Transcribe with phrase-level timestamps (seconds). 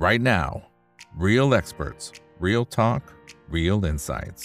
[0.00, 0.62] right now.
[1.14, 3.02] Real experts, real talk,
[3.56, 4.42] real insights.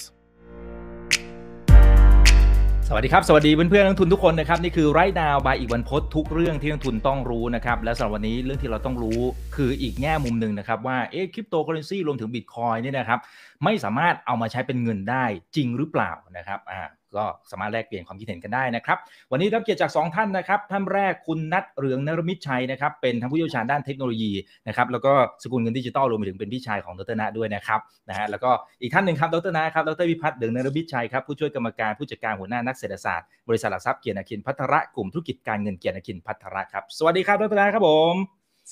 [2.88, 9.20] สวัสดีครับ สวัสดีเพื่อนๆนักลงทุนทุกคนนะครับ นี่คือ Right Now by อีกวันพศทุกเรื่องที่นักลงทุนต้องรู้นะครับ และสำหรับวันนี้เรื่องที่เราต้องรู้
[9.56, 13.20] คืออีกแง่มุมหนึ่งนะครับ ว่าเอ๊ะคริปโตเคอร์เรนซีรวมถึงบิตคอยน์นี่นะครับ
[13.64, 15.26] ไม่สามารถเอามาใช้เป็นเงินได้
[15.56, 16.82] จริงหรือเปล่านะครับอ่า
[17.18, 18.98] ก็สามารถแลกเปลี่ยนความคิดเห็นกันได้นะครับ
[19.32, 24.32] วันนี้รับเกียรติจาก 2 ท่านนะครับ ท่านแรกคุณนัทเรืองนรมิตชัยนะครับ เป็นทั้งผู้เชี่ยวชาญด้านเทคโนโลยี
[24.68, 38.14] นะครับ แล้วก็สกุลเงินดิจิตอลรวมไปถึงเป็นพี่ชายของดรนะด้วยนะครับ นะฮะ แล้วก็อีกท่านหนึ่งครับ ดรนะครับ ดรวิพัฒน์เรืองนรมิตชัยครับ ผู้ช่วยกรรมการผู้จัดการหัวหน้านักเศรษฐศาสตร์ บริษัทหลักทรัพย์เกียรตินาคินภัทร กลุ่มธุรกิจการเงินเกียรตินาคินภัทรครับ สวัสดีครับ ดรนะครับผม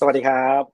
[0.00, 0.73] สวัสดีครับ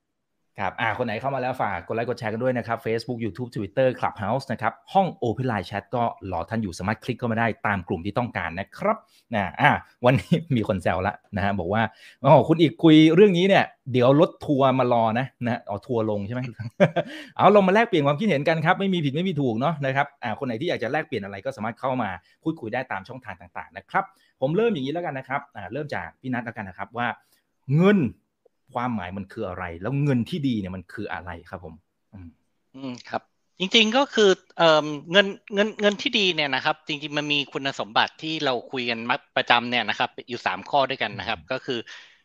[0.60, 8.96] ครับอ่าคนไหนเข้ามาแล้วฝากกดไลค์กดแชร์กันด้วยนะครับ Facebook YouTube Twitter Clubhouse นะครับ ห้อง Open Line Chat ก็รอท่านอยู่สามารถคลิกเข้ามาได้ตามกลุ่มที่ต้องการนะครับ
[9.34, 9.70] นะอ่า
[10.04, 11.82] วันนี้มีคนแซวละนะฮะบอกว่า
[12.24, 16.40] อ๋อคุณอีกคุยเรื่องนี้เนี่ย เดี๋ยวรถทัวร์มารอนะนะเอทัวร์ลงใช่ไหม
[17.36, 22.10] เอาลงมาแลกเปลี่ยนความคิดเห็นกันครับ ไม่มีผิดไม่มีถูกเนาะนะครับอ่าคนไหนที่อยากจะแลกเปลี่ยนอะไรก็สามารถเข้ามา
[22.42, 24.04] พูดคุยได้ตามช่องทางต่าง ๆ นะครับ
[24.40, 27.06] ผมเริ่มอย่างนี้แล้วกันนะครับอ่าเริ่มจากพี่นัทแล้วกันนะครับว่า
[27.76, 27.98] เงิน
[28.72, 31.74] ความหมายมันคืออะไร แล้วเงินที่ดีเนี่ยมันคืออะไรครับผม
[32.74, 33.22] อืมครับ
[33.58, 41.78] จริงๆก็คือเอ่อเงินเงินเงินที่ดีเนี่ยนะครับ จริงๆมันมีคุณสมบัติที่เราคุยกันมักประจำเนี่ยนะครับ อยู่สามข้อด้วยกันนะครับ ก็คือ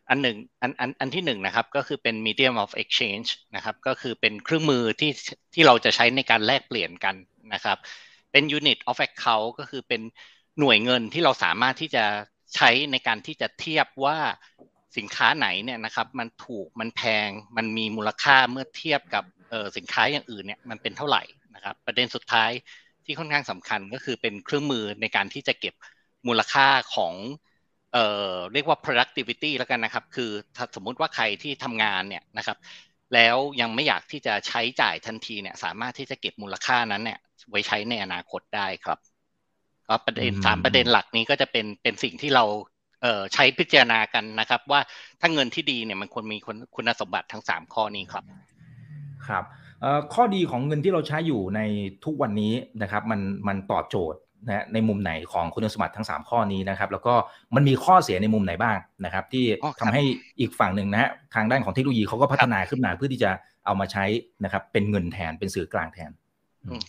[0.10, 5.12] อันหนึ่งอันอันอันที่หนึ่งนะครับ ก็คือเป็น medium of exchange นะครับ ก็คือเป็นเครื่องมือที่
[5.54, 7.16] ที่เราจะใช้ในการแลกเปลี่ยนกัน
[7.54, 7.78] นะครับ
[8.32, 10.02] เป็น unit of account ก็คือเป็น
[10.59, 12.04] หน่วยเงินที่เราสามารถที่จะ
[12.56, 14.18] ใช้ในการที่จะเทียบว่า
[14.98, 19.24] สินค้าไหนเนี่ยนะครับมันถูกมันแพงมันมีมูลค่าเมื่อเทียบกับ
[19.78, 21.24] สินค้าอย่างอื่นเนี่ยมันเป็นเท่าไหร่
[21.56, 22.52] นะครับประเด็นสุดท้าย
[23.06, 25.74] ที่ค่อนข้างสำคัญก็คือเป็นเครื่องมือในการที่จะเก็บ
[26.28, 27.14] มูลค่าของ
[27.94, 32.58] เอ่อเรียกว่า productivity แล้วกันนะครับ คือถ้าสมมุติว่าใครที่ทำงานเนี่ยนะครับ
[33.14, 39.00] แล้วยังไม่อยากที่จะใช้จ่ายทันทีเนี่ยสามารถที่จะเก็บมูลค่านั้นเนี่ยไว้ใช้ในอนาคตได้ครับ
[39.88, 42.46] ก็ประเด็นสามประเด็นหลักนี้ก็จะเป็นเป็นสิ่งที่เรา
[43.34, 44.80] ใช้พิจารณากันนะครับ ว่า
[45.22, 46.38] ถ้าเงินที่ดีเนี่ยมันควรมี
[46.76, 48.24] คุณสมบัติทั้ง 3 ข้อนี้ครับ
[49.28, 49.44] ครับ
[50.14, 51.62] ข้อดีของเงินที่เราใช้อยู่ใน
[52.06, 57.14] ทุกวันนี้นะครับ มันมันตอบโจทย์นะในมุมไหนของคุณสมบัติทั้ง 3 ข้อนี้นะครับ แล้วก็
[57.56, 59.46] มันมีข้อเสียในมุมไหนบ้างนะครับ ที่
[59.80, 60.04] ทำให้
[60.40, 63.32] อีกฝั่งหนึ่งนะฮะทางด้านของเทคโนโลยีเขาก็พัฒนาขึ้นมาเพื่อที่จะ
[63.66, 64.06] เอามาใช้
[64.44, 66.12] นะครับ เป็นเงินแทนเป็นสื่อกลางแทน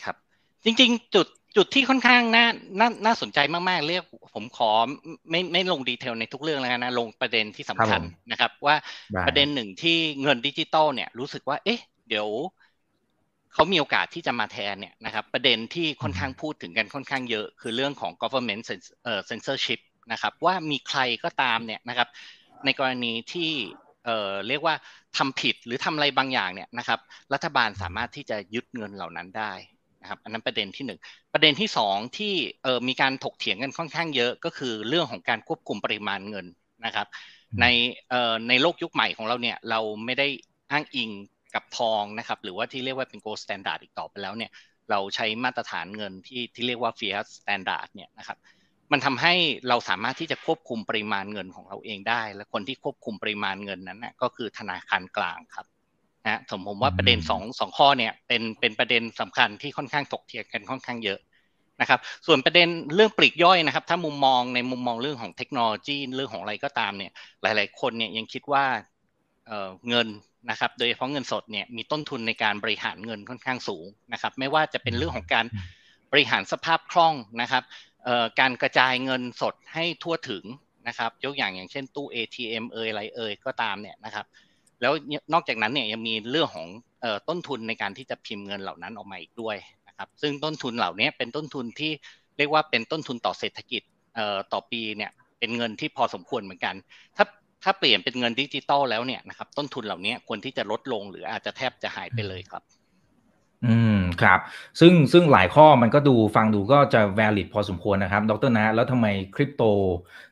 [0.04, 0.16] ครับ
[0.64, 2.46] จริง ๆ จุด จุดที่ค่อนข้างน่า
[2.80, 4.70] น่าน่าสนใจมากๆ เรียกผมขอ
[5.30, 8.00] ไม่ไม่ลงดีเทลในทุกเรื่องแล้วนะลงประเด็นที่สำคัญ
[8.30, 8.76] นะครับ ว่า
[9.26, 12.28] ประเด็นหนึ่งที่เงินดิจิตอลเนี่ยรู้สึกว่า เอ๊ะ เดี๋ยว
[13.54, 18.62] เขามีโอกาสที่จะมาแทนเนี่ยนะครับ ประเด็นที่ค่อนข้างพูดถึงกันค่อนข้างเยอะ คือเรื่องของ government
[19.30, 19.80] censorship
[20.12, 22.08] นะครับ ว่ามีใครก็ตามเนี่ยนะครับ
[22.64, 23.50] ในกรณีที่
[24.04, 24.74] เอ่อเรียกว่า
[25.16, 27.00] ทำผิดหรือทำอะไรบางอย่างเนี่ยนะครับ
[27.32, 29.52] รัฐบาลสามารถที่จะยึดเงินเหล่านั้นได้
[30.10, 30.98] ครับอันนั้นประเด็นที่ 1
[31.34, 36.46] ประเด็นที่ 2 ที่เออมีการถกเถียงกันค่อนข้างเยอะก็คือเรื่องของการควบคุมปริมาณเงิน
[36.86, 37.06] นะครับ
[37.60, 37.66] ใน
[38.10, 40.28] เอ่อในโลกยุคใหม่ของเราเนี่ยเราไม่ได้
[40.70, 41.10] อ้างอิง
[41.54, 44.50] กับทองนะครับหรือว่าที่เรียกว่าเป็น gold standard อีกต่อไปแล้วเนี่ย
[44.90, 48.38] เราใช้มาตรฐานเงินที่ที่เรียกว่า fiat standard เนี่ยนะครับ
[48.92, 49.34] มันทำให้
[49.68, 55.66] เราสามารถที่จะควบคุมปริมาณเงินของเราเองได้ และคนที่ควบคุมปริมาณเงินนั้นนะก็คือธนาคารกลางครับ
[56.26, 61.18] นะผมผมว่าประเด็นสองสองข้อเนี่ยเป็นเป็นประเด็นสำคัญที่ค่อนข้างถกเถียงกันค่อนข้างเยอะ
[61.80, 68.64] นะครับ ส่วนประเด็นเรื่องปลีกย่อยนะครับ ถ้ามุมมองในมุมมองเรื่องของเทคโนโลยีเรื่องของอะไรก็ตามเนี่ย หลาย ๆ คนเนี่ยยังคิดว่า
[69.46, 70.08] เเงิน
[70.50, 75.46] นะครับ โดยเฉพาะเงินสดเนี่ยมีต้นทุนในการบริหารเงินค่อนข้างสูงนะครับ ไม่ว่าจะเป็นเรื่องของการ
[76.12, 77.62] บริหารสภาพคล่องนะครับ
[78.40, 80.44] การกระจายเงินสดให้ทั่วถึง
[80.88, 84.26] นะครับ ยกอย่างอย่างเช่นตู้ ATM เอ่ยอะไรเอ่ยก็ตามเนี่ยนะครับ
[84.80, 84.92] แล้ว
[85.32, 86.68] นอกจากนั้นเนี่ยยังมีเรื่องของ
[87.28, 89.56] ต้นทุนในการที่จะพิมพ์เงินเหล่านั้นออกมาอีกด้วย
[89.88, 91.92] นะครับซึ่งต้นทุนเหล่านี้เป็นต้นทุนที่
[92.38, 93.82] เรียกว่าเป็นต้นทุนต่อเศรษฐกิจ
[94.52, 96.74] ต่อปีเนี่ยเป็นเงินที่พอสมควรเหมือนกัน
[97.16, 97.24] ถ้า
[97.62, 102.62] ถ้าเปลี่ยนเป็นเงินดิจิตอลแล้วเนี่ยนะครับต้นทุนเหล่านี้ควรที่จะลดลงหรืออาจจะแทบจะหายไปเลยครับ
[103.66, 104.40] อืมครับ
[104.80, 109.62] ซึ่งซึ่งหลายข้อมันก็ดูฟังดูก็จะ valid พอสมควรนะครับ ดรนะ แล้วทำไมคริปโต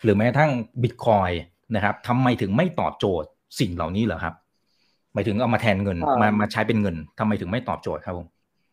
[0.03, 0.51] หรือแม้กระทั่ง
[0.83, 1.31] บิตคอย
[1.75, 3.29] นะครับทำไมถึงไม่ตอบโจทย์
[3.61, 4.35] สิ่งเหล่านี้เหรอครับ
[5.15, 8.29] หมายถึงเอามาแทนเงินมามาใช้เป็นเงินทำไมถึงไม่ตอบโจทย์ครับผม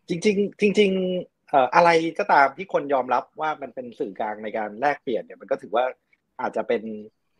[0.09, 1.89] จริงๆจริงๆอะไร
[2.19, 5.83] ก็ตามที่คนยอมรับว่ามันเป็นสื่อกลางในการแลกเปลี่ยนเนี่ยมันก็ถือว่า
[6.41, 6.81] อาจจะเป็น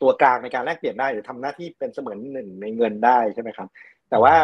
[0.01, 3.69] ตัวกลางในการแลกเปลี่ยนได้หรือทำหน้าที่เป็นเสมือนหนึ่งในเงินได้ใช่ไหมครับ
[4.09, 4.35] แต่ว่า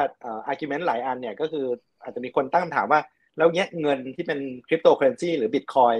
[0.47, 1.65] argument หลายอันเนี่ยก็คือ
[2.03, 3.01] อาจจะมีคนตั้งถามว่า
[3.37, 5.93] แล้วเนี้ยเงินที่เป็นคริปโตเคอร์เรนซีหรือบิตคอยน์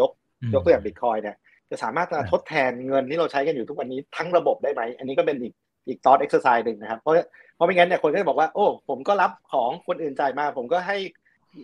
[0.00, 0.10] ยก
[0.54, 1.36] ยกตัวอย่างบิตคอยน์เนี่ย
[1.70, 5.52] จะสามารถจะทดแทนเงินที่เราใช้กันอยู่ทุกวันนี้ทั้งระบบได้ไหม อันนี้ก็เป็นอีก
[5.86, 7.14] อีกตอนเอ็กซ์ไซส์หนึ่งนะครับ เพราะ
[7.54, 10.96] เพราะไม่งั้นเนี่ยคนก็จะบอกว่า โอ้ผมก็รับของคนอื่นจ่ายมา ผมก็ให้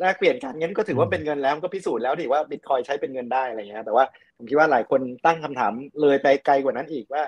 [0.01, 4.05] แลกเปลี่ยนกันงั้นก็ถือว่าเป็นเงินแล้วก็พิสูจน์แล้วดิว่าบิตคอยน์ใช้เป็นเงินได้อะไรเงี้ยแต่ว่า
[4.37, 7.23] ผมคิดว่าหลายคนตั้งคำถามเลยไปไกลกว่านั้นอีกว่า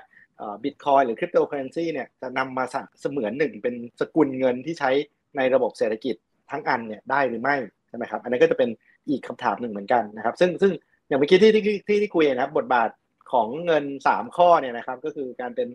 [0.64, 2.64] บิตคอยน์หรือคริปโตเคอร์เรนซีเนี่ยจะนำมา
[3.00, 4.90] เสมือนหนึ่งเป็นสกุลเงินที่ใช้
[5.36, 6.14] ในระบบเศรษฐกิจ
[6.50, 7.56] ทั้งอันเนี่ยได้หรือไม่
[7.88, 8.70] ใช่ไหมครับอันนี้ก็จะเป็น
[9.08, 10.72] อีกคำถามหนึ่งเหมือนกันนะครับ ซึ่งซึ่ง
[11.08, 12.90] อย่างเมื่อกี้ที่ที่ที่ที่คุยนะครับบทบาท
[13.32, 15.68] ของเงิน 3 ข้อเนี่ยนะครับก็คือการเป็น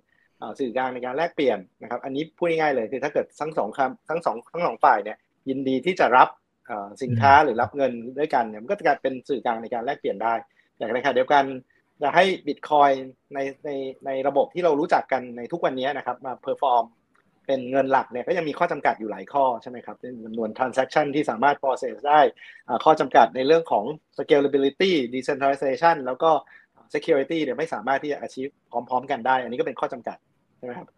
[0.59, 5.17] สื่อกลางในการแลกเปลี่ยนนะครับ อันนี้พูดง่ายๆเลยคือถ้าเกิดทั้งสองคำทั้งสองทั้งสองฝ่ายเนี่ย
[5.49, 6.29] ยินดีที่จะรับ
[7.03, 10.33] สินค้าหรือรับเงินด้วยกันเนี่ยมันก็จะกลายเป็นสื่อกลางในการแลกเปลี่ยนได้
[10.77, 11.43] อย่างไรก็เดียวกัน
[12.01, 12.89] จะให้บิตคอยน์
[13.33, 13.69] ในใน
[14.05, 16.85] ในระบบที่เรารู้จักกันในทุกวันนี้นะครับมา perform
[17.47, 19.95] เป็นเงินหลักเนี่ยก็ยังมีข้อจำกัดอยู่หลายข้อใช่ไหมครับ
[20.25, 22.19] จำนวน transaction ที่สามารถ process ได้
[22.83, 23.85] ข้อจำกัดในเรื่องของ
[24.17, 26.31] scalability decentralization แล้วก็
[26.93, 30.89] security เนี่ยไม่สามารถที่จะ achieve พร้อม ๆ กันได้ อันนี้ก็เป็นข้อจำกัดใช่ไหมครับ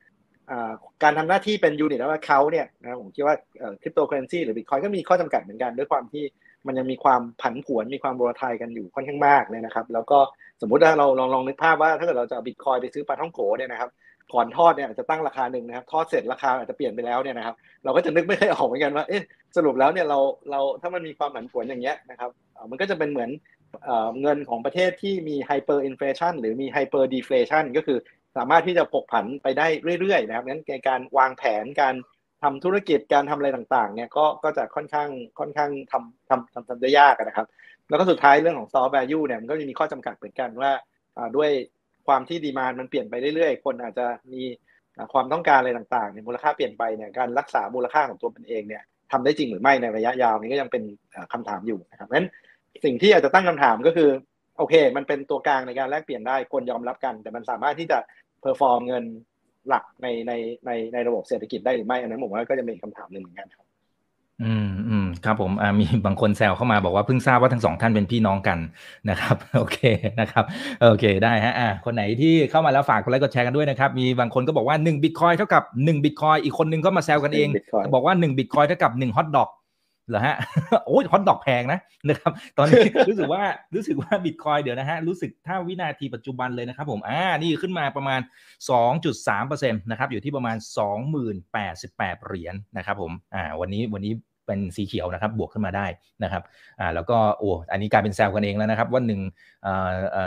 [1.04, 3.36] การทำหน้าที่เป็น unit แล้วเขาเนี่ยนะผมคิดว่า
[3.81, 6.24] คริปโตเคอเรนซีหรือบิตคอยก็มีข้อจำกัดเหมือนกันด้วยความที่
[6.68, 10.19] มันยังมีความผันผวนมีความโบรทายกันอยู่ค่อนข้างมากเลยนะครับ แล้วก็
[10.62, 13.90] สมมุติว่าเราลองลองนึกภาพว่าถ้าเกิดเราจะบิตคอยไปซื้อปลาท่องโขเนี่ยนะครับ
[14.34, 19.24] ก่อนทอดเนี่ยจะตั้งราคาหนึ่งนะครับ ทอดเสร็จราคาอาจจะเปลี่ยนไปแล้วเนี่ยนะครับ เราก็จะนึกไม่ค่อยออกเหมือนกันว่าเอ๊ะ
[19.56, 20.20] สรุปแล้วเนี่ยเรา
[20.52, 22.30] เราถ้ามันมีความผันผวนอย่างเงี้ยนะครับ
[22.70, 23.30] มันก็จะเป็นเหมือน
[24.22, 27.98] เงินของประเทศที่มี hyperinflation หรือมี hyperdeflation ก็คือ
[28.38, 29.68] สามารถที่จะผกผันไปได้
[30.00, 31.95] เรื่อยๆนะครับงั้นในการวางแผนการ
[32.44, 37.48] ทำธุรกิจการทำอะไรต่างๆเนี่ยก็ก็จะค่อนข้างค่อนข้างทำทำทำทำได้ยากนะครับ
[37.89, 40.72] แล้วก็สุดท้ายเรื่องของ store of value เนี่ยมันก็จะมีข้อจำกัดเหมือนกันว่า
[41.38, 41.50] ด้วย
[42.07, 44.42] ความที่ demand มันเปลี่ยนไปเรื่อยๆ คนอาจจะมี
[45.13, 50.84] ความต้องการอะไรต่างๆเนี่ยมูลค่าเปลี่ยนไปเนี่ยการรักษามูลค่าของตัวมันเองเนี่ยทำได้จริงหรือไม่ในระยะยาวนี้ก็ยังเป็น
[51.34, 52.30] คำถามอยู่นะครับเพราะฉะนั้น
[52.86, 54.10] สิ่งที่อาจจะตั้งคำถามก็คือ
[54.57, 57.98] โอเค มันเป็นตัวกลางในการแลกเปลี่ยนได้คนยอมรับกัน แต่มันสามารถที่จะ
[58.50, 59.04] perform เงิน
[59.70, 60.34] หลักในใน
[60.66, 63.66] ในในระบบเศรษฐกิจได้หรือไม่ อันนั้นผมว่าก็จะเป็นคำถามหนึ่งเหมือนกันครับ
[64.44, 68.60] อืมอืมครับผมอ่ามีบางคนแซวเข้ามาบอกว่าเพิ่งทราบว่าทั้งสองท่านเป็นพี่น้องกัน
[69.10, 69.78] นะครับ โอเค
[70.20, 70.44] นะครับ
[70.84, 77.48] โอเคได้ฮะอ่าคนไหนที่เข้ามาแล้วฝากกดไลค์กดแชร์กันด้วยนะครับ มีบางคนก็บอกว่า1บิตคอยน์เท่ากับ1บิตคอยน์อีกคนนึงก็มาแซวกันเอง
[77.94, 79.50] บอกว่า1บิตคอยน์เท่ากับ1ฮอตดอก
[80.09, 80.36] เหรอฮะ
[80.88, 83.44] โอ้ยฮอตดอกแพงนะนะครับ ตอนนี้รู้สึกว่า
[83.75, 88.21] รู้สึกว่าบิตคอยน์เดี๋ยวนะฮะรู้สึกถ้าวินาทีปัจจุบันเลยนะครับผมอ่านี่ขึ้นมาประมาณ
[89.01, 90.57] 2.3%นะครับอยู่ที่ประมาณ
[91.42, 94.13] 20,088 เหรียญนะครับผมอ่าวันนี้วันนี้
[94.50, 95.86] เป็นสีเขียวนะครับบวกขึ้นมาได้
[96.24, 96.44] นะครับ
[96.80, 99.21] อ่าแล้วก็โอ้อันนี้กลายเป็นแซวกันเองแล้วนะครับว่าหนึ่ง
[99.65, 99.74] อ่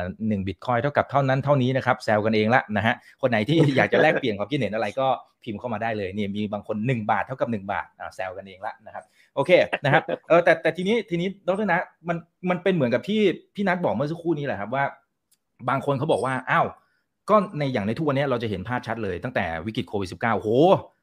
[0.00, 5.08] าหนึ่งบิตคอยเท่ากับเท่านั้นเท่านี้นะครับแซวกันเองละนะฮะคนไหนที่อยากจะแลกเปลี่ยนความคิดเห็นอะไรก็
[5.44, 9.04] พิมพ์เข้ามาได้เลยเนี่ยมีบางคน 1 บาทเท่ากับ 1 บาทอ่าแซวกันเองละนะครับ
[9.34, 9.50] โอเค
[9.84, 11.78] นะครับเออแต่แต่ทีนี้ทีนี้ดรนะ
[12.08, 12.16] มัน
[12.50, 13.20] มันเป็นเหมือนกับที่
[13.54, 14.84] พี่นัทบอกเมื่อสักครู่นี้แหละครับว่า
[15.68, 16.66] บางคนเขาบอกว่าอ้าว
[17.30, 20.48] ก็ในอย่างในทุกวันนี้เราจะเห็นภาพชัดเลยตั้งแต่วิกฤตโควิด -19 โห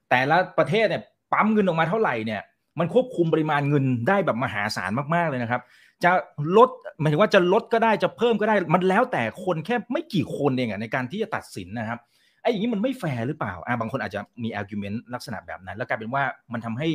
[0.09, 1.01] แต่ละประเทศเนี่ย
[1.33, 2.41] ปั๊มเงินออกมาเท่าไหร่เนี่ย
[2.79, 5.61] มันควบคุมปริมาณเงินได้แบบมหาศาลมากๆเลยนะครับ
[6.03, 6.11] จะ
[6.57, 6.69] ลด
[6.99, 11.99] หมายถึงว่าจะลดก็ได้จะเพิ่มก็ได้ มันแล้วแต่คนแค่ไม่กี่คนเองอะในการที่จะตัดสินนะครับ
[12.41, 16.23] ไอ้อย่างนี้มันไม่แฟร์หรือเปล่าอ่าบางคนอาจจะมี argument ลักษณะแบบนั้น แล้วกลายเป็นว่า
[16.53, 16.87] มันทำให้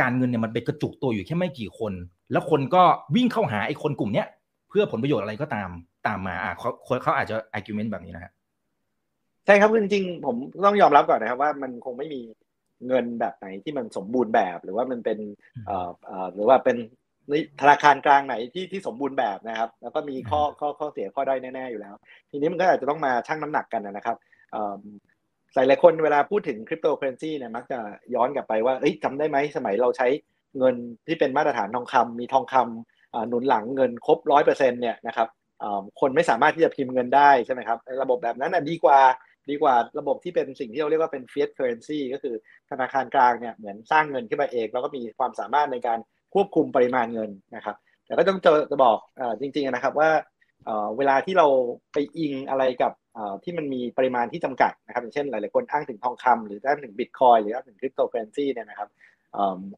[0.00, 1.92] การเงินเนี่ยมันไปกระจุกตัวอยู่แค่ไม่กี่คน
[2.32, 2.82] แล้วคนก็
[3.14, 4.26] วิ่งเข้าหาไอ้คนกลุ่มเนี้ย
[4.68, 5.68] เพื่อผลประโยชน์อะไรก็ตาม
[6.06, 6.70] ตามมาอ่าเขา
[7.02, 8.32] เขาอาจจะ argument แบบนี้นะฮะ
[9.46, 12.20] ใช่ครับจริงๆผมต้องยอมรับก่อนนะครับว่ามันคงไม่มี
[12.86, 15.18] เงินแบบไหนที่มันสมบูรณ์แบบหรือว่ามันเป็น
[15.66, 16.76] เอ่อเอ่อหรือว่าเป็น
[17.60, 21.94] ธนาคารกลางไหนที่ที่สมบูรณ์แบบนะครับ แล้วก็มีข้อข้อข้อเสียข้อได้แน่ๆอยู่แล้ว
[22.30, 24.16] ทีนี้มันก็อาจจะต้องมาชั่งน้ำหนักกันนะครับ
[25.54, 27.78] หลายหลายคนเวลาพูดถึงคริปโตเคอเรนซีเนี่ยมักจะ
[28.14, 30.08] ย้อนกลับไปว่าเอ้ยจำได้ไหมสมัยเราใช้
[30.58, 30.74] เงิน
[31.06, 35.28] ที่เป็นมาตรฐานทองคำมีทองคำหนุนหลังเงินครบร้อยเปอร์เซ็นต์เนี่ยนะครับ
[36.00, 39.00] คนไม่สามารถที่จะพิมพ์เงินได้ใช่ไหมครับระบบแบบนั้นดีกว่า
[39.50, 42.34] ดีกว่าระบบที่เป็นสิ่งที่เราเรียกว่าเป็น fiat currency ก็คือ
[42.70, 45.98] ธนาคารกลางเนี่ยเหมือนสร้างเงินขึ้นมาเอง แล้วก็มีความสามารถในการ
[46.34, 48.98] ควบคุมปริมาณเงินนะครับ แต่ก็ต้องจะจะบอก
[49.40, 50.10] จริงๆนะครับว่า
[50.96, 51.46] เวลาที่เรา
[51.92, 52.92] ไปอิงอะไรกับ
[53.44, 58.88] ที่มันมีปริมาณที่จำกัดนะครับอย่างเช่นหลายๆคนอ้างถึงทองคำหรืออ้างถึงบิตคอยน์หรืออ้างถึงคริปโตเคอเรนซีเนี่ยนะครับ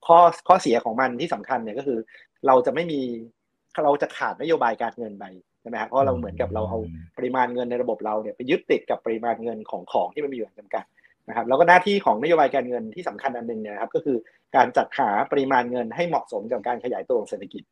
[0.07, 1.99] ข้อข้อเสียของมันที่สำคัญเนี่ยก็คือ
[2.47, 3.01] เราจะไม่มี
[3.85, 5.25] เราจะขาดนโยบายการเงินไป
[5.61, 6.79] ใช่ไหมครับเพราะเราเหมือนกับเราเอา
[7.19, 10.85] ปริมาณเงินในระบบเราเนี่ยไปยึดติดกับปริมาณเงินของของที่มันมีอยู่จำกัด
[11.29, 14.17] นะครับแล้วก็หน้าที่ของนโยบายการเงินที่สำคัญอันหนึ่งเนี่ยครับก็คือ
[14.57, 17.63] การจัดหาปริมาณเงินให้เหมาะสมกับการขยายตัวของเศรษฐกิจ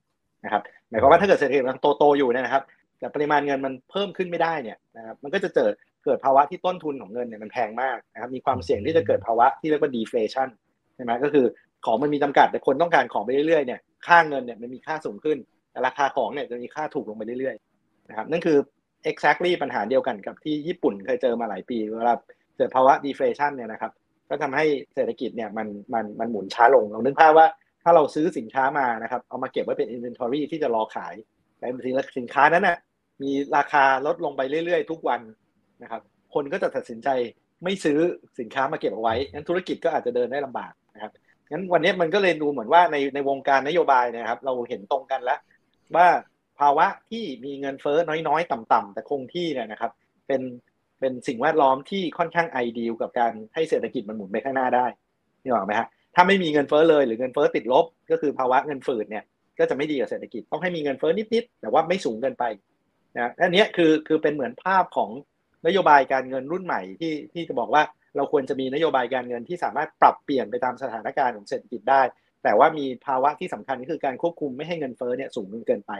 [0.44, 2.62] นะครับหมายความว่าถ้าเกิดเศรษฐกิจมันโตโตอยู่เนี่ยนะครับ
[3.02, 5.72] แต่ปริมาณเงินมันเพิ่มขึ้นไม่ได้เนี่ยนะครับมันก็จะเกิด
[6.04, 10.48] เกิดภาวะที่ต้นทุนของเงินเนี่ยมันแพงมากนะครับมีความเสี่ยงที่จะเกิดภาวะที่เรียกว่า deflation
[10.94, 11.46] ใช่ไหมก็คือ
[11.86, 15.38] ของมันมีจำกัดแต่คนต้องการของไปเรื่อยๆเนี่ยค่าเงินเนี่ยมันมีค่าสูงขึ้น
[15.70, 18.58] แต่ราคาของเนี่ยจะมีค่าถูกลงไปเรื่อยะครับนั่นคือ
[19.10, 22.14] exactly ปัญหาเดียวกันกับที่ญี่ปุ่นเคยเจอมาหลายปีเวลา
[22.56, 23.92] เกิดภาวะ deflation เนี่ยนะครับ
[24.28, 27.46] ก็ทำให้เศรษฐกิจเนี่ยมันมันมันหมุนช้าลงลองนึกภาพว่า
[27.82, 31.14] ถ้าเราซื้อสินค้ามานะครับเอามาเก็บไว้เป็น inventory ที่จะรอขาย
[31.58, 31.66] แต่
[32.18, 32.76] สินค้านั้นน่ะ
[33.22, 35.20] มีราคาลดลงไปเรื่อยๆ ทุกวัน
[35.82, 36.02] นะครับ
[36.34, 37.08] คนก็จะตัดสินใจ
[37.64, 37.98] ไม่ซื้อ
[38.38, 41.12] สินค้ามาเก็บเอาไว้งั้นธุรกิจก็อาจจะเดินได้ลำบากนะครับ
[41.50, 45.38] งั้นวันนี้มันก็เลยดูเหมือนว่าในในวงการนโยบายนะครับ เราเห็นตรงกันแล้ว
[45.96, 46.08] ว่า
[46.60, 47.98] ภาวะที่มีเงินเฟ้อ
[48.28, 49.92] น้อยๆ ต่ำๆแต่คงที่เนี่ยนะครับ
[50.26, 50.42] เป็น
[51.00, 54.86] เป็นสิ่งแวดล้อมที่ค่อนข้างไอเดียกับการให้เศรษฐกิจมันหมุนไปข้างหน้าได้
[55.42, 59.24] นี่หรอไหมฮะถ้าไม่มีเงินเฟ้อเลยหรือเงินเฟ้อติดลบ ก็คือภาวะเงินฝืดเนี่ย
[59.58, 62.44] ก็จะไม่ดีกับเศรษฐกิจต้องให้มีเงินเฟ้อนิดๆแต่ว่าไม่สูงเกินไป
[63.14, 65.10] นะอันนี้คือคือเป็นเหมือนภาพของ
[65.66, 67.82] นโยบายการเงินรุ่นใหม่ที่ที่จะบอกว่า
[68.16, 72.02] เราควรจะมีนโยบายการเงินที่สามารถปรับเปลี่ยนไปตามสถานการณ์ของเศรษฐกิจได้
[72.44, 75.92] แต่ว่ามีภาวะที่สำคัญก็คือการควบคุมไม่ให้เงินเฟ้อเนี่ยสูงเกินไป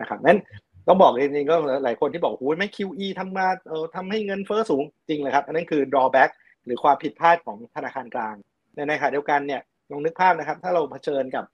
[0.00, 0.40] นะครับนั้น
[0.88, 6.30] ต้องบอกจริงๆก็หลายคนที่บอกโอ้ยไม่ QE ทำมาเออทำให้เงินเฟ้อสูงจริงเลยครับ อันนั้นคือ drawback
[6.64, 8.36] หรือความผิดพลาดของธนาคารกลาง
[8.74, 9.60] ในในขณะเดียวกันเนี่ย
[9.90, 11.44] ลองนึกภาพนะครับ ถ้าเราเผชิญกับ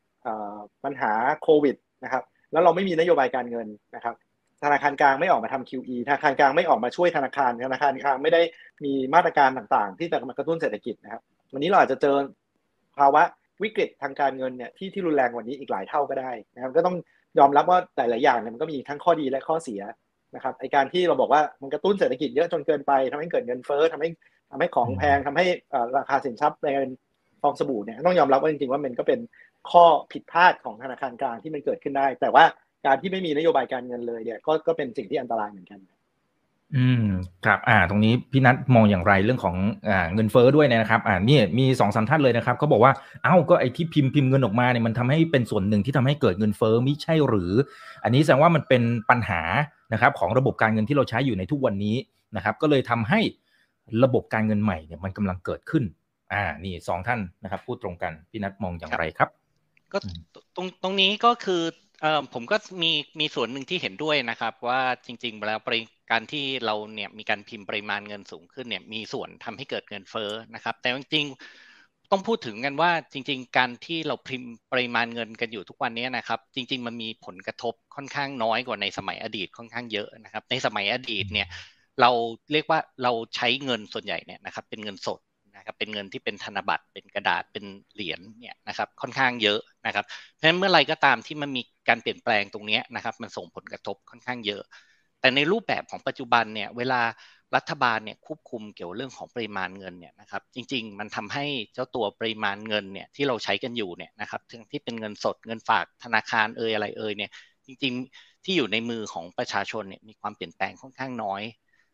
[0.85, 3.67] ปัญหาโควิดนะครับแล้วเราไม่มีนโยบายการเงิน
[3.97, 4.15] นะครับ
[4.65, 8.43] ธนาคารกลางไม่ออกมาทำ QE ธนาคารกลางไม่ออกมาช่วยธนาคารธนาคารกลางไม่ได้
[8.85, 12.17] มีมาตรการต่างๆ ที่จะมากระตุ้นเศรษฐกิจนะครับ วันนี้เราอาจจะเจอ
[12.99, 13.23] ภาวะ
[13.63, 16.97] วิกฤตทางการเงินเนี่ยที่ที่รุนแรงกว่านี้อีกหลายเท่าก็ได้นะครับก็ต้อง
[17.39, 19.83] ยอมรับว่าหลายๆอย่างเนี่ยมันก็มีทั้งข้อดีและข้อเสีย
[20.35, 24.09] นะครับไอการที่เราบอกว่ามันกระตุ้นเศรษฐกิจเยอะจนเกินไปทำให้เกิดเงินเฟ้อทำให้
[24.51, 25.47] ทำให้ของแพงทำให้
[25.97, 26.69] ราคาสินทรัพย์ใน
[27.43, 29.21] ฟองสบู่เนี่ยต้องยอมรับว่าจริงๆว่ามันก็เป็น
[29.71, 32.45] ข้อผิดพลาดของธนาคารกลางที่มันเกิดขึ้นได้ แต่ว่า
[32.87, 35.81] การที่ไม่มีนโยบายการเงินเลยเนี่ยก็ก็เป็นสิ่งที่อันตรายเหมือนกัน
[36.77, 37.07] อืม
[37.47, 39.57] ครับ อ่า ตรงนี้พี่นัทมองอย่างไรเรื่องของ
[39.89, 42.93] อ่าเงินเฟ้อด้วยนะครับ อ่านี่มีสองสามท่านเลยนะครับเขาบอกว่า
[43.25, 47.53] เอ้าก็ไอ้ที่พิมพ์พิมพ์เงินออกมาเนี่ยมันทำให้เป็นส่วนหนึ่งที่ทำให้เกิดเงินเฟ้อไม่ใช่หรือ
[48.05, 49.43] อันนี้แสดงว่ามันเป็นปัญหา
[49.93, 51.97] นะครับของระบบการเงินที่เราใช้อยู่ในทุกวันนี้
[52.37, 53.21] นะครับ ก็เลยทำให้
[54.05, 55.85] ระบบการเงินใหม่เนี่ยมันกำลังเกิดขึ้น
[56.33, 59.29] อ่า นี่สองท่านนะครับ พูดตรงกันพี่นัทมองอย่างไรครับ
[59.93, 59.99] ก็
[60.57, 61.63] ตรงตรงนี้ก็คือ
[62.01, 65.59] เอ่อผมก็มีมีส่วนหนึ่งที่เห็นด้วยนะครับ ว่าจริงๆแล้ว
[66.11, 81.49] การที่เราเนี่ยมีการพิมพ์ปริมาณเงินสูงขึ้นเนี่ยมีส่วนทำให้เกิดเงินเฟ้อนะครับ แต่จริงๆต้องพูดถึงกันว่าจริง ๆ การที่เราพิมพ์ปริมาณเงินกันอยู่ทุกวันนี้นะครับ จริง ๆ มันมีผลกระทบค่อนข้างน้อยกว่าในสมัยอดีตค่อนข้างเยอะนะครับ ในสมัยอดีตเนี่ย
[82.01, 82.11] เรา
[82.53, 85.21] เรียกว่าเราใช้เงินส่วนใหญ่เนี่ยนะครับเป็นเงินสด
[85.61, 87.65] นะครับเป็นเงินที่เป็นธนบัตรเป็นกระดาษเป็น
[87.95, 94.63] เหรียญเนี่ยนะครับค่อนข้างเยอะนะครับเพราะฉะนั้นเมื่อไรก็ตามที่มันมีการเปลี่ยนแปลงตรงนี้นะครับมันส่งผลกระทบค่อนข้างเยอะ
[95.21, 97.01] แต่ในรูปแบบของปัจจุบันเนี่ยเวลา
[97.57, 107.31] รัฐบาลเนี่ยควบคุมเกี่ยวเรื่องของปริมาณเงินเนี่ยนะครับจริง ๆ มันทำให้เจ้าตัวปริมาณเงินเนี่ยที่เราใช้กันอยู่เนี่ยนะครับทั้งที่เป็นเงินสดเงินฝากธนาคารเอ่ยอะไรเอ่ยเนี่ย
[107.67, 111.43] จริงๆที่อยู่ในมือของประชาชนเนี่ยมีความเปลี่ยนแปลงค่อนข้างน้อย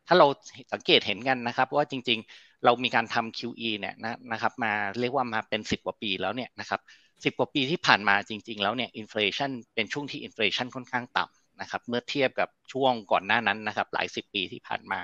[0.07, 0.27] ถ้าเรา
[0.73, 3.95] สังเกตเห็นกันนะครับว่าจริงๆ เรามีการทำ QE เนี่ย
[4.33, 6.81] นะครับมาเรียกว่ามาเป็น 10 กว่าปีแล้วเนี่ยนะครับ
[7.25, 15.01] สิบกว่าปีที่ผ่านมาจริง ๆ แล้วเนี่ย inflation เป็นช่วงที่ inflation ค่อนข้างต่ำนะครับเมื่อเทียบกับช่วงก่อนหน้านั้นนะครับหลายสิบปีที่ผ่านมา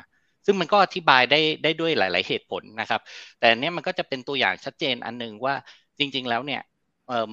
[0.47, 3.01] ซึ่งมันก็อธิบายได้ได้ด้วยหลาย ๆ เหตุผลนะครับ
[3.39, 5.55] แต่เนี้ยมันก็จะเป็นตัวอย่างชัดเจนอันนึงว่า
[5.99, 6.61] จริง ๆ แล้วเนี่ย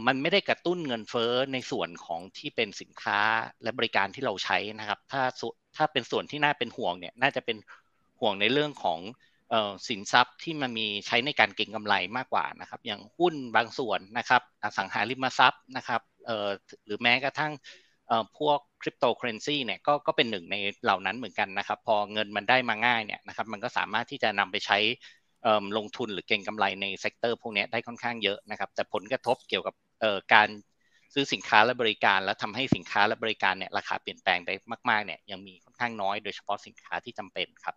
[0.08, 3.20] มันไม่ได้กระตุ้นเงินเฟ้อในส่วนของที่เป็นสินค้า
[3.64, 5.22] และบริการที่เราใช้นะครับ ถ้า
[5.78, 7.58] ถ้าเป็นส่วนที่น่าเป็นห่วงเนี่ยน่าจะเป็น
[8.20, 9.00] ห่วงในเรื่องของ
[9.88, 16.02] สินทรัพย์ที่มันมีใช้ในการเก็งกำไรมากกว่านะครับ อย่างหุ้นบางส่วนนะครับอสังหาริมทรัพย์นะครับ
[16.86, 17.54] หรือแม้กระทั่ง
[18.38, 24.78] พวกคริปโตเคอเรนซีเนี่ยก็ก็เป็นหนึ่งในเหล่านั้นเหมือนกันนะครับ พอเงินมันได้มาง่ายเนี่ยนะครับ มันก็สามารถที่จะนำไปใช้
[25.78, 29.76] ลงทุนหรือเก็งกำไรใน sector พวกนี้ได้ค่อนข้างเยอะนะครับแต่ผลกระทบเกี่ยวกับ
[30.34, 30.50] การ
[31.14, 34.54] ซื้อสินค้าและบริการ แล้วทำให้สินค้าและบริการเนี่ยราคาเปลี่ยนแปลงได้
[34.90, 37.76] มากๆเนี่ยยังมีค่อนข้างน้อยโดยเฉพาะสินค้าที่จำเป็นครับ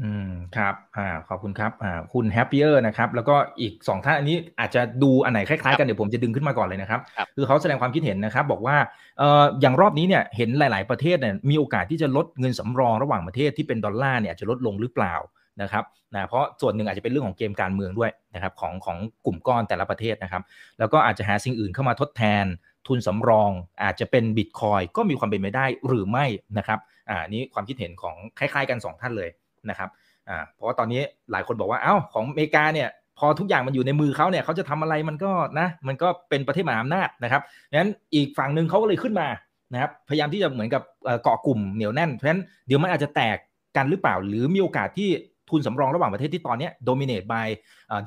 [0.00, 7.00] อืมครับอ่าขอบคุณครับอ่าคุณแฮปปี้เออร์นะครับ แล้วก็อีกสองท่านอันนี้อาจจะดูอันไหนคล้ายๆกันเดี๋ยวผมจะดึงขึ้นมาก่อนเลยนะครับ
[7.36, 8.76] คือเขาแสดงความคิดเห็นนะครับ บอกว่า
[9.18, 15.14] เอ่ออย่างรอบนี้เนี่ยเห็นหลาย ๆประเทศเนี่ยมีโอกาสที่จะลดเงินสำรองระหว่างประเทศที่เป็นดอลลาร์เนี่ยจะลดลงหรือเปล่า
[15.62, 20.42] นะครับนะเพราะส่วนหนึ่งอาจจะเป็นเรื่องของเกมการเมืองด้วยนะครับของของกลุ่มก้อนแต่ละประเทศนะครับ
[20.78, 22.44] แล้วก็อาจจะหาสิ่งอื่นเข้ามาทดแทน
[22.88, 23.50] ทุนสำรอง
[23.82, 26.26] อาจจะเป็นบิตคอยก็มีความเป็นไปได้หรือไม่
[26.58, 26.78] นะครับ
[27.10, 29.30] อ่านี้ความคิดเห็นของคล้ายๆกัน 2 ท่านเลย
[29.70, 29.88] นะครับ
[30.28, 31.02] อ่าเพราะว่าตอนนี้
[31.32, 32.88] หลายคนบอกว่าเอ้าของอเมริกาเนี่ย
[33.18, 37.42] พอทุกอย่างมันอยู่ในมือเขาเนี่ยเขาจะทำอะไรมันก็นะมันก็เป็นประเทศมหาอำนาจนะครับ
[37.76, 39.28] งั้นอีกฝั่งหนึ่งเขาก็เลยขึ้นมา
[39.72, 40.82] นะครับพยายามที่จะเหมือนกับ
[41.22, 43.36] เกาะกลุ่มเหนียวแน่นเพราะฉะนั้นเดี๋ยวมันอาจจะแตก
[43.76, 45.10] กันหรือเปล่า หรือมีโอกาสที่
[45.50, 47.48] ทุนสำรองระหว่างประเทศที่ตอนนี้ dominate by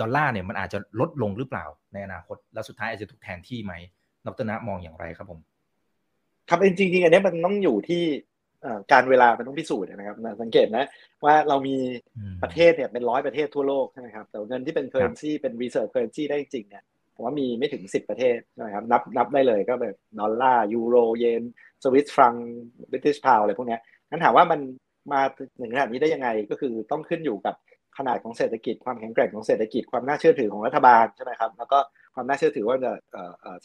[0.02, 3.74] ดอลลาร์เนี่ยมันอาจจะลดลงหรือเปล่าในอนาคต แล้วสุดท้ายอาจจะถูกแทนที่ไหม
[4.26, 5.40] ดรนะมองอย่างไรครับผม
[6.50, 8.04] ครับจริงๆอันนี้มันต้องอยู่ที่
[8.92, 10.86] การเวลามันต้องพิสูจน์นะครับสังเกตนะ
[11.26, 11.76] ว่าเรามี
[12.44, 16.84] ประเทศเนี่ยเป็นร้อยประเทศทั่วโลกใช่ไหมครับแต่เงินที่เป็น currency เป็น reserve currency ได้จริงเนี่ย
[17.16, 21.44] ผมว่ามีไม่ถึงสิบประเทศนะครับนับนับได้เลยก็แบบดอลลาร์ยูโรเยน
[21.84, 22.34] Swiss franc
[22.92, 23.78] British pound อะไรพวกนี้
[24.10, 24.60] นั้นถามว่ามัน
[25.12, 25.22] มา
[25.60, 27.55] ถึงขนาดนี้ได้ยังไงก็คือต้องขึ้นอยู่กับ
[27.98, 31.79] ขนาดของเศรษฐกิจความแข็งแกร่งของเศรษฐกิจความน่าเชื่อถือของรัฐบาลใช่ไหมครับแล้วก็
[32.15, 32.91] ความน่าเชื่อถือว่าจะ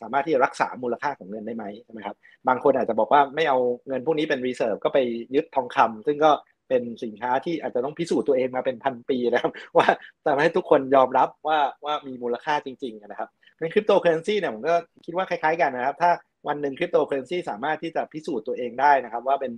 [0.00, 2.16] สามารถที่จะรักษามูลค่าของเงินได้ไหมใช่ไหมครับ
[2.48, 4.98] บางคนอาจจะบอกว่าไม่เอาเงินพวกนี้เป็น reserve ก็ไป
[5.34, 6.30] ยึดทองคำซึ่งก็
[6.68, 9.86] เป็นสินค้าที่อาจจะต้องพิสูจน์ตัวเองมาเป็นพันปีนะครับ ว่า
[10.26, 13.28] ทำให้ทุกคนยอมรับว่าว่ามีมูลค่าจริงๆนะครับ
[13.58, 14.74] ในคริปโตเคอเรนซีเนี่ยผมก็
[15.06, 16.10] คิดว่าคล้ายๆกันนะครับ ถ้า
[16.48, 19.52] วันหนึ่งคริปโตเคอเรนซีสามารถที่จะพิสูจน์ตัวเองได้นะครับ ว่าเป็น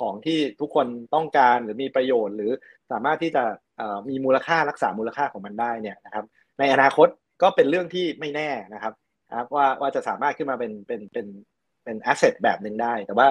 [0.00, 2.52] ของที่ทุกคนต้องการหรือมีประโยชน์ หรือ
[2.92, 3.42] สามารถที่จะ
[4.08, 6.24] มีมูลค่ารักษามูลค่าของมันได้เนี่ยนะครับ
[6.58, 7.08] ในอนาคต
[7.42, 8.94] ก็เป็นเรื่องที่ไม่แน่นะครับ
[9.54, 11.26] ว่าว่าจะสามารถขึ้นมาเป็นเป็นเป็น
[11.84, 13.26] เป็น asset แบบหนึ่งได้ แต่ว่า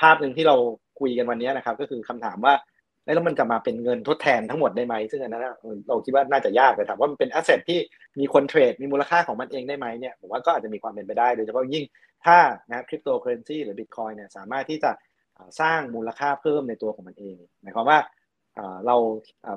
[0.00, 0.56] ภาพหนึ่งที่เรา
[1.00, 2.54] คุยกันวันนี้นะครับ ก็คือคำถามว่า
[3.04, 5.42] แล้วมันจะมาเป็นเงินทดแทนทั้งหมดได้ไหมซึ่งอันนั้น
[5.88, 7.78] เราคิดว่าน่าจะยากแต่ถามว่ามันเป็น asset ที่
[8.20, 11.84] มีคนเทรดมีมูลค่าของมันเองได้ไหมเนี่ยผมว่าก็อาจจะมีความเป็นไปได้โดยเฉพาะยิ่ง
[12.24, 14.90] ถ้านะคริปโตเคอเรนซีหรือบิตคอยน์เนี่ยสามารถที่จะ
[15.60, 17.98] สร้างมูลค่าเพิ่มในตัวของมันเองหมายความว่า
[18.86, 18.96] เรา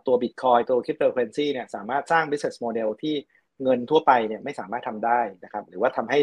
[0.07, 3.15] ตัวบิตคอยน์ตัวคริปโตเคอเรนซีเนี่ยสามารถสร้าง business model ที่
[3.63, 6.19] เงินทั่วไปเนี่ยไม่สามารถทำได้นะครับหรือว่าทำให้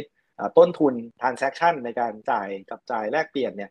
[0.58, 3.70] ต้นทุน transaction ในการจ่ายกับจ่ายแลกเปลี่ยนเนี่ย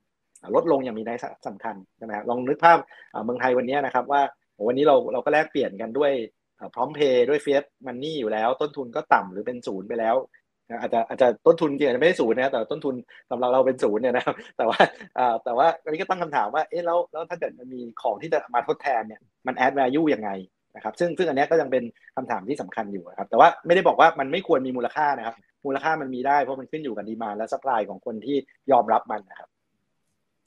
[0.55, 1.17] ลดลงอย่างมีนัย
[1.47, 2.77] สำคัญใช่ไหมลองนึกภาพ
[3.25, 4.21] เมืองไทยวันนี้นะครับว่า
[4.67, 6.11] วันนี้เราเราก็แลกเปลี่ยนกันด้วย
[6.75, 10.15] พร้อมเพย์ด้วยเฟียสมันนี่อยู่แล้ว ต้นทุนก็ต่ำหรือเป็นศูนย์ไปแล้ว
[10.81, 12.95] อาจจะอาจจะต้นทุนจริงๆไม่ได้ศูนย์นะแต่ต้นทุน
[13.31, 14.79] สำหรับเราเป็นศูนย์เนี่ยนะครับแต่ว่า
[15.43, 20.29] แต่ว่าอันนี้ก็ตั้งคำถามว่าเอ๊ะแล้วแล้วถ้าเกิดมันมีของที่จะมาทดแทนเนี่ยมันแอดแวร์ยูยังไง
[20.75, 21.83] นะครับซึ่งซึ่งอันนี้ก็ยังเป็น
[22.15, 25.35] คำถามที่สำคัญอยู่ครับแต่ว่าไม่ได้บอกว่ามันไม่ควรมีมูลค่านะครับ
[25.65, 28.37] มูลค่ามันมีได้เพราะมันขึ้นอยู่กับดีมาและสป라이ของคนที่
[28.71, 29.50] ยอมรับมันนะครับ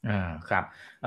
[0.09, 0.65] อ่าครับ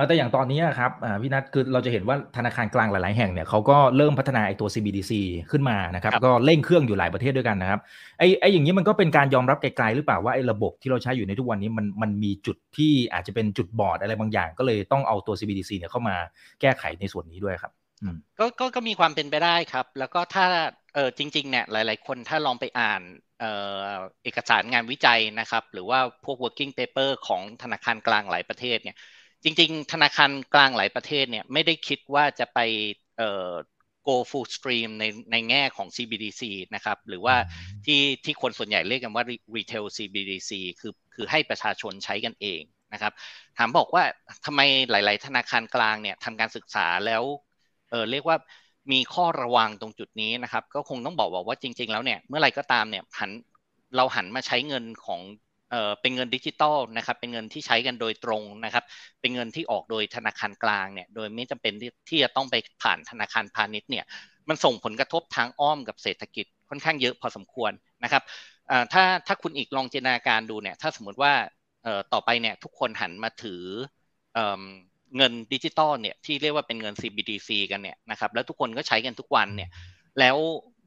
[0.07, 5.11] แต่อย่างตอนนี้ครับพี่นัทคือเราจะเห็นว่าธนาคารกลางหลาย ๆ แห่งเนี่ยเขาก็เริ่มพัฒนาไอ้ตัว CBDC
[5.51, 7.79] ขึ้นมานะครับก็เร่งเครื่องอยู่หลายประเทศด้วยกันนะครับ
[8.19, 16.15] ไอ้ไอ้อย่างนี้มันก็เป็นการยอมรับไกล ๆ หรือเปล่าว่าไอ้ระบบที่เราใช้อยู่ในทุกวันนี้มันมันมีจุดที่อาจจะเป็นจุดบอดอะไรบางอย่าง ก็เลยต้องเอาตัว CBDC เนี่ยเข้ามา
[16.61, 17.71] แก้ไขในส่วนนี้ด้วยครับ
[18.39, 20.45] ก็ก็ก็มีความเป็นไปได้ครับ แล้วก็ถ้า
[20.95, 23.01] เออจริง ๆ เนี่ยหลาย ๆ คนถ้าลองไปอ่าน
[24.23, 28.97] เอกสารงานวิจัยนะครับ หรือว่าพวก working paper ของธนาคารกลางหลายประเทศเนี่ย
[29.43, 32.59] จริง ๆ ธนาคารกลางหลายประเทศเนี่ยไม่ได้คิดว่าจะไป
[33.17, 33.51] เอ่อ
[34.07, 37.35] go full stream ในในแง่ของ CBDC นะครับ หรือว่า
[37.85, 39.23] ที่ที่คนส่วนใหญ่เรียกกันว่า
[39.55, 42.61] retail CBDC คือคือให้ประชาชนใช้กันเอง
[42.93, 43.13] นะครับ
[43.57, 44.03] ถามบอกว่า
[44.45, 47.23] ทำไมหลาย ๆ ธนาคารกลางเนี่ยทำการศึกษาแล้ว
[47.91, 48.37] เออเรียกว่า
[48.91, 53.31] มีข้อระวังตรงจุดนี้นะครับ ก็คงต้องบอกว่าจริง ๆ แล้วเนี่ยเมื่อไรก็ตามเนี่ยหัน
[53.95, 55.21] เราหันมาใช้เงินของ
[56.01, 58.83] เป็นเงินดิจิตอลนะครับเป็นเงินที่ใช้กันโดยตรงนะครับ
[59.21, 61.73] เป็นเงินที่ออกโดยธนาคารกลางเนี่ยโดยไม่จำเป็น
[62.09, 64.05] ที่จะต้องไปผ่านธนาคารพาณิชย์เนี่ย
[64.49, 67.71] มันส่งผลกระทบทางอ้อมกับเศรษฐกิจค่อนข้างเยอะพอสมควร
[68.03, 68.23] นะครับ
[68.93, 71.33] ถ้าถ้าคุณอีกลองจินตนาการดูเนี่ยถ้าสมมติว่า
[72.13, 73.61] ต่อไปเนี่ยทุกคนหันมาถือ
[75.15, 79.69] เงินดิจิตอลเนี่ยที่เรียกว่าเป็นเงิน CBDC กันเนี่ยนะครับแล้วทุกคนก็ใช้กันทุกวันเนี่ย
[80.19, 80.37] แล้ว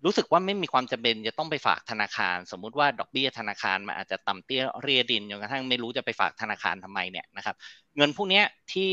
[0.04, 7.56] รู้สึกว่าไม่มีความจำเป็นจะต้องไปฝากธนาคาร สมมุติว่าดอกเบี้ยธนาคารมันอาจจะต่ำเตี้ยเรียดินจนกระทั่งไม่รู้จะไปฝากธนาคารทำไมเนี่ยนะครับ
[7.96, 8.90] เงินพวกนี้ที่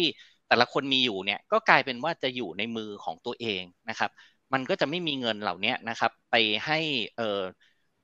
[0.48, 4.12] แต่ละคนมีอยู่เนี่ยก็กลายเป็นว่าจะอยู่ในมือของตัวเองนะครับ
[4.54, 6.36] มันก็จะไม่มีเงินเหล่านี้นะครับไป
[6.66, 6.80] ให้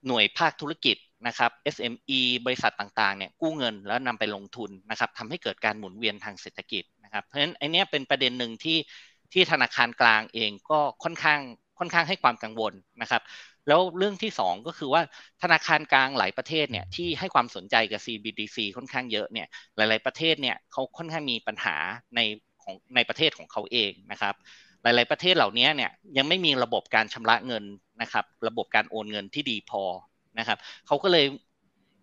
[0.07, 6.83] หน่วยภาคธุรกิจนะครับ SME บริษัทต่างๆเนี่ยกู้เงินแล้วนำไปลงทุนนะครับทำให้เกิดการหมุนเวียนทางเศรษฐกิจ
[7.13, 8.77] นะครับเพราะฉะนั้นไอเนี้ยเป็นประเด็นหนึ่งที่
[9.33, 11.39] ที่ธนาคารกลางเองก็ค่อนข้าง
[11.79, 13.21] ค่อนข้างให้ความกังวลนะครับ
[13.67, 15.01] แล้วเรื่องที่ 2 ก็คือว่า
[15.43, 21.75] ธนาคารกลางหลายประเทศเนี่ยที่ให้ความสนใจกับ CBDC ค่อนข้างเยอะเนี่ยหลาย ๆประเทศเนี่ยเขาค่อนข้างมีปัญหา
[22.15, 22.19] ใน
[22.63, 24.35] ของในประเทศของเขาเองนะครับ
[24.83, 27.63] หลาย ๆ ประเทศเหล่านี้เนี่ยยังไม่มีระบบการชำระเงิน
[28.01, 29.83] นะครับ ระบบการโอนเงินที่ดีพอ
[30.39, 31.25] นะครับเขาก็เลย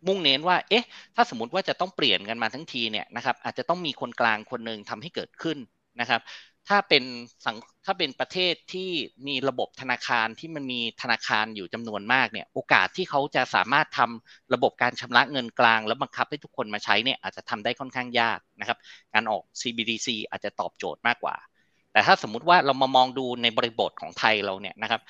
[0.07, 0.85] มุ่งเน้นว่า เอ๊ะ
[1.15, 5.59] ถ้าสมมติว่าจะต้องเปลี่ยนกันมาทั้งทีเนี่ยนะครับ อาจจะต้องมีคนกลางคนหนึ่งทำให้เกิดขึ้น
[6.01, 6.21] นะครับ
[6.69, 7.05] ถ้าเป็น
[7.47, 8.91] สังถ้าเป็นประเทศที่
[9.27, 18.79] มีระบบธนาคารที่มันมีธนาคารอยู่จำนวนมากเนี่ย โอกาสที่เขาจะสามารถทำระบบการชำระเงินกลาง แล้วบังคับให้ทุกคนมาใช้เนี่ยอาจจะทำได้ค่อนข้างยากนะครับ
[19.15, 21.37] การออก CBDC อาจจะตอบโจทย์มากกว่า
[21.93, 25.01] แต่ถ้าสมมุติว่าเรามามองดูในบริบทของไทยเราเนี่ยนะครับ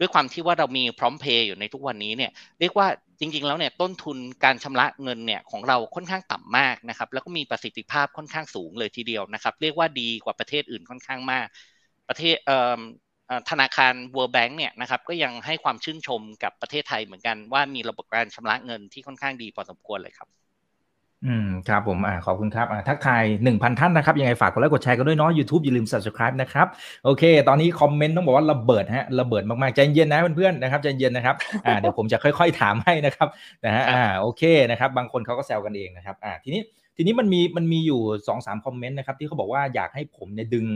[0.00, 2.88] ด้วยความที่ว่าเรามีพร้อมเพย์อยู่ในทุกวันนี้เนี่ยเรียกว่า
[3.20, 11.46] จริงๆแล้วเนี่ยต้นทุนการชำระเงินเนี่ยของเราค่อนข้างต่ำมากนะครับ แล้วก็มีประสิทธิภาพค่อนข้างสูงเลยทีเดียวนะครับ เรียกว่าดีกว่าประเทศอื่นค่อนข้างมาก
[12.08, 12.36] ประเทศ
[13.50, 20.28] ธนาคาร World Bank เนี่ยนะครับก็ยังให้ความชื่นชมกับประเทศไทยเหมือนกันว่ามีระบบการชำระเงินที่ค่อนข้างดีพอสมควรเลยครับ
[21.26, 26.66] อืมครับผมอ่าขอบคุณครับอ่าทักทายหนึ่งพันท่านนะครับ ยังไงฝากกดไลค์กดแชร์กันด้วยเนาะ YouTube อย่าลืม subscribe นะครับ
[27.04, 33.28] โอเค ตอนนี้คอมเมนต์ต้องบอกว่าระเบิดฮะระเบิดมากๆ ใจเย็นนะเพื่อนๆนะครับใจเย็นนะครับอ่าเดี๋ยวผมจะค่อยๆถามให้นะครับ
[33.64, 36.60] นะฮะอ่าโอเคนะครับบางคนเขาก็แซวกันเองนะครับอ่าทีนี้
[36.96, 40.66] ทีนี้มันมีมันมีอยู่สองสามคอมเมนต์นะครับที่เขาบอกว่าอยากให้ผมเนี่ยดึง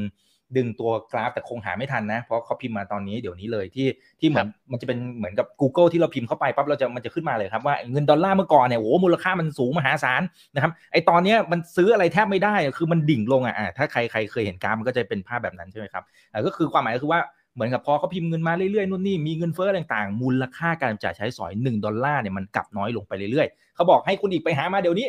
[0.57, 3.87] ดึงตัวกราฟแต่คงหาไม่ทันนะ เพราะเขาพิมพ์มาตอนนี้เดี๋ยวนี้เลยที่
[4.21, 10.23] ที่เหมือนมันจะเป็นเหมือนกับ Google ที่เราพิมพ์เข้าไปปั๊บเราจะมันจะขึ้นมาเลยครับว่าเงินดอลลาร์เมื่อก่อนเนี่ยโอ้มูลค่ามันสูงมหาศาล
[10.55, 16.05] นะครับไอตอนเนี้ยมันซื้ออะไรแทบไม่ได้คือมันดิ่งลงอะถ้าใครใครเคยเห็นกราฟมันก็จะเป็นภาพแบบนั้นใช่ไหมครับ
[16.47, 17.21] ก็คือความหมายก็คือว่า
[17.55, 25.07] เหมือนกับพอเขาพิมพ์เงินมาเรื่อยๆนู่นนี่มีเงินเฟ้อต่างๆ มูลค่าการจ่ายใช้สอย 1 ดอลลาร์เนี่ยมันกลับน้อยลงไปเรื่อยๆ เขาบอกให้คุณอีกไปหามาเดี๋ยวนี้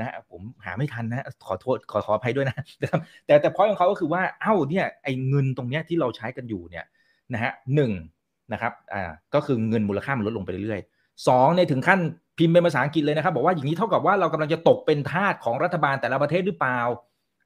[0.00, 2.56] นะผมหาไม่ทันนะขอโทษขอขออภัยด้วยนะ
[3.26, 6.84] แต่แต่พอยของเขาก็คือว่าเอ้าเนี่ยไอ้เงินตรงเนี้ยที่เราใช้กันอยู่เนี่ย
[7.32, 7.92] นะฮะหนึ่ง
[8.52, 12.00] นะครับอ่าก็คือเงินมูลค่ามันลดลงไปเรื่อยๆสองในถึงขั้น
[12.38, 16.78] พิมพ์เป็นภาษาอังกฤษเลยนะครับ บอกว่าอย่างนี้เท่ากับว่าเรากำลังจะตกเป็นทาสของรัฐบาลแต่ละประเทศหรือเปล่า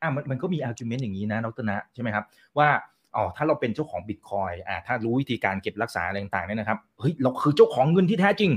[0.02, 2.24] อ่ามันมันก็มี argument อย่างนี้นะนกตนะใช่ไหมครับ
[2.58, 2.68] ว่า
[3.16, 8.50] อ๋อถ้าเราเป็นเจ้าของบิตคอยน์อ่าถ้ารู้วิธีการเก็บรักษาอะไรต่างๆเนี่ยนะครับเฮ้ยเราคือเจ้าของเงินที่แท้จริง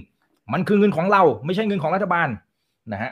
[0.54, 2.28] มันคือเงินของเราไม่ใช่เงินของรัฐบาล
[2.94, 3.12] นะฮะ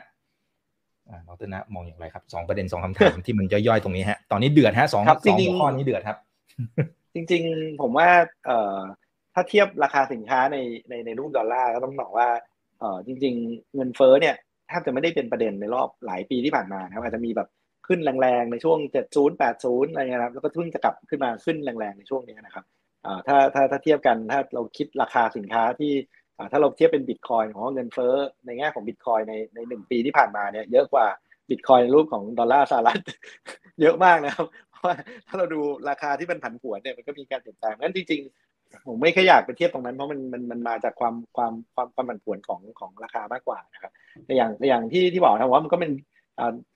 [1.28, 6.18] ดรนะมองอย่างไรครับสองประเด็นสองคำถามที่มันย่อยๆตรงนี้ฮะ ตอนนี้เดือดฮะสองสองหัวข้อนี้เดือดครับ
[7.14, 8.10] จริง ๆ ผมว่า
[8.46, 8.80] เอ่อ
[9.34, 10.58] ถ้าเทียบราคาสินค้าใน
[10.90, 12.30] ในในรูปดอลลาร์ก็ต้องบอกว่า
[12.80, 14.36] เอ่อจริง ๆ เงินเฟ้อเนี่ย
[14.68, 17.50] แทบจะไม่ได้เป็นประเด็นในรอบหลายปีที่ผ่านมานะครับอาจจะมีแบบ
[17.88, 18.78] ขึ้นแรงๆในช่วง
[19.12, 22.66] 70 80 อะไรเงี้ยครับแล้วก็เพิ่งจะกลับขึ้นมาขึ้นแรงๆในช่วงนี้นะครับ
[23.06, 25.94] อ่าถ้าถ้าถ้าเทียบกันถ้าเราคิดราคาสินค้าที่
[26.52, 28.14] ถ้าเราเทียบเป็นบิตคอยของเงินเฟ้อ
[28.46, 31.06] ในแง่ของบิตคอยในในหนึ่งปีที่ผ่านมาเนี่ยเยอะกว่า
[31.50, 33.02] บิตคอยในรูปของดอลลาร์สหรัฐ
[33.82, 34.96] เยอะมากนะครับ เพราะว่า
[35.28, 43.92] ถ้าเราดูราคาที่มันผันผวนเนี่ยมันก็มีการเปลี่ยนแปลงงั้นจริงๆ ผมไม่ค่อยอยากไปเทียบตรงนั้นเพราะมันมันมันมาจากความความความความผันผวนของของราคามากกว่านะครับ
[44.26, 45.92] แต่อย่างแต่อย่างที่ที่บอกนะว่ามันก็เป็น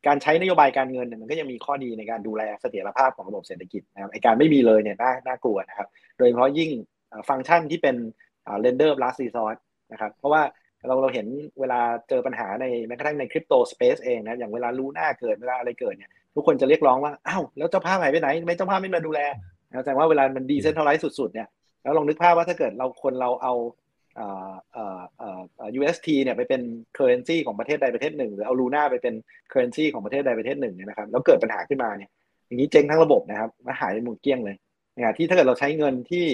[0.07, 6.69] การใช้นโยบายการเงินมันก็ยังมีข้อดีในการดูแลเสถียรภาพของระบบเศรษฐกิจนะครับไอการไม่มีเลยเนี่ยน่าน่ากลัวนะครับ โดยเฉพาะยิ่ง
[7.29, 7.95] ฟังก์ชันที่เป็น
[8.63, 9.57] lender last resort
[9.91, 10.41] นะครับเพราะว่า
[10.87, 11.27] เราเราเห็น
[11.59, 11.79] เวลา
[12.09, 19.19] เจอปัญหาในแม้กระทั่งในคริปโตสเปซเองนะอย่างเวลารู้หน้าเกิดเวลาอะไรเกิดเนี่ยทุกคนจะเรียกร้องว่าอ้าวแล้วเจ้าภาพหายไปไหนไม่เจ้าภาพไม่มาดูแล
[19.83, 21.47] แสดงว่าเวลามันดีเซนทัลไลซ์สุดๆเนี่ย
[21.83, 23.53] แล้วลองนึกภาพว่าถ้าเกิดเราคนเราเอา
[24.19, 25.29] อ่อเอ่อเอ่
[25.67, 26.61] อ UST เนี่ยไปเป็น
[26.97, 29.15] currency ของประเทศใดประเทศหนึ่ง หรือเอาลูน่าไปเป็น
[29.51, 32.09] currency ของประเทศใดประเทศหนึ่งเนี่ยนะครับแล้วเกิดปัญหาขึ้นมาเนี่ย
[32.47, 34.55] อย่างนี้เจ๊งทั้งระบบนะครับมาหายไปหมดเกลี้ยงเลย
[34.95, 36.25] นะที่ถ้าเกิดเราใช้เงินที่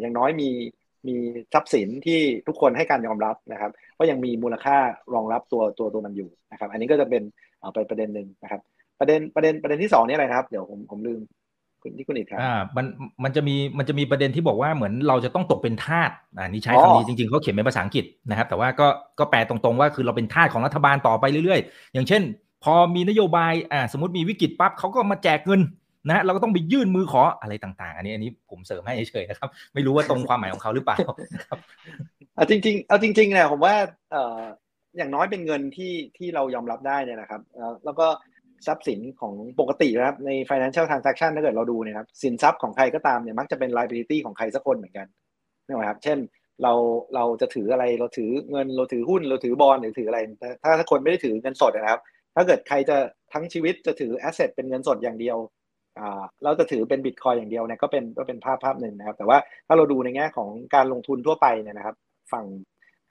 [0.00, 0.50] อย่างน้อยมี
[1.08, 1.16] มี
[1.54, 4.76] ทรัพย์สินที่ทุกคนให้การยอมรับนะครับ ก็ยังมีมูลค่า
[5.14, 7.22] รองรับตัวตัวตัวมันอยู่นะครับ อันนี้ก็จะเป็น
[7.62, 8.60] เอาไปประเด็นหนึ่งนะครับ
[9.00, 11.20] ประเด็นประเด็นประเด็นที่สองนี่อะไรครับ เดี๋ยวผมผมลืม
[11.82, 12.86] คุณที่คุณอีกครับอ่ามัน
[13.24, 18.86] มันจะมีมันจะมีประเด็นที่บอกว่าเหมือนเราจะต้องตกเป็นทาสอ่านี่ใช้คำนี้จริงๆเขาเขียนเป็นภาษาอังกฤษนะครับ แต่ว่าก็
[19.18, 22.22] ก็แปลตรงๆว่าคือเราเป็นทาสของรัฐบาลต่อไปเรื่อยๆ อย่างเช่น
[22.64, 25.60] พอมีนโยบายอ่าสมมติมีวิกฤตปั๊บเขาก็มาแจกเงิน
[26.08, 30.96] นะเราก็ต้องไปยื่นมือขออะไรต่าง ๆ อันนี้อันนี้ผมเสริมให้เฉยๆนะครับ ไม่รู้ว่าตรงความหมายของเขาหรือเปล่า
[31.48, 31.58] ครับ
[32.34, 33.74] เอาจริง ๆ เอาจริงๆเนี่ยผมว่า
[34.12, 34.40] เอ่อ
[34.96, 37.40] อย่างน้อยเป็นเงินที่ที่เรายอมรับได้เนี่ยนะครับ
[37.84, 38.06] แล้วก็
[38.66, 45.06] ทรัพย์สินของปกตินะครับใน financial transaction ถ้าเกิดเราดูเนี่ยครับสินทรัพย์ของใครก็ตามเนี่ยมักจะเป็น liability ของใครสักคนเหมือนกัน
[45.68, 46.18] นะครับ เช่น
[46.62, 46.72] เรา
[47.14, 50.18] เราจะถืออะไรเราถือเงินเราถือหุ้นเราถือบอลหรือถืออะไร
[50.62, 52.00] ถ้าถ้าคนไม่ได้ถือเงินสดนะครับ
[52.34, 52.96] ถ้าเกิดใครจะ
[53.32, 55.36] ทั้งชีวิตจะถือ asset เป็นเงินสดอย่างเดียว
[56.44, 61.96] เราจะถือเป็นบิตคอยน์อย่างเดียวเนี่ยก็เป็นก็เป็นภาพภาพหนึ่งนะครับ แต่ว่าถ้าเราดูในแง่ของการลงทุนทั่วไปเนี่ยนะครับ
[62.32, 62.46] ฝั่ง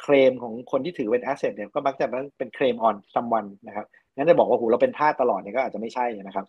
[0.02, 2.06] เคลมของคนที่ถือเป็น asset เนี่ยก็มักจะ
[2.38, 6.46] เป็น claim on someone นะครับงั้นจะบอกว่าโหเราเป็นทาสตลอดเนี่ยก็อาจจะไม่ใช่นะครับ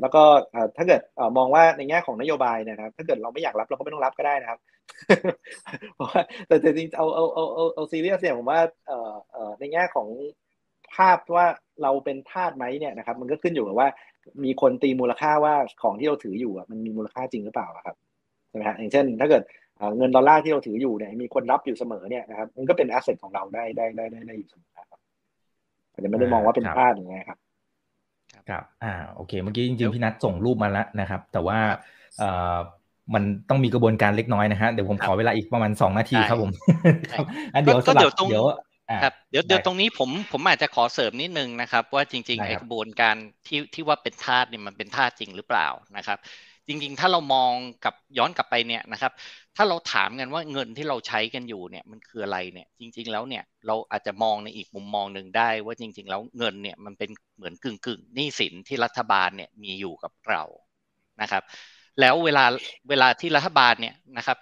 [0.00, 0.22] แล้วก็
[0.76, 1.00] ถ้าเกิด
[1.36, 4.58] มองว่าในแง่ของนโยบายนะครับ ถ้าเกิดเราไม่อยากรับเราก็ไม่ต้องรับก็ได้นะครับ
[5.94, 8.60] เพราะว่าแต่จริงเอาเอาเอาเอาเอาซีเรียสเนี่ยผมว่า
[9.60, 10.08] ในแง่ของ
[10.94, 11.46] ภาพว่า
[11.82, 13.88] เราเป็นทาสไหมเนี่ยนะครับ มันก็ขึ้นอยู่กับว่า
[14.44, 17.96] มีคนตีมูลค่าว่าของที่เราถืออยู่อะมันมีมูลค่าจริงหรือเปล่าครับ
[18.48, 19.42] ใช่ไหมฮะอย่างเช่น ถ้าเกิด
[19.96, 25.00] เงินดอลลาร์ที่เราถืออยู่เนี่ยมีคนรับอยู่เสมอเนี่ยนะครับมันก็เป็น asset ของเราได้ได้ได้ได้ได้อยู่เสมอครับ
[25.92, 27.38] อาจจะไม่ได้มองว่าเป็นทาสอย่างเงี้ยครับ
[28.48, 31.58] ครับอ่าโอเค เมื่อกี้จริงๆพี่นัทส่งรูปมาแล้วนะครับ แต่ว่า
[32.18, 32.56] เอ่อ
[33.14, 36.50] มันต้องมีกระบวนการเล็กน้อยนะฮะเดี๋ยวผมขอเวลาอีกประมาณสองนาทีครับผม
[37.54, 38.44] อันเดี๋ยวสลับเดี๋ยว
[39.02, 46.18] ครับเดี๋ยวเดี๋ยวตรงนี้ผมผมอาจจะขอเสริมนิดนึงนะครับ ว่าจริงๆไอ้กระบวนการที่ที่ว่าเป็นธาตุเนี่ยมันเป็นธาตุจริงหรือเปล่านะครับ
[46.68, 47.52] จริงๆ ถ้าเรามอง
[47.84, 49.12] กับย้อนกลับไปเนี่ยนะครับ
[49.56, 60.42] ถ้าเราถามกันว่าเงินที่เราใช้กันอยู่เนี่ยมันคืออะไรเนี่ยจริง ๆ แล้วเนี่ยเราอาจจะมองในอีกมุมมองหนึ่งได้ ว่าจริง ๆ แล้วเงินเนี่ยมันเป็นเหมือนกึ่งกึ่งหนี้สินที่รัฐบาลเนี่ยมีอยู่กับเรา
[61.22, 61.42] นะครับ
[62.00, 62.44] แล้วเวลา
[62.88, 64.38] เวลาที่รัฐบาลเนี่ยนะครับ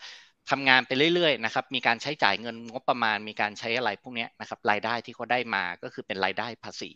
[0.51, 6.93] ทำงานไปเรื่อยๆนะครับมีการใช้จ่ายเงินงบประมาณ มีการใช้อะไรพวกนี้นะครับรายได้ที่เขาได้มาก็คือเป็นรายได้ภาษี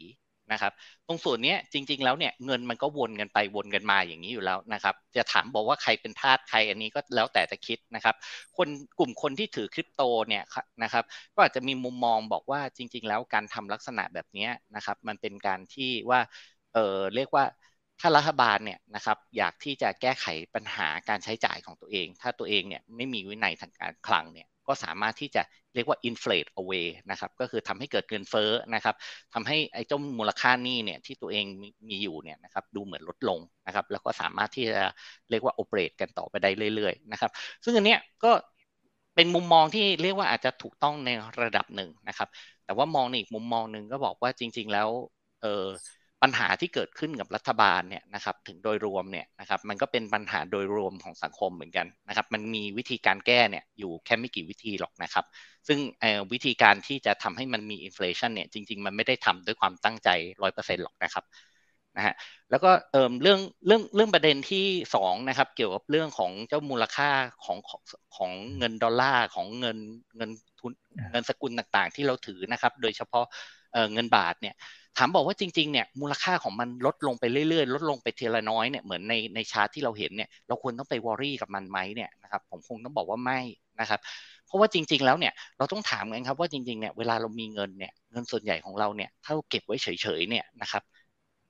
[0.53, 0.73] นะครับ
[1.07, 8.15] ตรงส่วนนี้จริง ๆ แล้วเนี่ยเงินมันก็วนกันไปวนกันมาอย่างนี้อยู่แล้วนะครับจะถามบอกว่าใครเป็นทาสใครอันนี้ก็แล้วแต่จะคิดนะครับ
[8.57, 10.45] คนกลุ่มคนที่ถือคริปโตเนี่ย
[10.83, 16.21] นะครับก็อาจจะมีมุมมองบอกว่าจริง ๆ แล้วการทำลักษณะแบบนี้นะครับมันเป็นการที่ว่า
[16.75, 17.45] เออเรียกว่า
[18.01, 25.43] ถ้ารัฐบาลเนี่ยนะครับอยากที่จะแก้ไขปัญหาการใช้จ่ายของตัวเอง ถ้าตัวเองเนี่ยไม่มีวินัยทางการคลังเนี่ยก็สามารถที่จะ
[25.75, 28.95] เรียกว่า inflate away นะครับก็คือทำให้เกิดเงินเฟ้อนะครับ
[29.35, 31.45] ทำให้ไอ้เจ้ามูลค่านี้เนี่ยที่ตัวเอง
[31.89, 34.81] มีอยู่เนี่ยนะครับดูเหมือนลดลงนะครับแล้วก็สามารถที่จะ
[35.31, 37.31] เรียกว่า operate กันต่อไปได้เรื่อยๆนะครับ
[37.65, 38.33] ซึ่งอันเนี้ยก็
[39.15, 41.11] เป็นมุมมองที่เรียกว่าอาจจะถูกต้องใน
[41.43, 42.29] ระดับหนึ่งนะครับ
[42.65, 44.89] แต่ว่ามองในอีกมุมมองหนึ่งก็บอกว่าจริง ๆ แล้ว
[45.43, 45.65] เออ
[46.23, 55.25] ปัญหาที่เกิดขึ้นกับรัฐบาลเนี่ยนะครับถึงโดยรวมเนี่ยนะครับมันก็เป็นปัญหาโดยรวมของสังคมเหมือนกันนะครับมันมีวิธีการแก้เนี่ยอยู่แค่ไม่กี่วิธีหรอกนะครับ
[55.69, 55.79] ซึ่ง
[56.33, 60.09] วิธีการที่จะทำให้มันมีอินฟลชันเนี่ยจริง ๆ มันไม่ได้ทำด้วยความตั้งใจ
[60.43, 61.25] ร้อยเปอร์เซ็นต์หรอกนะครับ
[61.97, 62.15] นะฮะ
[62.51, 67.11] แล้วก็เอ่อเรื่องเรื่องเรื่องประเด็นที่2นะครับเกี่ยวกับเรื่องของเจ้ามูลค่า
[67.45, 67.81] ของของ
[68.17, 69.79] ของเงินดอลลาร์ของเงิน
[70.17, 70.73] เงินทุน
[71.13, 73.25] เงินสกุลต่างๆ ที่เราถือนะครับ โดยเฉพาะ
[73.93, 74.55] เงินบาทเนี่ย
[74.99, 83.41] ถามบอกว่าจริงๆเนี่ยมูลค่าของมันลดลงไปเรื่อยๆ ลดลงไปเทละน้อยเนี่ยเหมือนในในชาร์ตที่เราเห็นเนี่ยเราควรต้องไปวอรี่กับมันไหมเนี่ยนะครับผมคงต้องบอกว่าไม่
[83.81, 84.01] นะครับ
[84.47, 90.83] เพราะว่าจริง ๆแล้วเนี่ยเราต้องถามกันครับว่าจริงๆเนี่ยเวลาเรามีเงินเนี่ยเงินส่วนใหญ่ของเราเนี่ยถ้าเราเก็บไว้เฉยๆเนี่ยนะครับ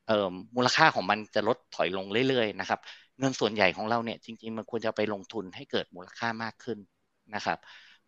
[0.06, 2.80] เอ่อมูลค่าของมันจะลดถอยลงเรื่อยๆนะครับ
[3.20, 6.78] เงินส่วนใหญ่ของเราเนี่ยจริง ๆ มันควรจะไปลงทุนให้เกิดมูลค่ามากขึ้น
[7.34, 7.58] นะครับ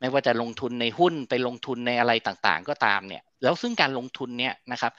[0.01, 4.93] ไม่ว่าจะลงทุนในหุ้นไปลงทุนในอะไรต่างๆ ก็ตามเนี่ยแล้วซึ่งการลงทุนเนี่ยนะครับ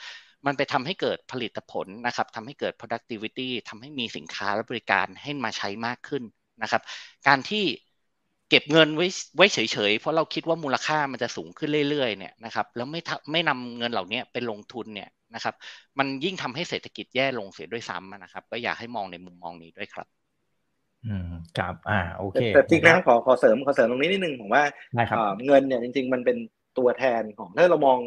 [0.46, 6.24] มันไปทำให้เกิดผลิตผลนะครับทำให้เกิด productivity ทำให้มีสินค้าและบริการให้มาใช้มากขึ้น
[6.62, 6.82] นะครับ
[7.28, 7.66] การที่
[8.50, 13.02] เก็บเงินไว้ไว้เฉยๆ เพราะเราคิดว่ามูลค่ามันจะสูงขึ้นเรื่อยๆเนี่ยนะครับ แล้วไม่
[13.32, 15.56] ไม่นำเงินเหล่านี้ไปลงทุนเนี่ยนะครับ
[16.00, 20.08] มันยิ่งทำให้เศรษฐกิจแย่ลงเสียด้วยซ้ำนะครับ ก็อยากให้มองในมุมมองนี้ด้วยครับ
[21.06, 24.64] อืมครับอ่าโอเคแต่จริงนะขอขอเสริมขอเสริมตรงนี้นิดนึงผมว่า
[25.46, 26.38] เงินเนี่ยจริง ๆ มันเป็น
[26.78, 28.00] ตัวแทนของถ้าเรามอง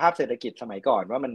[0.00, 1.32] ภาพเศรษฐกิจสมัยก่อนว่ามัน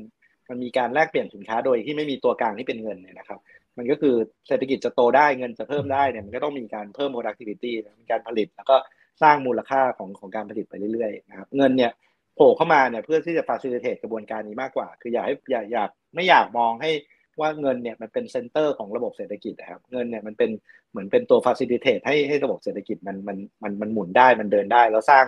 [0.50, 3.40] มันมีการแลกเปลี่ยนสินค้าโดยที่ไม่มีตัวกลางที่เป็นเงินเนี่ยนะครับ
[3.78, 4.16] มันก็คือ
[4.48, 8.76] เศรษฐกิจจะโตได้เงินจะเพิ่มได้เนี่ยมันก็ต้องมีการเพิ่ม productivity มีการผลิต แล้วก็
[9.24, 11.92] สร้างมูลค่าของของการผลิตไปเรื่อยๆนะครับเงินเนี่ย
[12.36, 16.92] โผล่เข้ามาเนี่ยเพื่อที่จะ facilitate กระบวนการนี้มากกว่า คืออยากให้อยากอยากไม่อยากมองให้
[17.40, 20.50] ว่าเงินเนี่ยมันเป็นเซนเตอร์ของระบบเศรษฐกิจนะครับเงินเนี่ยมันเป็น
[20.92, 25.26] เหมือนเป็นตัว facilitate ให้ให้ระบบเศรษฐกิจมันมันมันมันหมุนได้มันเดินได้ แล้วสร้าง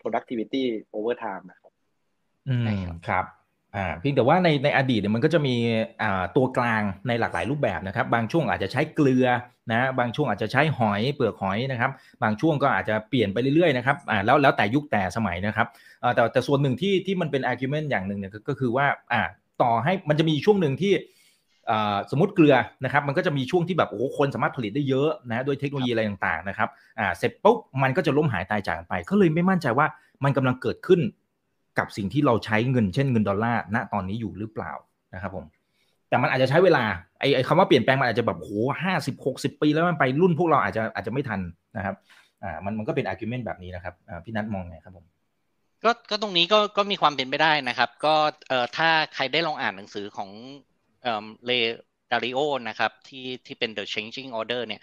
[0.00, 1.72] productivity over time นะครับ
[2.48, 2.66] อืม
[3.08, 3.24] ครับ
[3.76, 5.54] อ่าเพียงแต่ว่าในในอดีตเนี่ยมันก็จะมี
[6.02, 9.26] อ่าตัวกลางในหลากหลายรูปแบบนะครับ บางช่วงอาจจะใช้เกลือ
[9.72, 11.90] นะบางช่วงอาจจะใช้หอยเปลือกหอยนะครับ
[12.22, 15.66] บางช่วงก็อาจจะเปลี่ยนไปเรื่อยๆนะครับอ่าแล้วแล้วแต่ยุคแต่สมัยนะครับ
[16.02, 19.22] อ่าแต่แต่ส่วนหนึ่งที่ที่มันเป็น argument อย่างหนึ่งเนี่ยก็คือว่าอ่า
[19.62, 20.94] ต่อให้มันจะมีช่วงหนึ่งที่
[22.10, 29.86] สมมติเกลือนะครับมันก็จะมีช่วงที่แบบโอ้คนสามารถผลิตได้เยอะนะด้วยเทคโนโลยีอะไรต่างๆนะครับอ่าเสร็จปุ๊บมันก็จะล้มหายตายจากไป ก็เลยไม่มั่นใจว่า
[30.24, 31.00] มันกำลังเกิดขึ้น
[31.78, 34.72] กับสิ่งที่เราใช้เงินเช่นเงินดอลลาร์ณตอนนี้อยู่หรือเปล่า
[35.14, 35.44] นะครับผม
[36.08, 36.84] แต่มันอาจจะใช้เวลา
[37.20, 38.50] ไอ้คำว่าเปลี่ยนแปลงมันอาจจะแบบโห
[38.82, 41.40] ห้าสิบหกสิบปีแล้วมันไปรุ่นพวกเราอาจจะอาจจะไม่ทัน
[41.76, 41.94] นะครับ
[42.42, 45.04] อ่ามันมันก็เป็น argument แบบนี้นะครับอ่าพี่นัทมองไงครับผม
[45.84, 48.14] ก็ก็ตรงนี้ก็ก็มีความเป็นไปได้นะครับ ก็
[48.48, 50.30] เอ่อถ้าใครได้ลองอ่านหนังสือของ
[51.02, 51.52] เอ่อเรย์
[52.10, 52.38] ดาลิโอ
[52.68, 54.82] นะครับที่ที่เป็น The Changing Order เนี่ย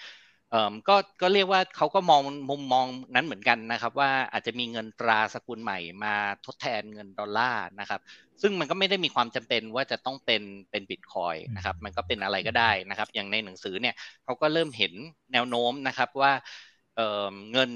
[0.88, 8.01] ก็ก็เรียกว่าเขาก็มองมุมมองนั้นเหมือนกันนะครับ ว่าอาจจะมีเงินตราสกุลใหม่มาทดแทนเงินดอลลาร์นะครับ
[8.41, 14.93] ซึ่งมันก็ไม่ได้มีความจำเป็นว่าจะต้องเป็นเป็นบิตคอยนะครับ มันก็เป็นอะไรก็ได้นะครับ อย่างในหนังสือเนี่ยเขาก็เริ่มเห็น
[15.34, 16.34] แนวโน้มนะครับว่า
[16.95, 17.69] เเงิน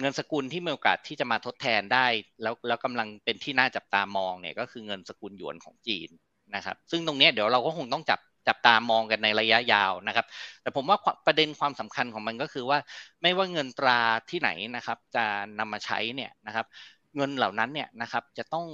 [0.00, 2.06] เงินสกุลที่มีโอกาสที่จะมาทดแทนได้
[2.42, 6.10] แล้วแล้วกำลังเป็นที่น่าจับตามองเนี่ยก็คือเงินสกุลหยวนของจีน
[6.54, 10.26] นะครับ ซึ่งตรงนี้เดี๋ยวเราก็คงต้องจับ จับตามองกันในระยะยาวนะครับ
[10.62, 12.78] แต่ผมว่าประเด็นความสำคัญของมันก็คือว่า
[13.22, 13.98] ไม่ว่าเงินตรา
[14.30, 15.24] ที่ไหนนะครับ จะ
[15.58, 16.66] นำมาใช้เนี่ยนะครับ
[17.16, 18.66] เงินเหล่านั้นเนี่ยนะครับจะต้อง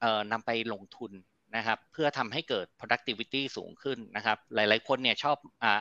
[0.00, 1.12] เอ่อนำไปลงทุน
[1.56, 5.36] นะครับเพื่อทำให้เกิด productivity สูงขึ้นนะครับ หลายๆ คนเนี่ยชอบ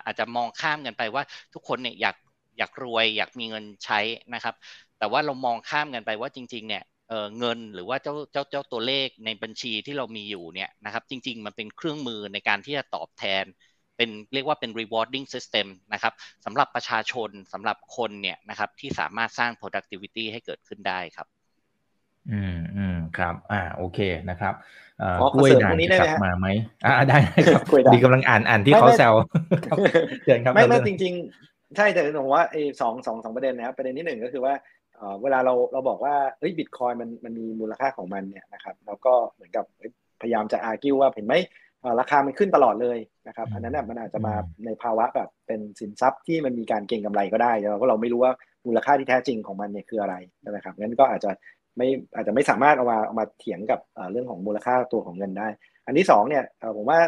[0.06, 2.16] อาจจะมองข้ามกันไปว่าทุกคนเนี่ยอยาก
[2.58, 4.00] อยากรวยอยากมีเงินใช้
[4.34, 4.56] นะครับ
[5.00, 6.84] แต่ว่าเรามองข้ามกันไปว่าจริง ๆ เนี่ย
[7.38, 13.46] เงินหรือว่าเจ้าเจ้าเจ้าตัวเลขในบัญชีที่เรามีอยู่เนี่ยนะครับจริง ๆ มันเป็นเครื่องมือในการที่จะตอบแทน
[13.98, 16.14] เป็นเรียกว่าเป็น rewarding system นะครับ
[16.46, 21.28] สำหรับประชาชนสำหรับคนเนี่ยนะครับที่สามารถสร้าง productivity ให้เกิดขึ้นได้ครับ
[22.32, 24.54] อืมอืมครับ อ่าโอเคนะครับ
[25.34, 26.48] กล้วยด่างจะกลับมาไหม
[26.86, 27.18] อ่าได้
[27.54, 27.64] ครับ
[27.94, 29.14] ดีกำลังอ่านอ่านที่เขาแซว
[30.24, 31.14] เชิญครับไม่ไม่จริง
[31.46, 34.54] ๆ ใช่แต่ผมว่าไอ้สองสองสองประเด็นนะครับประเด็นที่หนึ่งก็คือว่า
[35.22, 39.66] เวลาเราเราบอกว่าเฮ้ยบิตคอยมันมันมีมูลค่าของมันเนี่ยนะครับแล้วก็เหมือนกับ
[40.22, 41.36] พยายามจะอาร์กิวว่าเห็นไหม
[42.00, 44.34] ราคามันขึ้นตลอดเลยนะครับอันนั้นมันอาจจะมา
[44.66, 48.34] ในภาวะแบบเป็นสินทรัพย์ที่มันมีการเก็งกำไรก็ได้เพราะเราไม่รู้ว่า
[48.68, 50.16] มูลค่าที่แท้จริงของมันเนี่ยคืออะไร
[50.52, 51.32] นะครับงั้นก็อาจจะ
[51.78, 53.80] ไม่อาจจะไม่สามารถเอามาเอามาเถียงกับ
[54.12, 55.48] เรื่องของมูลค่าตัวของเงินได้
[55.86, 56.44] อันที่สองเนี่ย
[56.78, 57.00] ผมว่า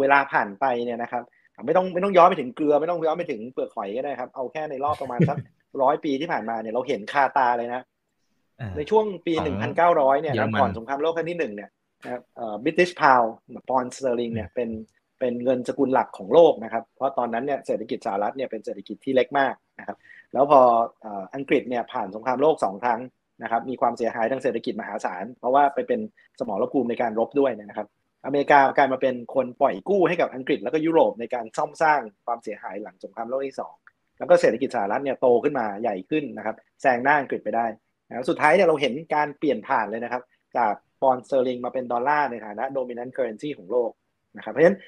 [0.00, 1.22] เวลาผ่านไปเนี่ยนะครับ
[1.66, 5.36] ไม่ต้องไม่ต้องย้อนไปถึงเกลือไม่ต้องย้อนไปถึงเปลือกหอยก็ได้ครับเอาแค่ในรอบประมาณสัก
[5.82, 7.82] ร้อยปีที่ผ่านมาเนี่ยเราเห็นคาตาเลยนะ
[8.76, 11.70] ในช่วงปีหนึ่งพันเก้าร้อยเนี่ยก่อนสงครามโลกครั้งที่หนึ่งเนี่ย
[12.04, 13.22] นะครับเอ่อ British พาว
[13.68, 14.68] pound sterling เนี่ยเป็น
[15.20, 19.96] เป็นเงินสกุลหลักของโลกนะครับ เพราะตอนนั้นเนี่ยเศรษฐกิจสหรัฐเนี่ยเป็นเศรษฐกิจที่เล็กมากนะครับ
[20.32, 20.60] แล้วพอ
[21.34, 23.00] อังกฤษเนี่ยผ่านสงครามโลกสองครั้ง
[23.42, 26.00] นะครับ มีความเสียหายทางเศรษฐกิจมหาศาล เพราะว่าไปเป็น
[26.38, 27.88] สมรภูมิในการรบด้วยนะครับ
[28.24, 33.74] อเมริกากลายมาเป็นคนปล่อยกู้ให้กับอังกฤษแล้วก็ยุโรปในการซ่อมสร้างความเสียหายหลังสงครามโลกที่สอง
[34.18, 37.66] แล้วก็เศรษฐกิจสหรัฐเนี่ยโตขึ้นมาใหญ่ขึ้นนะครับแซงหน้าอังกฤษไปได้
[38.08, 40.22] นะสุดท้ายเนี่ยเราเห็นการเปลี่ยนผ่านเลยนะครับ
[40.56, 43.90] จาก pound sterling มาเป็นดอลลาร์ในฐานะ dominant currency ของโลก
[44.36, 44.78] นะครับเพราะฉะนั้น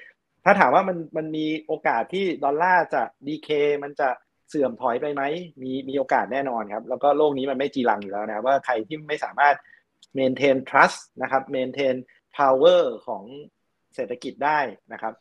[0.45, 3.49] ถ้าถามว่ามันมันมีโอกาสที่ดอลลาร์จะ decay
[3.85, 4.09] มันจะ
[4.49, 5.23] เสื่อมถอยไปไหม
[5.63, 9.55] มีมีโอกาสแน่นอนครับ แล้วก็โลกนี้มันไม่จีรังอยู่แล้วนะว่าใครที่ไม่สามารถ
[10.19, 11.97] maintain trust นะครับ maintain
[12.37, 13.25] power ของ
[13.95, 14.61] เศรษฐกิจได้
[14.93, 15.13] นะครับ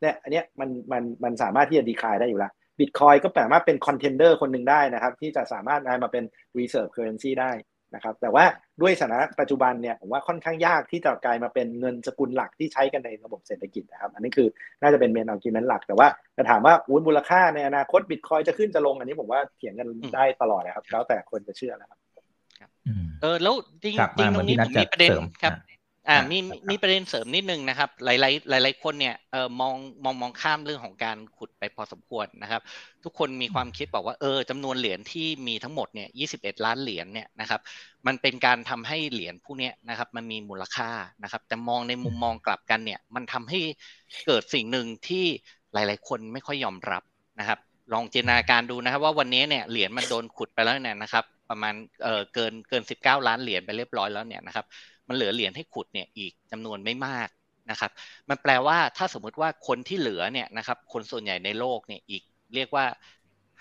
[0.00, 6.24] เนี่ยอันเนี้ยมันมันมันสามารถที่จะ decay ได้อยู่แล้ว บิตคอยน์ก็แปลว่าเป็น contender คนหนึ่งได้นะครับ ที่จะสามารถมาเป็น
[6.58, 7.52] reserve currency ได้
[7.94, 8.44] นะครับ แต่ว่า
[8.82, 14.48] ด้วยสถานะปัจจุบันเนี่ยผมว่าค่อนข้างยากที่จะกลายมาเป็นเงินสกุลหลักที่ใช้กันในระบบเศรษฐกิจนะครับ อันนี้คือ
[14.82, 21.98] น่าจะเป็น main argument หลัก แต่ว่าจะถามว่าอุ้นมูลค่าในอนาคตบิตคอยน์จะขึ้นจะลงอันนี้ผมว่าเถียงกันได้ตลอดนะครับแล้วแต่คนจะเชื่อแล้วครับ
[23.22, 25.10] เออแล้วจริงจริงตรงนี้ผมมีประเด็น
[25.42, 25.52] ครับ
[26.08, 26.38] อ่ามี
[26.70, 28.14] มีประเด็นเสริมนิดนึงนะครับ หลา
[28.58, 32.62] ย ๆ หลาย ๆ คนเนี่ยเออมองมองมองข้ามเรื่องของการขุดไปพอสมควรนะครับ
[33.04, 37.60] ทุกคนมีความคิดบอกว่าเออจำนวนเหรียญที่มีทั้งหมดเนี่ยยี่สิบเอ็ดล้านเหรียญเนี่ยนะครับ
[38.06, 40.90] มันเป็นการทำให้เหรียญผู้นี้นะครับ มันมีมูลค่า
[41.22, 43.60] นะครับ แต่มองในมุมมองกลับกันเนี่ย มันทำให้
[44.26, 45.24] เกิดสิ่งหนึ่งที่
[45.72, 47.02] หลาย ๆ คนไม่ค่อยยอมรับ
[47.40, 47.58] นะครับ
[47.92, 54.66] ลองจินตนาการดูนะครับ ว่าวันนี้เนี่ยเหรียญมันโดนขุดไปแล้วเนี่ยนะครับ ประมาณเออเกินเกินสิบเก้าล้านเหรียญไปเรียบร้อยแล้วเนี่ยนะครับ
[55.08, 57.28] มันเหลือเหรียญให้ขุดเนี่ยอีกจำนวนไม่มาก
[57.70, 57.90] นะครับ
[58.28, 62.22] มันแปลว่าถ้าสมมุติว่าคนที่เหลือเนี่ยนะครับคนส่วนใหญ่ในโลกเนี่ยอีก
[62.54, 62.84] เรียกว่า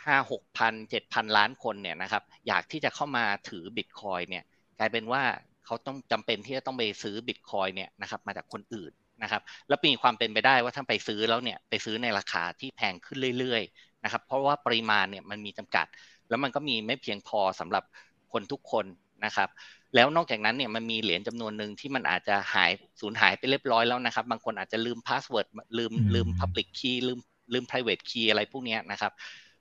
[0.05, 4.43] ห้าหกพันเจ็ดพันล้านคนเนี่ยนะครับอยากที่จะเข้ามาถือบิตคอยเนี่ย
[4.79, 5.23] กลายเป็นว่า
[5.65, 8.91] เขาต้องจำเป็นที่จะต้องไปซื้อบิตคอยเนี่ยนะครับมาจากคนอื่น
[9.23, 15.85] นะครับแล้วมีความเป็นไปได้ว่าถ้าไปซื้อแล้วเนี่ยไปซื้อในราคาที่แพงขึ้นเรื่อยๆนะครับเพราะว่าปริมาณเนี่ยมันมีจำกัด
[16.29, 17.83] แล้วมันก็มีไม่เพียงพอสำหรับ
[18.31, 18.85] คนทุกคน
[19.25, 19.49] นะครับ
[19.95, 25.47] แล้วนอกจากนั้นเนี่ยมันมีเหรียญจำนวนหนึ่งที่มันอาจจะหายสูญหายไปเรียบร้อยแล้วนะครับ บางคนอาจจะลืม password
[25.77, 27.19] ลืมลืม Public Key ลืม
[27.53, 29.11] ลืม private key อะไรพวกนี้นะครับ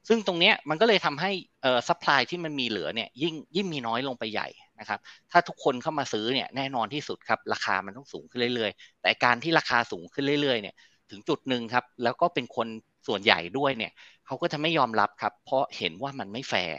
[0.09, 1.31] ซึ่งตรงนี้มันก็เลยทำให้
[1.63, 4.49] เอ่อ supply ที่มันมีเหลือเนี่ยยิ่งยิ่งมีน้อยลงไปใหญ่
[4.81, 10.75] นะครับ ถ้าทุกคนเข้ามาซื้อเนี่ยแน่นอนที่สุดครับ ราคามันต้องสูงขึ้นเรื่อยๆ แต่การที่ราคาสูงขึ้นเรื่อยๆเนี่ย
[11.11, 12.69] ถึงจุดหนึ่งครับแล้วก็เป็นคน
[13.09, 13.93] ส่วนใหญ่ด้วยเนี่ย
[14.27, 16.79] เขาก็จะไม่ยอมรับครับ เพราะเห็นว่ามันไม่แฟร์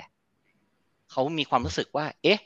[1.12, 2.40] เขามีความรู้สึกว่า เอ๊ะ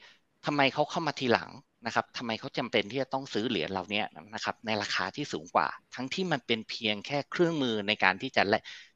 [0.45, 1.49] ทำไมเขาเข้ามาทีหลัง
[1.85, 4.01] นะครับทำไมเขาจำเป็นที่จะต้องซื้อเหรียญเหล่านี้
[4.33, 8.43] นะครับในราคาที่สูงกว่า ทั้งที่มันเป็นเพียงแค่เครื่องมือในการที่จะ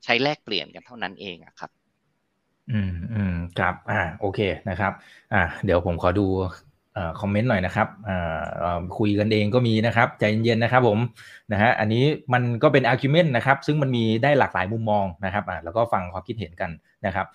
[0.04, 1.72] ใช้แลกเปลี่ยนกันเท่านั้นเองครับ
[2.70, 4.92] อืมอืมครับอ่าโอเคนะครับ
[5.32, 6.22] อ่า เดี๋ยวผมขอดู
[7.20, 7.88] คอมเมนต์หน่อยนะครับ
[8.98, 11.00] คุยกันเองก็มีนะครับ ใจเย็นๆนะครับผม
[11.52, 12.04] นะฮะอันนี้
[12.34, 16.72] มันก็เป็น argument นะครับ ซึ่งมันมีได้หลากหลายมุมมองนะครับอ่าแล้วก็ฟังความคิดเห็นกัน
[17.06, 17.28] นะครับ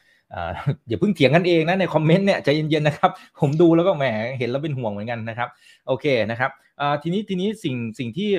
[0.89, 3.11] อย่าเพิ่งเถียงกันเองนะใน comment เนี่ยใจเย็นๆนะครับ
[3.41, 4.05] ผมดูแล้วก็แหม
[4.39, 5.49] เห็นแล้วเป็นห่วงเหมือนกันนะครับ
[5.89, 6.51] โอเคนะครับ
[7.03, 8.31] ทีนี้ทีนี้สิ่งสิ่งที่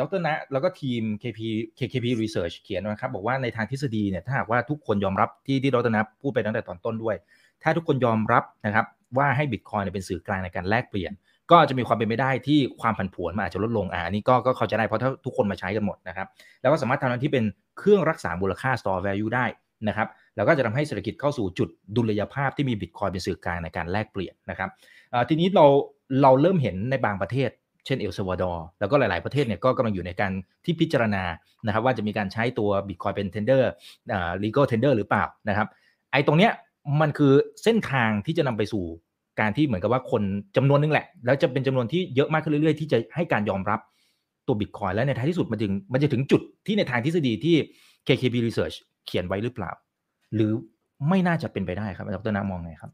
[0.00, 1.38] ดรนะแล้วก็ทีม KP
[1.78, 7.16] KKP Research เขียนนะครับ บอกว่าในทางทฤษฎีเนี่ยถ้าหากว่าทุกคนยอมรับที่ที่ดรนะพูดไปตั้งแต่ตอนต้นด้วย
[7.62, 8.86] ถ้าทุกคนยอมรับนะครับ
[9.18, 11.12] ว่าให้บิตคอยน์เป็นสื่อกลางในการแลกเปลี่ยน
[11.50, 16.26] ก็จะมีความเป็นไปได้ที่ความผันผวนมันอาจจะลดลงอ่านี้ก็ก็เข้าใจได้เพราะถ้าทุกคนมาใช้กันหมดนะครับ
[16.60, 17.44] แล้วก็สามารถทำหน้าที่เป็น
[17.78, 19.46] เครื่องรักษามูลค่า store value ได้
[19.88, 24.70] นะครับ แล้วก็จะทำให้เศรษฐกิจเข้าสู่จุดดุลยภาพที่มีบิตคอยน์เป็นสื่อกลางในการแลกเปลี่ยนนะครับ
[25.28, 25.66] ทีนี้เรา
[26.22, 27.50] เราเริ่มเห็นในบางประเทศ
[27.86, 30.32] เช่นเอลซาวาดอร์แล้วก็หลาย ๆประเทศเนี่ยก็กำลังอยู่ในการ
[30.64, 31.22] ที่พิจารณา
[31.66, 33.70] นะครับว่าจะมีการใช้ตัวบิตคอยเป็นเทนเดอร์
[34.42, 35.68] ลีก a ลเทนเดอร์หรือเปล่านะครับ
[36.12, 36.52] ไอ้ตรงเนี้ย
[37.00, 37.32] มันคือ
[37.62, 38.84] เส้นทางที่จะนำไปสู่
[39.40, 40.22] การที่เหมือนกับว่าคน
[40.56, 43.80] จำนวนนึงแหละ แล้วจะเป็นจำนวนที่เยอะมากขึ้นเรื่อยๆ ที่จะให้การยอมรับ
[44.46, 47.56] ตัวบิตคอยและในท้ายที่สุดมันถึงมันจะถึงจุดที่ในทางทฤษฎีที่
[48.06, 49.70] KKB Research เขียนไว้หรือเปล่า
[50.36, 50.52] หรือ
[51.08, 52.90] ไม่น่าจะเป็นไปได้ครับดรน้ำมองไงครับ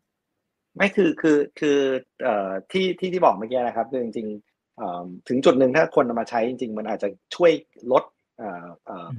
[0.76, 1.78] ไม่คือคือคือ
[2.22, 7.52] เอ่อที่ที่ที่บอกเมื่อกี้นะครับคือจริงๆถึงจุดหนึ่งถ้าคนมาใช้จริง ๆ มันอาจจะช่วย
[7.92, 8.04] ลด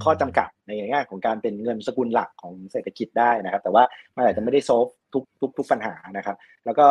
[0.04, 3.84] ข้อจำกัดในแง่ของการเป็นเงินสกุลหลักของเศรษฐกิจได้นะครับ แต่ว่า
[4.16, 6.86] มันอาจจะไม่ได้โซฟทุกทุกทุกปัญหานะครับ แล้วก็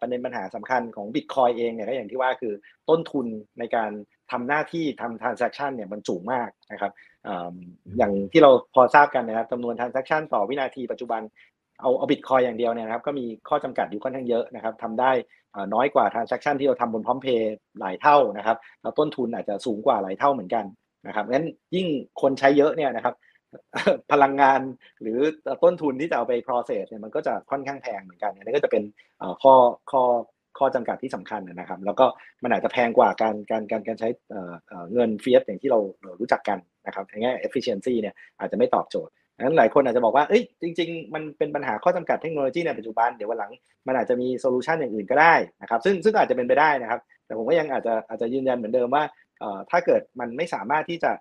[0.00, 2.54] ประเด็นปัญหาสำคัญของบิตคอยเองเนี่ยก็อย่างที่ว่าคือ
[2.88, 3.26] ต้นทุน
[3.58, 3.90] ในการ
[4.32, 6.92] ทำหน้าที่ทำ transaction เนี่ยมันสูงมากนะครับ
[7.98, 11.22] อย่างที่เราพอทราบกันนะครับจำนวน transaction ต่อวินาทีปัจจุบัน
[11.80, 15.10] เอาเอาบิตคอยอย่างเดียวเนี่ยนะครับก็มีข้อจำกัดอยู่ค่อนข้างเยอะนะครับทำได้
[15.74, 20.64] น้อยกว่า transaction ที่เราทำบนพร้อมเพย์หลายเท่านะครับแล้วต้นทุนอาจจะสูงกว่าหลายเท่าเหมือนกัน
[21.06, 21.86] นะครับงั้นยิ่ง
[22.20, 23.14] คนใช้เยอะเนี่ยนะครับ
[24.12, 24.60] พลังงาน
[25.02, 25.18] หรือ
[25.64, 28.82] ต้นทุนที่จะเอาไป process เนี่ยมันก็จะค่อนข้างแพงเหมือนกันอันนี้ก็จะเป็น
[29.42, 29.54] ข้อ
[29.90, 30.02] ข้อ
[30.58, 32.06] ข้อจำกัดที่สำคัญนะครับ แล้วก็
[32.42, 34.08] มันอาจจะแพงกว่าการการการการใช้
[34.92, 35.78] เงินเฟียสอย่างที่เรา
[36.20, 43.52] รู้จักกันนะครับในแง่ efficiency เนี่ยอาจจะไม่ตอบโจทย์นั้นหลายคนอาจจะบอกว่าเอ้ยจริง ๆ มันเป็นปัญหาข้อจำกัดเทคโนโลยีในปัจจุบันเดี๋ยววันหลัง
[43.86, 49.04] มันอาจจะมีโซลูชันอย่างอื่นก็ได้นะครับซึ่งซึ่งอาจจะเป็นไปได้นะครับ แต่ผมก็ยังอาจจะอาจจะยืนยันเหมือนเดิมว่า
[49.70, 51.12] ถ้าเกิดมันไม่สามารถที่จะ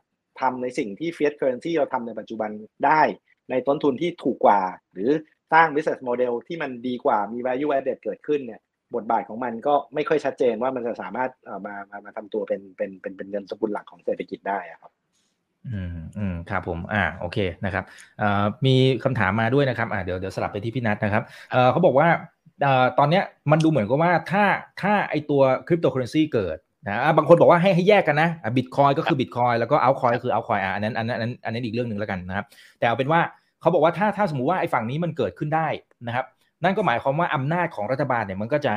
[0.42, 2.50] ทำในสิ่งที่ fiat currency เราทำในปัจจุบัน
[2.86, 3.02] ได้
[3.50, 4.62] ในต้นทุนที่ถูกกว่า
[4.94, 5.10] หรือ
[5.54, 8.62] สร้าง business model ที่มันดีกว่ามี value added เกิดขึ้นเนี่ย
[8.96, 11.30] บทบาทของมันก็ไม่ค่อยชัดเจนว่ามันจะสามารถ
[11.66, 14.92] มามามาทำตัวเป็นเป็นเป็นเป็นเงินสกุลหลักของเศรษฐกิจได้ครับ
[15.72, 17.84] อืมอืมครับผมอ่าโอเคนะครับ
[18.20, 22.08] เอ่อมีคำถามมาด้วยนะครับอ่าเดี๋ยวเดี๋ยวสลับไปที่พี่นัทนะครับเอ่อเขาบอกว่า
[22.62, 24.44] เอ่อตอนเนี้ยมันดูเหมือนกับว่าถ้า
[24.82, 32.46] ถ้าไอตัวคริปโตเคอร์เรนซีเกิดนะบางคนบอกว่าให้ให้แยกกันนะบิตคอยน์ก็คือบิตคอยน์แล้วก็ altcoin ก็คือ altcoin อะอันนั้นอันนั้นอันนั้นอีกเรื่องหนึ่งแล้วกันนะครับ
[32.80, 33.22] แต่เอาเป็นว่า
[33.62, 35.68] เขาบอกว่าถ้าถ้าสมมติว่าไอ้ฝั่งนี้มันเกิดขึ้นได้
[36.08, 36.26] นะครับ
[36.66, 38.74] นั่นก็หมายความว่าอำนาจของรัฐบาลเนี่ยมันก็จะ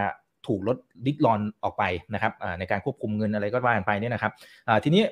[0.47, 0.77] ถูกลด
[1.07, 1.85] ลิดรอนออกไป
[2.15, 4.33] นะครับในการควบคุมเงินอะไรก็ว่ากันไปเนี่ยนะครับ
[4.85, 5.03] ทีนี้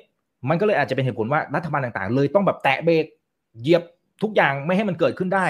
[0.49, 3.05] มันก็เลยอาจจะเป็นเหตุผลว่ารัฐบาลต่างๆ เลยต้องแบบแตะเบรก
[3.61, 3.83] เหยียบ
[4.23, 5.47] ทุกอย่างไม่ให้มันเกิดขึ้นได้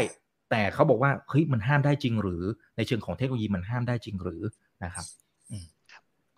[0.52, 2.44] แต่เขาบอกว่าเฮ้ยมันห้ามได้จริงหรือ
[2.78, 4.42] ในเชิงของเทคโนโลยีมันห้ามได้จริงหรือ
[4.84, 5.06] นะครับ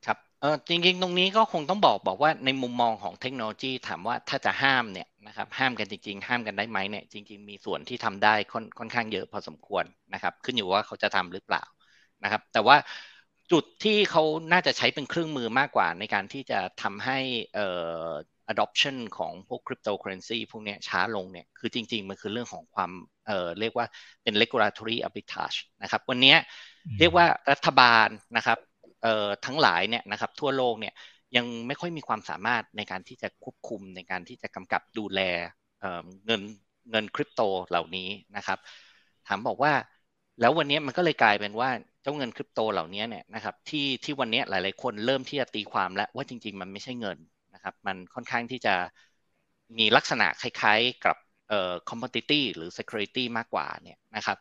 [0.06, 11.64] ครับเออจริงๆ ตรงนี้ก็คงต้องบอกบอกว่าในมุมมองของเทคโนโลยีถามว่าถ้าจะห้ามเนี่ย นะครับห้ามกันจริง ๆ ห้ามกันได้ไหมเนี่ยจริง ๆ มีส่วนที่ทำได้ค่อนค่อนข้างเยอะพอสมควรนะครับ ขึ้นอยู่ว่าเขาจะทำหรือเปล่า
[12.24, 12.78] นะครับ แต่ว่า
[13.52, 17.18] จุดที่เขาน่าจะใช้เป็นเครื่องมือมากกว่าในการที่จะทำให้
[17.56, 17.68] เอ่
[18.08, 18.10] อ
[18.54, 22.92] adoption ของพวก cryptocurrency พวกนี้ช้าลงเนี่ยคือจริง ๆ มันคือเรื่องของความ
[23.28, 23.86] เอ่อเรียกว่า
[24.24, 26.36] เป็น regulatory arbitrage นะครับวันนี้
[27.00, 28.08] เรียกว่ารัฐบาล
[28.38, 28.58] นะครับ
[29.04, 30.94] เอ่อทั้งหลายเนี่ยนะครับทั่วโลกเนี่ย
[31.38, 35.20] ยังไม่ค่อยมีความสามารถในการที่จะควบคุมในการที่จะกำกับดูแล
[35.80, 36.42] เอ่อเงิน
[36.92, 38.60] เงินคริปโตเหล่านี้นะครับ
[39.28, 39.74] ถามบอกว่า
[40.42, 41.70] แล้ววันนี้มันก็เลยกลายเป็นว่า
[42.04, 47.18] เจ้าเงินคริปโตเหล่านี้เนี่ยนะครับที่ที่วันนี้หลาย ๆ คนเริ่มที่จะตีความแล้วว่าจริง ๆ มันไม่ใช่เงิน
[47.54, 48.76] นะครับ มันค่อนข้างที่จะ
[49.78, 51.18] มีลักษณะคล้าย ๆ กับ
[51.50, 54.38] เอ่อ commodity หรือ security มากกว่าเนี่ยนะครับ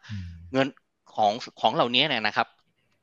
[0.53, 0.69] เงิน
[1.15, 2.49] ของของเหล่านี้เนี่ยนะครับ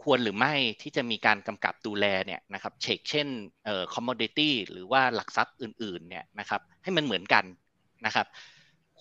[0.06, 3.28] ควรหรือไม่ที่จะมีการกำกับดูแลเนี่ยนะครับเช็คเช่น
[3.66, 7.46] เอ่อ commodity หรือว่าหลักทรัพย์อื่นๆเนี่ยนะครับให้มันเหมือนกัน
[8.06, 8.28] นะครับ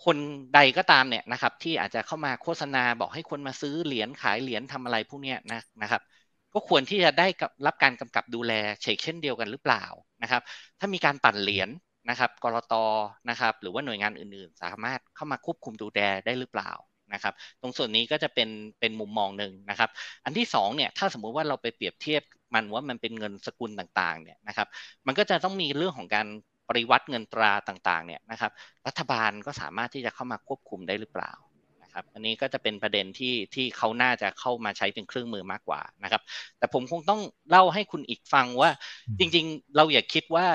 [0.05, 0.17] คน
[0.55, 6.03] ใดก็ตามเนี่ยนะครับที่อาจจะเข้ามาโฆษณาบอกให้คนมาซื้อเหรียญขายเหรียญทำอะไรพวกนี้นะนะครับ
[6.55, 7.27] ก็ควรที่จะได้
[7.67, 8.53] รับการกำกับดูแล
[8.83, 9.85] เช็คเช่นเดียวกันหรือเปล่า
[10.23, 10.43] นะครับ
[10.81, 11.69] ถ้ามีการปั่นเหรียญ
[12.11, 12.75] นะครับกรต
[13.31, 16.71] นะครับหรือว่าหน่วยงานอื่นๆ สามารถเข้ามาควบคุมดูแลได้หรือเปล่า
[17.13, 18.49] นะครับ ตรงส่วนนี้ก็จะเป็น
[18.81, 19.91] เป็นมุมมองหนึ่งนะครับ
[20.25, 22.23] อันที่2เนี่ยถ้าสมมุติว่าเราไปเปรียบเทียบ
[22.55, 24.69] มันว่ามันเป็นเงินสกุลต่างๆเนี่ยนะครับ
[25.07, 26.27] มันก็จะต้องมีเรื่องของการ
[26.69, 28.53] ปริวัติเงินตราต่างๆเนี่ยนะครับ
[28.87, 31.33] รัฐบาลก็สามารถที่จะเข้ามาควบคุมได้หรือเปล่า
[31.95, 36.23] ครับอันนี้ก็จะเป็นประเด็นที่ที่เขาน่าจะเข้ามาใช้เป็นเครื่องมือมากกว่านะครับ
[36.59, 38.71] แต่ผมคงต้องเล่าให้คุณอีกฟังว่า
[39.19, 40.47] จริงๆ เราอย่าคิดว่า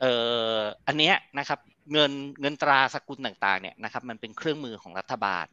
[0.00, 0.12] เอ่
[0.56, 1.58] ออันเนี้ยนะครับ
[1.92, 5.46] เงินเงินตราสกุลต่างๆเนี่ยนะครับมันเป็นเครื่องมือของรัฐบาล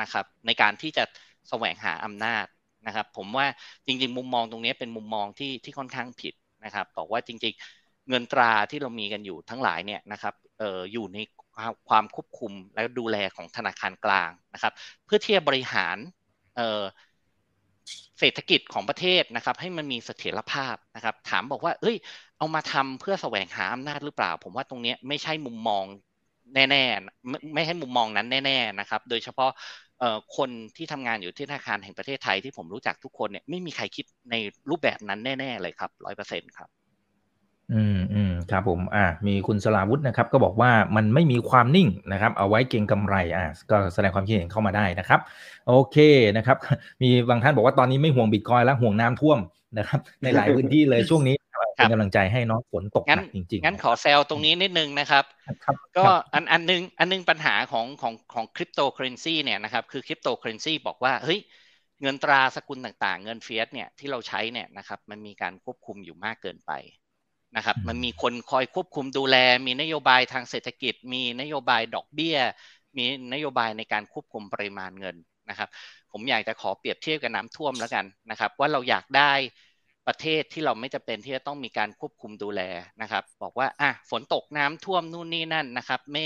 [0.00, 1.04] นะครับในการที่จะ
[1.48, 2.46] แสวงหาอำนาจ
[2.86, 3.46] นะครับผมว่า
[3.86, 6.34] จริงๆ มุมมองตรงนี้เป็นมุมมองที่ที่ค่อนข้างผิด
[6.64, 11.18] นะครับบอกว่าจริงๆ เงินตราที่เรามีกันอยู่ทั้งหลายเนี่ยนะครับอออยู่ใน
[11.88, 14.72] ความควบคุมและดูแลของธนาคารกลางนะครับ
[15.04, 15.96] เพื่อที่จะบริหาร
[18.18, 21.96] เศรษฐกิจของประเทศนะครับ ให้มันมีเสถียรภาพนะครับ ถามบอกว่า เอ้ย
[22.38, 25.84] เอามาทำเพื่อแสวงหาอำนาจหรือเปล่า ผมว่าตรงนี้ไม่ใช่มุมมอง
[26.54, 29.50] แน่ๆไม่ไม่ให้มุมมองนั้นแน่ ๆนะครับ โดยเฉพาะ
[30.36, 34.34] คนที่ทำงานอยู่ที่ธนาคารแห่งประเทศไทยที่ผมรู้จักทุกคนเนี่ยไม่มีใครคิดใน
[34.70, 36.68] รูปแบบนั้นแน่ ๆ เลยครับร้อยเปอร์เซ็นต์ครับ
[37.72, 45.20] อืมอืมครับผม อ่า มีคุณสลาวุฒินะครับ ก็บอกว่ามันไม่มีความนิ่งนะครับ เอาไว้เก็งกำไรอ่าก็แสดงความคิดเห็นเข้ามาได้นะครับ
[45.68, 45.96] โอเค
[46.36, 46.56] นะครับ
[47.02, 49.38] มีบางท่านบอกว่าตอนนี้ไม่ห่วงบิตคอยแล้วห่วงน้ำท่วม
[49.78, 51.36] นะครับ ในหลายพื้นที่เลยช่วงนี้
[51.76, 55.24] เป็นกำลังใจให้น้องฝนตกหนักจริงๆงั้นขอแซวตรงนี้นิดนึงนะครับ
[55.96, 56.04] ก็
[56.34, 61.40] อันอันนึงอันนึงปัญหาของของของคริปโตเคอร์เรนซีเนี่ยนะครับคือคริปโตเคอร์เรนซีบอกว่าเฮ้ย
[62.02, 66.72] เงินตราสกุลต่างๆ เงิน fiat เนี่ยที่เราใช้เนี่ยนะครับมันมีการควบคุมอยู่มากเกินไป
[67.56, 72.38] นะครับมันมีคนคอยควบคุมดูแล มีนโยบายทางเศรษฐกิจ มีนโยบายดอกเบี้ย
[72.96, 75.16] มีนโยบายในการควบคุมปริมาณเงิน
[75.50, 75.68] นะครับ
[76.12, 79.32] ผมอยากจะขอเปรียบเทียบกับน้ำท่วมแล้วกันนะครับ ว่าเราอยากได้
[80.06, 82.62] ประเทศที่เราไม่จำเป็นที่จะต้องมีการควบคุมดูแล
[83.02, 86.24] นะครับ บอกว่าอะฝนตกน้ำท่วมนู่นนี่นั่นนะครับ ไม่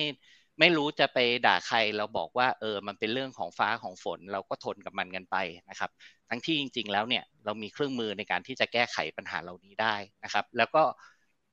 [0.59, 5.37] ไม่รู้จะไปด่าใครเราบอกว่าเออมันเป็นเรื่องของฟ้าของฝนเราก็ทนกับมันกันไป
[5.71, 5.91] นะครับ
[6.29, 10.83] ทั้งที่จริง ๆ แล้วเนี่ยเรามีเครื่องมือในการที่จะแก้ไขปัญหาเหล่านี้ได้นะครับ แล้วก็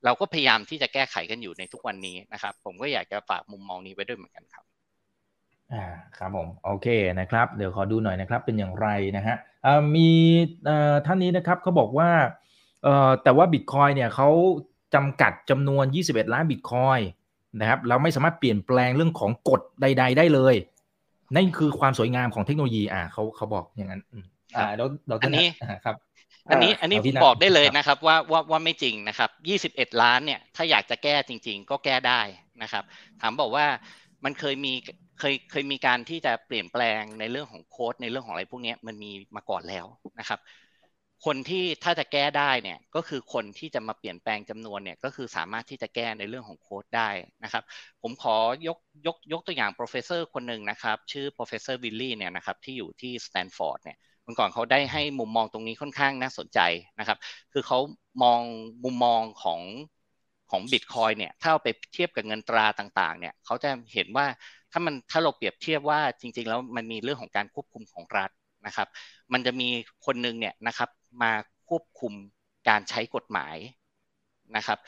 [0.05, 4.65] เราก็พยายามที่จะแก้ไขกันอยู่ในทุกวันนี้นะครับ ผมก็อยากจะฝากมุมมองนี้ไว้ด้วยเหมือนกันครับ
[5.73, 5.84] อ่า
[6.17, 6.88] ครับผมโอเค
[7.19, 9.36] นะครับ เดี๋ยวขอดูหน่อยนะครับ เป็นอย่างไรนะฮะ
[9.95, 10.09] มี
[10.65, 12.09] เอ่อท่านนี้นะครับเขาบอกว่า
[12.84, 14.30] เอ่อแต่ว่าบิตคอยเนี่ยเขา
[14.95, 16.99] จำกัดจำนวน 21 ล้านบิตคอย
[17.59, 20.55] นะครับเราไม่สามารถเปลี่ยนแปลงเรื่องของกฎใด ๆ ได้เลย
[21.36, 24.01] นั่นคือความสวยงามของเทคโนโลยีอ่าเขาเขาบอกอย่างนั้น
[24.55, 25.47] อ่าแล้วเราอันนี้
[25.86, 25.95] ครับ
[26.49, 29.30] อันนี้อันนี้ผมบอกได้เลยนะครับว่าว่าว่าไม่จริงนะครับ
[29.89, 32.22] 21 ล้านเนี่ยถ้าอยากจะแก้จริง ๆ ก็แก้ได้
[32.61, 32.84] นะครับ
[33.22, 33.65] ถามบอกว่า
[34.24, 34.74] มันเคยมี
[35.20, 39.86] เคยเคยมีการที่จะเปลี่ยนแปลงในเรื่องของโค้ดในเรื่องของอะไรพวกนี้มันมีมาก่อนแล้ว
[40.20, 40.39] นะครับ
[41.26, 47.09] คนที่ถ้าจะแก้ได้เนี่ยก็คือคนที่จะมาเปลี่ยนแปลงจำนวนเนี่ยก็คือสามารถที่จะแก้ในเรื่องของโค้ดได้
[47.43, 47.63] นะครับ
[48.01, 48.36] ผมขอ
[48.68, 56.59] ยกยกยกตัวอย่าง professor คนหนึ่งนะครับ ชื่อ professor Willy เนี่ยนะครับที่อยู่ที่สแตนฟอร์ดเนี่ยเมื่อก่อนเขาได้ให้มุมมองตรงนี้ค่อนข้างน่าสนใจ
[56.99, 57.18] นะครับ
[57.53, 57.80] คือเขา
[58.24, 58.41] มอง
[58.84, 59.61] มุมมองของ
[60.51, 64.26] ของบิตคอยน์เนี่ย ถ้าเอาไปเทียบกับเงินตราต่างๆ เนี่ย เขาจะเห็นว่า
[64.78, 68.32] ถ้ามันถ้าเราเปรียบเทียบว่าจริง ๆ แล้วมันมีเรื่องของการควบคุมของรัฐ
[68.67, 68.88] นะครับ
[69.34, 69.67] มันจะมี
[70.05, 70.89] คนหนึ่งเนี่ยนะครับ
[71.21, 71.32] มา
[71.69, 72.13] ควบคุม
[72.69, 73.55] การใช้กฎหมาย
[74.55, 74.80] นะครับ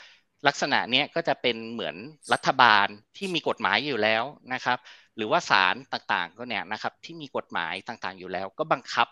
[0.48, 1.96] ลักษณะนี้ก็จะเป็นเหมือน
[2.34, 2.88] รัฐบาล
[3.18, 4.24] ที่มีกฎหมายอยู่แล้ว
[4.54, 4.78] นะครับ
[5.16, 9.08] หรือว่าศาลต่างๆก็เนี่ยนะครับที่มีกฎหมายต่างๆอยู่แล้ว ก็บังคับ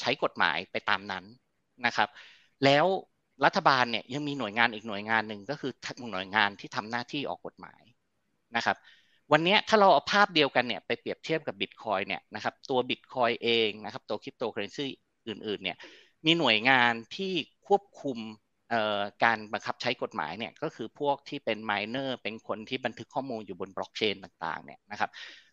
[0.00, 1.24] ใช้กฎหมายไปตามนั้น
[1.86, 2.08] นะครับ
[2.64, 2.86] แล้ว
[3.44, 5.72] รัฐบาลเนี่ยยังมีหน่วยงานอีกหน่วยงานหนึ่งก็คือ
[6.12, 7.82] หน่วยงานที่ทำหน้าที่ออกกฎหมาย
[8.56, 8.76] นะครับ
[9.32, 14.86] วันนี้ถ้าเราเอาภาพเดียวกันเนี่ยไปเปรียบเทียบกับบิตคอยน์เนี่ยนะครับตัวบิตคอยน์เองนะครับตัวคริปโตเคอร์เรนซี
[15.28, 15.76] อื่นๆเนี่ย
[16.26, 17.32] มีหน่วยงานที่
[17.66, 18.18] ควบคุม
[19.24, 25.10] การบังคับใช้กฎหมายเนี่ยก็คือพวกที่เป็น miner เป็นคนที่บันทึกข้อมูลอยู่บนบล็อกเชนต่างๆเนี่ยนะครับ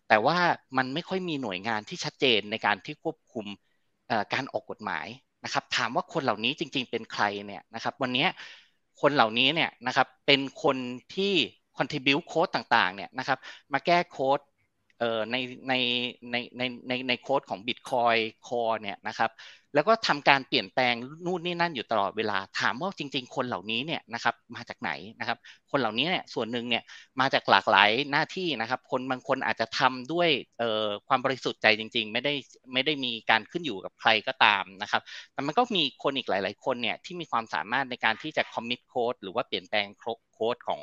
[0.08, 0.38] แต่ว่า
[0.76, 3.46] มันไม่ค่อยมีหน่วยงานที่ชัดเจนในการที่ควบคุม
[4.32, 5.06] การออกกฎหมาย
[5.44, 8.26] นะครับถามว่าคนเหล่านี้จริง ๆ เป็นใครเนี่ยนะครับวันนี้
[9.00, 10.76] คนเหล่านี้เนี่ยนะครับเป็นคน
[11.14, 11.34] ที่
[11.78, 13.38] contribute โค้ดต่างๆเนี่ยนะครับ
[13.72, 14.40] มาแก้โค้ด
[15.32, 15.36] ใน
[15.68, 15.74] ใน
[16.30, 19.30] ในในในในโค้ดของ Bitcoin Core เนี่ยนะครับ
[19.74, 20.94] แล้วก็ทำการเปลี่ยนแปลง
[21.26, 25.38] นู่นนี่นั่นอยู่ตลอดเวลาถามว่าจริง ๆ คนเหล่านี้เนี่ยนะครับมาจากไหนนะครับ
[25.70, 26.82] คนเหล่านี้เนี่ยส่วนหนึ่งเนี่ย
[27.20, 30.28] มาจากหลากหลายหน้าที่นะครับคนบางคนอาจจะทำด้วย
[31.08, 32.34] ความบริสุทธิ์ใจจริง ๆ ไม่ได้
[32.72, 35.02] ไม่ได้มีการขึ้นอยู่กับใครก็ตามนะครับ
[35.32, 39.86] แต่มันก็มีคนอีกหลาย ๆ คนเนี่ยที่มีความสามารถในการที่จะ commit code หรือว่าเปลี่ยนแปลง
[40.32, 40.82] โค้ดของ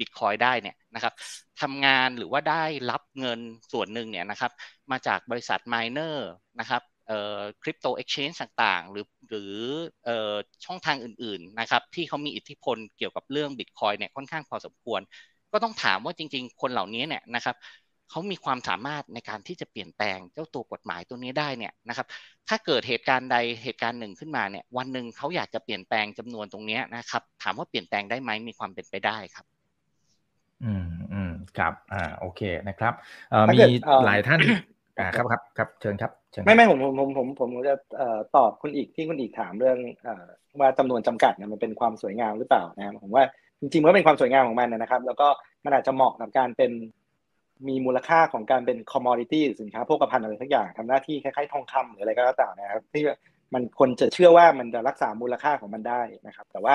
[0.00, 1.12] บิตคอยน์ได้เนี่ยนะครับ
[1.60, 3.40] ทำงานหรือว่าได้รับเงิน
[3.72, 4.52] ส่วนหนึ่งเนี่ยนะครับ
[4.90, 6.30] มาจากบริษัท miner
[6.60, 8.32] นะครับเอ่อ crypto exchange
[8.62, 9.54] ต่างๆ หรือหรือ
[10.04, 10.34] เอ่อ
[10.64, 15.00] ช่องทางอื่นๆนะครับที่เขามีอิทธิพลเกี่ยวกับเรื่องบิตคอยน์เนี่ยค่อนข้างพอสมควร
[15.52, 17.56] ก็ต้องถามว่าจริง ๆ คนเหล่านี้เนี่ยนะครับ
[18.10, 22.06] เขามีความสามารถในการที่จะเปลี่ยนแปลงเจ้าตัวกฎหมายตัวนี้ได้เนี่ยนะครับ
[22.48, 29.49] ถ้าเกิดเหตุการณ์ใดเหตุการณ์หนึ่งขึ้นมาเนี่ยวันหนึ่งเขาอยากจะเปลี่ยนแปลงจำนวนตรงนี้นะครับถามว่าเปลี่ยนแปลงได้ไหมมีความเป็นไปได้ครับ
[30.64, 32.92] อืมอืมครับอ่าโอเคนะครับ
[33.30, 33.58] เอ่อมี
[34.06, 34.40] หลายท่าน
[34.98, 40.26] อ่าครับครับครับเชิญครับเชิญไม่ไม่ผมผมผมผมผมจะเอ่อตอบคุณอีกที่คุณอีกถามเรื่องเอ่อ
[40.60, 43.24] ว่าจำนวนจำกัดเนี่ยมันเป็นความสวยงามหรือเปล่านะครับผมว่า
[43.60, 45.28] จริงๆมันก็เป็นความสวยงามของมันนะครับ แล้วก็
[45.64, 46.72] มันอาจจะเหมาะกับการเป็น
[47.68, 53.02] มีมูลค่าของการเป็นคอมมอดิตี้สินค้าโภคภัณฑ์อะไรทักอย่างทำหน้าที่คล้ายๆทองคำหรืออะไรก็แล้วแต่นะครับที่
[53.54, 56.74] มันคนจะเชื่อว่ามันจะรักษามูลค่าของมันได้นะครับ แต่ว่า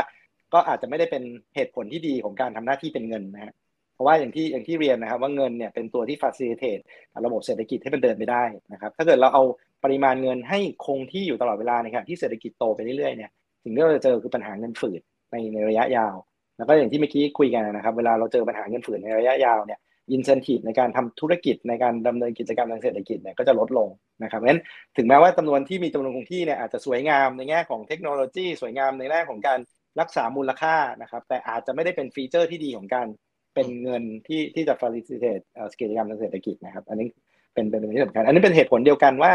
[0.53, 1.23] ก็อาจจะไม่ได้เป็น
[1.55, 3.53] เหตุผลที่ดีของการทำหน้าที่เป็นเงินนะฮะ
[3.94, 6.82] เพราะว่าอย่างที่อย่างที่เรียนนะครับว่าเงินเนี่ยเป็นตัวที่ facilitate
[7.26, 9.42] ระบบเศรษฐกิจให้มันเดินไปได้นะครับถ้าเกิดเราเอา
[9.84, 13.30] ปริมาณเงินให้คงที่อยู่ตลอดเวลาในขณะที่เศรษฐกิจโตไปเรื่อยๆเนี่ย
[13.64, 16.16] สิ่งที่เราจะเจอคือปัญหาเงินฝืดในในระยะยาว
[16.58, 19.80] แล้วก็อย่างที่เมื่อกี้คุยกันนะครับ เวลาเราเจอปัญหาเงินฝืดในระยะยาวเนี่ย
[20.12, 23.88] อินเซนティブในการทำธุรกิจในการดำเนินกิจกรรมทางเศรษฐกิจเนี่ยก็จะลดลง
[24.22, 24.62] นะครับเพราะฉะนั้น
[24.96, 29.60] ถึงแม้ว่าจำนวนที่มีจำนวนคงที่เนี่ยอาจจะสวยงามในแง่ของเทคโนโลยี สวยงามในแง่ของการ
[30.00, 33.06] รักษามูลค่านะครับแต่อาจจะไม่ได้เป็นฟีเจอร์ที่ดีของการ
[33.55, 35.43] เป็นเงินที่ที่จะ facilitate
[35.79, 37.07] กิจกรรมทางเศรษฐกิจนะครับ อันนี้
[37.53, 39.31] เป็นเป็นเป็นที่สำคัญอันนี้เป็นเหตุผลเดียวกันว่า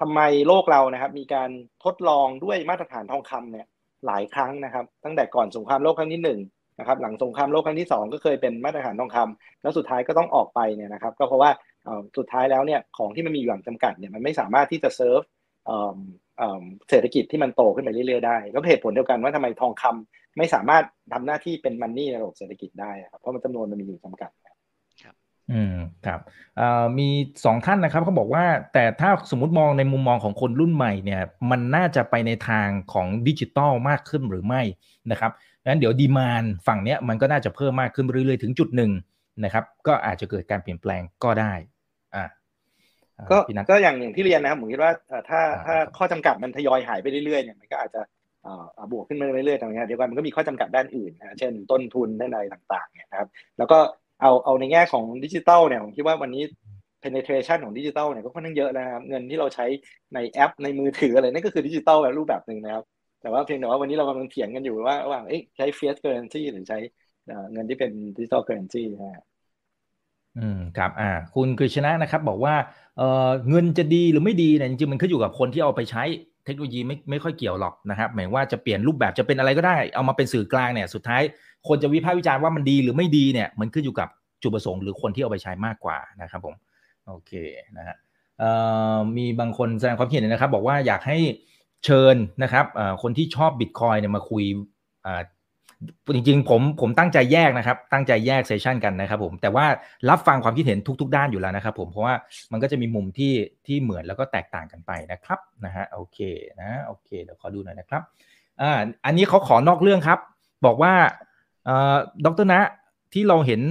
[0.00, 1.50] ทำไมโลกเรานะครับ มีการ
[1.84, 3.66] ทดลองด้วยมาตรฐานทองคำเนี่ย
[4.06, 6.40] หลายครั้งนะครับ ตั้งแต่ก่อนสงครามโลกครั้งที่หนึ่ง
[6.78, 11.50] นะครับ หลังสงครามโลกครั้งที่ 2 ก็เคยเป็นมาตรฐานทองคำแล้วสุดท้ายก็ต้องออกไปเนี่ยนะครับ ก็เพราะว่า
[12.18, 15.20] สุดท้ายแล้วเนี่ยของที่มันมีอยู่อย่างจำกัดเนี่ยมันไม่สามารถที่จะเซิร์ฟ
[16.90, 24.30] เศรษฐกิจที่มันโตขึ้นไปเรื่อยๆได้ ก็เหตุผลเดียวกันว่าทำไมทองคำ ไม่สามารถทำหน้าที่เป็นมันนี่ในระบบเศรษฐกิจได้ครับเพราะมันจำนวนมันมีอยู่จำกัด
[25.52, 25.76] อืม
[26.06, 26.20] ครับ
[26.98, 27.08] มี
[27.44, 34.62] สองท่านนะครับเขาบอกว่า แต่ถ้าสมมติมองในมุมมองของคนรุ่นใหม่เนี่ย มันน่าจะไปในทางของดิจิตอลมากขึ้นหรือไม่
[35.10, 35.32] นะครับ
[35.66, 38.90] งั้นเดี๋ยวดีมานฝั่งเนี้ยมันก็น่าจะเพิ่มมากขึ้นเรื่อยๆถึงจุดหนึ่ง
[39.44, 41.52] นะครับ ก็อาจจะเกิดการเปลี่ยนแปลงก็ได้
[42.14, 42.24] อ่า
[43.30, 43.38] ก็
[43.70, 44.92] ก็อย่างอย่างที่เรียนนะครับผมคิดว่า
[45.28, 48.00] ถ้าถ้าข้อจำกัดมันทยอยหายไปเรื่อยๆเนี่ยมันก็อาจจะ
[48.92, 53.28] บวกขึ้นมาเรื่อยๆตรงนี้เดียวกันมันก็มีข้อจำกัดด้านอื่นนะเช่นต้นทุนด้านอะไรต่างๆเนี่ยนะครับ
[53.58, 53.78] แล้วก็
[54.22, 56.42] เอาเอาในแง่ของดิจิตอลเนี่ยผมคิดว่าวันนี้
[57.02, 59.66] penetration ของดิจิตอลเนี่ยก็ค่อนข้างเยอะนะครับเงินที่เราใช้
[60.14, 62.84] ในแอปในมือถืออะไรนั่นก็คือดิจิตอลแบบรูปแบบหนึ่งนะครับ
[63.22, 65.20] แต่ว่าเพียงแต่ว่าวันนี้เรากำลังเถียงกันอยู่ว่าว่า
[65.56, 66.78] ใช้ fiat currency หรือใช้
[67.52, 69.22] เงินที่เป็น digital currency นะ
[70.38, 72.54] อืมครับอ่าคุณกฤษณะนะครับ บอกว่า
[72.98, 76.02] เออเงินจะดีหรือไม่ดีเนี่ยจริงๆมันขึ้นอยู่กับคนที่เอาไปใช้
[76.44, 81.22] เทคโนโลยีไม่ไม่ค่อยเกี่ยวหรอกนะครับหมายว่าจะเปลี่ยนรูปแบบจะเป็นอะไรก็ได้เอามาเป็นสื่อกลางเนี่ยสุดท้าย
[81.68, 84.08] คนจะวิพากษ์วิจารณ์ว่ามันดีหรือไม่ดีเนี่ยมันขึ้นอยู่กับ
[84.42, 86.54] จุดประสงค์หรือคนที่เอาไปใช้มากกว่านะครับผม
[87.08, 87.32] โอเค
[87.76, 87.96] นะฮะ
[89.16, 91.18] มีบางคนแสดงความเห็นนะครับ บอกว่าอยากให้
[91.84, 92.66] เชิญนะครับ
[93.02, 94.44] คนที่ชอบบิตคอยเนี่ยมาคุย
[96.14, 99.66] จริงๆผมผมตั้งใจแยกนะครับ ตั้งใจแยกเซสชันกันนะครับผมแต่ว่า
[100.10, 102.14] รับฟังความคิดเห็นทุก ๆ ด้านอยู่แล้วนะครับผมเพราะว่า
[102.52, 103.32] มันก็จะมีมุมที่
[103.66, 106.18] ที่เหมือนแล้วก็แตกต่างกันไปนะครับนะฮะโอเค
[106.60, 108.02] นะโอเคเดี๋ยวขอดูหน่อยนะครับ
[108.60, 110.18] อ่าอันนี้เขาขอนอกเรื่องครับ
[110.66, 110.92] บอกว่า
[111.64, 112.60] เอ่อดรนะ
[113.12, 113.62] ที่เราเห็น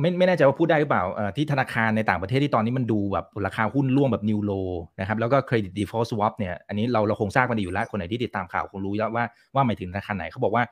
[0.00, 1.04] ไม่ไม่แน่ใจว่าพูดได้หรือเปล่า
[1.36, 4.52] ที่ธนาคารในต่างประเทศที่ตอนนี้มันดูแบบราคาหุ้นร่วงแบบ new low
[5.00, 10.64] นะครับแล้วก็ credit default swap เนี่ยอันนี้เราเราคงทราบกันดีอยู่แล้วคนไหนที่ติดตามข่าวคงรู้แล้วว่าว่าหมายถึงธนาคารไหนเขาบอกว่า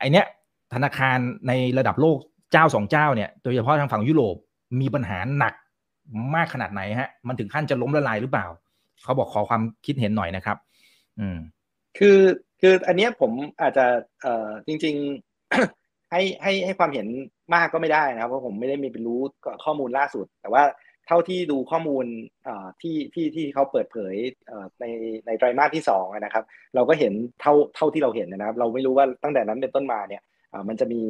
[0.00, 0.26] ไอเนี้ย
[0.74, 2.18] ธนาคารในระดับโลก
[2.52, 4.36] เจ้าสองเจ้าเนี่ยโดยเฉพาะทางฝั่งยุโรป
[4.80, 5.54] มีปัญหาหนัก
[6.34, 8.46] มากขนาดไหนฮะ มันถึงขั้นจะล้มละลายหรือเปล่า
[9.02, 10.56] เขาบอกขอความคิดเห็นหน่อยนะครับ
[11.18, 11.38] อืม
[11.98, 12.18] คือ
[12.60, 13.86] คืออันเนี้ยผมอาจจะ
[14.22, 14.94] เอ่อจริง
[15.52, 17.06] ๆ ให้ให้ให้ความเห็น
[17.54, 19.20] มากก็ไม่ได้นะครับเพราะผมไม่ได้มีเป็นรู้
[19.64, 20.62] ข้อมูลล่าสุด แต่ว่า
[21.10, 22.06] ท่าที่ดูข้อมูล
[22.82, 24.14] ที่ที่ที่เขาเปิดเผย
[24.80, 24.84] ใน
[25.26, 26.44] ในไตรมาสที่สองนะครับ
[26.74, 30.22] เราก็เห็นเท่าเท่าที่เราเห็นนะครับ เราไม่รู้ว่าตั้งแต่นั้นเป็นต้นมาเนี่ย
[30.68, 31.00] มันจะมี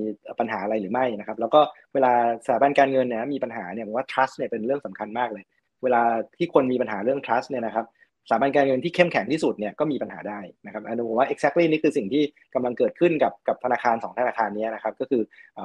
[0.40, 1.60] ปัญหาอะไรหรือไม่นะครับ แล้วก็
[1.94, 2.12] เวลา
[2.44, 5.44] สถาบันการเงินเนี่ยมีปัญหาเนี่ยผมว่า trust เนี่ยเป็นเรื่องสำคัญมากเลย
[5.82, 6.02] เวลา
[6.36, 7.86] ที่คนมีปัญหาเรื่อง trust เนี่ยนะครับ
[8.28, 12.22] สถาบันการเงินที่เข้มแข็งที่สุดเนี่ยก็มีปัญหาได้นะครับอันนี้ผมว่า exactly นี่คือสิ่งที่
[12.54, 15.22] กำลังเกิดขึ้นกับกับธนาคาร 2 ธนาคารนี้นะครับ ก็คือ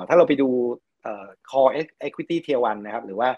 [0.07, 0.49] ถ้าเราไปดู
[1.49, 1.71] core
[2.07, 3.29] equity tier 1นะครับหรือว่า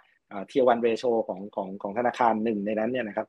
[0.49, 3.27] tier 1 ratio ของของของธนาคารหนึ่งในนั้นเนี่ยนะครับ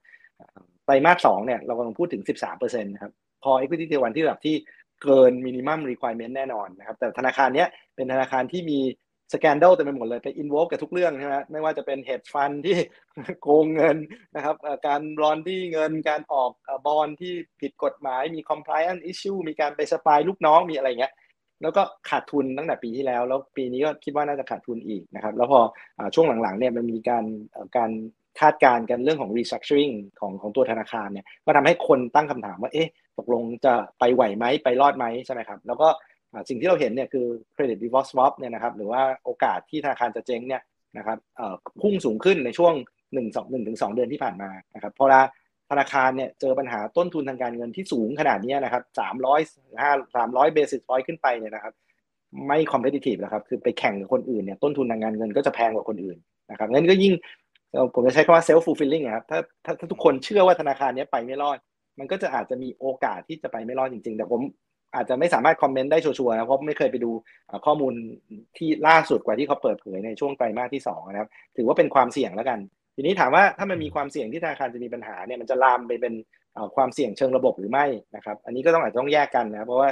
[0.84, 2.22] ไตรมาสสองเนี่ยเรากำลังพูดถึง
[2.52, 3.12] 13%นะครับ
[3.44, 4.56] core equity tier 1ที่ระดับที่
[5.02, 8.80] เกินมินิมัมรีควอร e เมนต์แน่นอนนะครับแต่ธนาคารเนี้ยเป็นธนาคารที่มี
[9.34, 12.76] สแกนเดลเต็มไปหมดเลยไปอินวอลกับทุกเรื่องใช่ไหมไม่ว่าจะเป็นเฮดฟันที่
[13.42, 13.96] โกงเงิน
[14.36, 16.52] นะครับการรอนที่เงินการออก
[16.86, 21.12] บอลที่ผิดกฎหมายมี compliance issue มีการไปสปายลูกน้องมีอะไรเงี้ย
[21.62, 25.60] แล้วก็ขาดทุนตั้งแต่ปีที่แล้ว แล้วปีนี้ก็คิดว่าน่าจะขาดทุนอีกนะครับ แล้วพอ
[26.14, 27.24] ช่วงหลังๆเนี่ยมันมีการ
[27.76, 27.90] การ
[28.40, 35.88] คาดการณ์กันเรื่องของ restructuring ของของตัวธนาคารเนี่ยก็ทำให้คนตั้งคำถามว่าเอ๊ะตกลงจะไปไหวไหมไปรอดไหมใช่ไหมครับ แล้วก็
[36.48, 40.62] สิ่งที่เราเห็นเนี่ยคือ credit default swap เนี่ยนะครับหรือว่าโอกาสที่ธนาคารจะเจ๊งเนี่ย
[40.98, 41.18] นะครับ
[41.82, 42.74] พุ่งสูงขึ้นในช่วง
[43.12, 45.20] 1 2 1ถึง2เดือนที่ผ่านมานะครับพอละ
[45.70, 48.82] ธนาคารเนี่ยเจอปัญหาต้นทุนทางการเงินที่สูงขนาดนี้นะครับ
[49.28, 51.74] 300 5 300 basis point ขึ้นไปเนี่ยนะครับ
[52.46, 56.18] ไม่ competitive แล้วครับ คือไปแข่งกับคนอื่นเนี่ยต้นทุนทางการเงินก็จะแพงกว่าคนอื่น
[56.50, 57.12] นะครับงั้นก็ยิ่ง
[57.94, 61.58] ผมจะใช้คำว่า self fulfilling ครับถ้าถ้าถ้าทุกคนเชื่อว่าธนาคารนี้ไปไม่รอด
[61.98, 64.40] มันก็จะอาจจะมีโอกาสที่จะไปไม่รอดจริง ๆ แต่ผม
[64.94, 67.10] อาจจะไม่สามารถคอมเมนต์ได้ชัวร์นะเพราะไม่เคยไปดู
[67.66, 67.94] ข้อมูล
[68.56, 72.58] ที่ล่าสุดกว่าที่เขาเปิดเผยในช่วงไตรมาสที่2นะครับถือว่าเป็นความเสี่ยงแล้วกัน
[72.98, 76.14] ทีนี้ถามว่าถ้ามันมีความเสี่ยงที่ธนาคารจะมีปัญหาเนี่ยมันจะลามไปเป็น
[76.76, 77.86] ความเสี่ยงเชิงระบบหรือไม่
[78.16, 79.90] นะครับ อันนี้ก็ต้องอาจจะต้องแยกกันนะเพราะว่า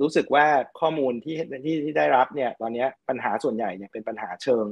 [0.00, 0.46] รู้สึกว่า
[0.80, 4.64] ข้อมูลที่ที่ที่ได้รับเนี่ยตอนนี้ปัญหาส่วนใหญ่เนี่ยเป็นปัญหาเชิง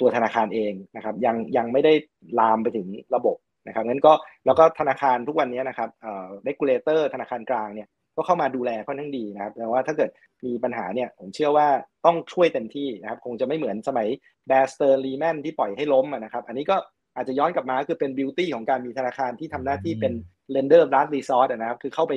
[0.00, 1.92] ตัวธนาคารเองนะครับ ยังยังไม่ได้
[2.40, 4.12] ลามไปถึงระบบนะครับงั้นก็
[4.46, 10.10] แล้วก็ธนาคารทุกวันนี้นะครับเอ่อ regulator ธนาคารกลางเนี่ย ก็เข้ามาดูแลค่อนข้างดีนะครับแต่ว่าถ้าเกิด
[10.46, 11.68] มีปัญหาเนี่ยผมเชื่อว่า
[12.06, 14.08] ต้องช่วยเต็มที่นะครับ คงจะไม่เหมือนสมัย
[14.48, 16.76] Bear Stearns Lehman ที่ปล่อยให้ล้มนะครับ อันนี้ก็
[17.16, 20.12] อาจจะย้อนกลับมาคือเป็น beauty ของการมีธนาคารที่ทำหน้าที่เป็น
[20.52, 22.14] lender of last resort นะครับ คือเข้าไป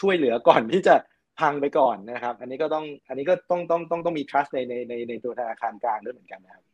[0.00, 0.94] ช่วยเหลือก่อนที่จะ
[1.40, 6.64] พังไปก่อนนะครับ อันนี้ก็ต้องอันนี้ก็ต้องต้องต้องต้องมี trust ในในในในตัวธนาคารกลางด้วยเหมือนกันนะครับ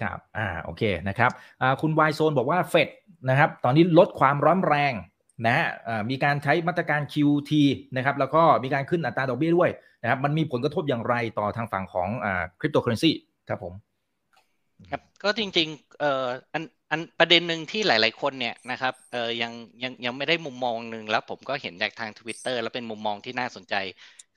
[0.00, 1.30] ครับอ่าโอเคนะครับ
[1.62, 2.88] อ่าคุณวายโซนบอกว่าเฟด
[3.28, 4.92] นะครับ ตอนนี้ลดความร้อนแรง
[5.46, 5.66] นะฮะ
[6.10, 7.50] มีการใช้มาตรการ QT
[7.96, 9.70] นะครับแล้วก็มีการขึ้นอัตราดอกเบี้ยด้วย
[10.02, 12.08] นะครับมันมีผลกระทบอย่างไรต่อทางฝั่งของ
[12.60, 13.10] คริปโตเคอเรนซี
[13.48, 13.72] ครับผม
[14.90, 23.74] ครับก็จริงๆเอ่ออันอันประเด็นหนึ่งที่หลาย ๆ คนเนี่ยนะครับเอ่อยังยังยังไม่ได้มุมมองหนึ่งแล้วผมก็เห็นจากทาง Twitter แล้วเป็นมุมมองที่น่าสนใจ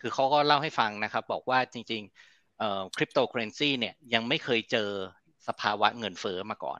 [0.02, 4.89] คือเขาก็เล่าให้ฟังนะครับ บอกว่าจริงๆเอ่อคริปโตเคอเรนซีเนี่ยยังไม่เคยเจอ
[5.47, 6.80] สภาวะเงินเฟ้อมาก่อน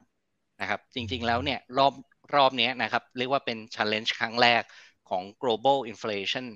[0.60, 1.92] นะครับ จริง ๆ แล้วเนี่ยรอบ
[2.34, 4.62] รอบนี้นะครับเรียกว่าเป็น challenge ครั้งแรก
[5.10, 6.46] ของ global inflation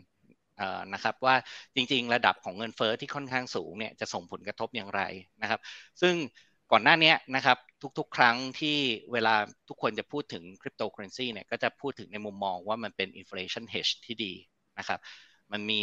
[0.92, 1.36] นะครับว่า
[1.74, 5.02] จริงๆ ระดับของเงินเฟ้อที่ค่อนข้างสูงเนี่ยจะส่งผลกระทบอย่างไร
[5.42, 5.60] นะครับ
[6.00, 6.14] ซึ่ง
[6.72, 7.58] ก่อนหน้านี้นะครับ
[7.98, 8.76] ทุกๆ ครั้งที่
[9.12, 9.34] เวลา
[9.68, 14.32] ทุกคนจะพูดถึงคริปโตเคอเรนซีเนี่ยก็จะพูดถึงในมุมมองว่ามันเป็น inflation hedge ที่ดี
[14.78, 15.00] นะครับ
[15.52, 15.82] มันมี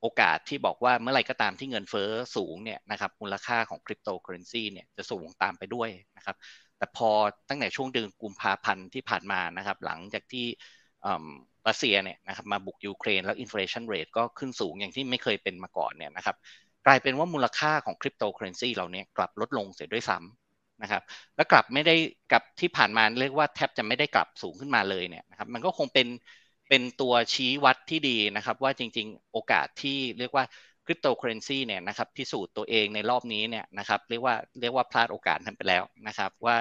[0.00, 6.36] โอกาสที่บอกว่าเมื่อไรก็ตามที่เงินเฟ้อสูงเนี่ยนะครับมูลค่าของคริปโตเคอเรนซีเนี่ยจะสูงตามไปด้วยนะครับ
[6.78, 7.10] แต่พอ
[7.48, 10.46] ตั้งแต่ช่วงเดือนกุมภาพันธ์ที่ผ่านมานะครับ หลังจากที่
[11.68, 16.36] รัสเซียเนี่ยนะครับมาบุกยูเครนแล้ว inflation rate ก็ขึ้นสูงอย่างที่ไม่เคยเป็นมาก่อนเนี่ยนะครับ
[16.86, 21.02] กลายเป็นว่ามูลค่าของคริปโตเคอเรนซีเราเนี่ยกลับลดลงเสียด้วยซ้ำนะครับ
[21.36, 21.94] แล้วกลับไม่ได้
[22.30, 26.08] กลับที่ผ่านมาเรียกว่าแทบจะไม่ได้กลับสูงขึ้นมาเลยเนี่ยนะครับมันก็คงเป็น
[26.68, 30.44] เป็นตัวชี้วัดที่ดีนะครับ ว่าจริง ๆ โอกาสที่เรียกว่า
[30.86, 36.56] คริปโตเคอเรนซีเนี่ยนะครับพิสูจน์ตัวเองในรอบนี้เนี่ยนะครับเรียกว่าเรียกว่าพลาดโอกาสนั้นไปแล้วนะครับว่า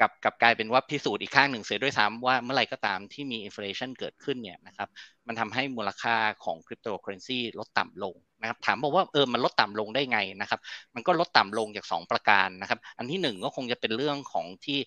[0.00, 4.88] กับกับกลายเป็นว่าพิสูจน์อีกข้างหนึ่งเสียด้วยซ้ำว่าเมื่อไรก็ตามที่มี inflation เกิดขึ้นเนี่ยนะครับ
[5.26, 10.60] มันทำให้มูลค่าของคริปโตเคอเรนซีลดต่ำลงนะครับถามบอกว่าเออมันลดต่ำลงได้ไงนะครับ
[10.94, 14.78] มันก็ลดต่ำลงจาก 2 ประการนะครับอันที่ 1 ก็คงจะเป็นเรื่องของที่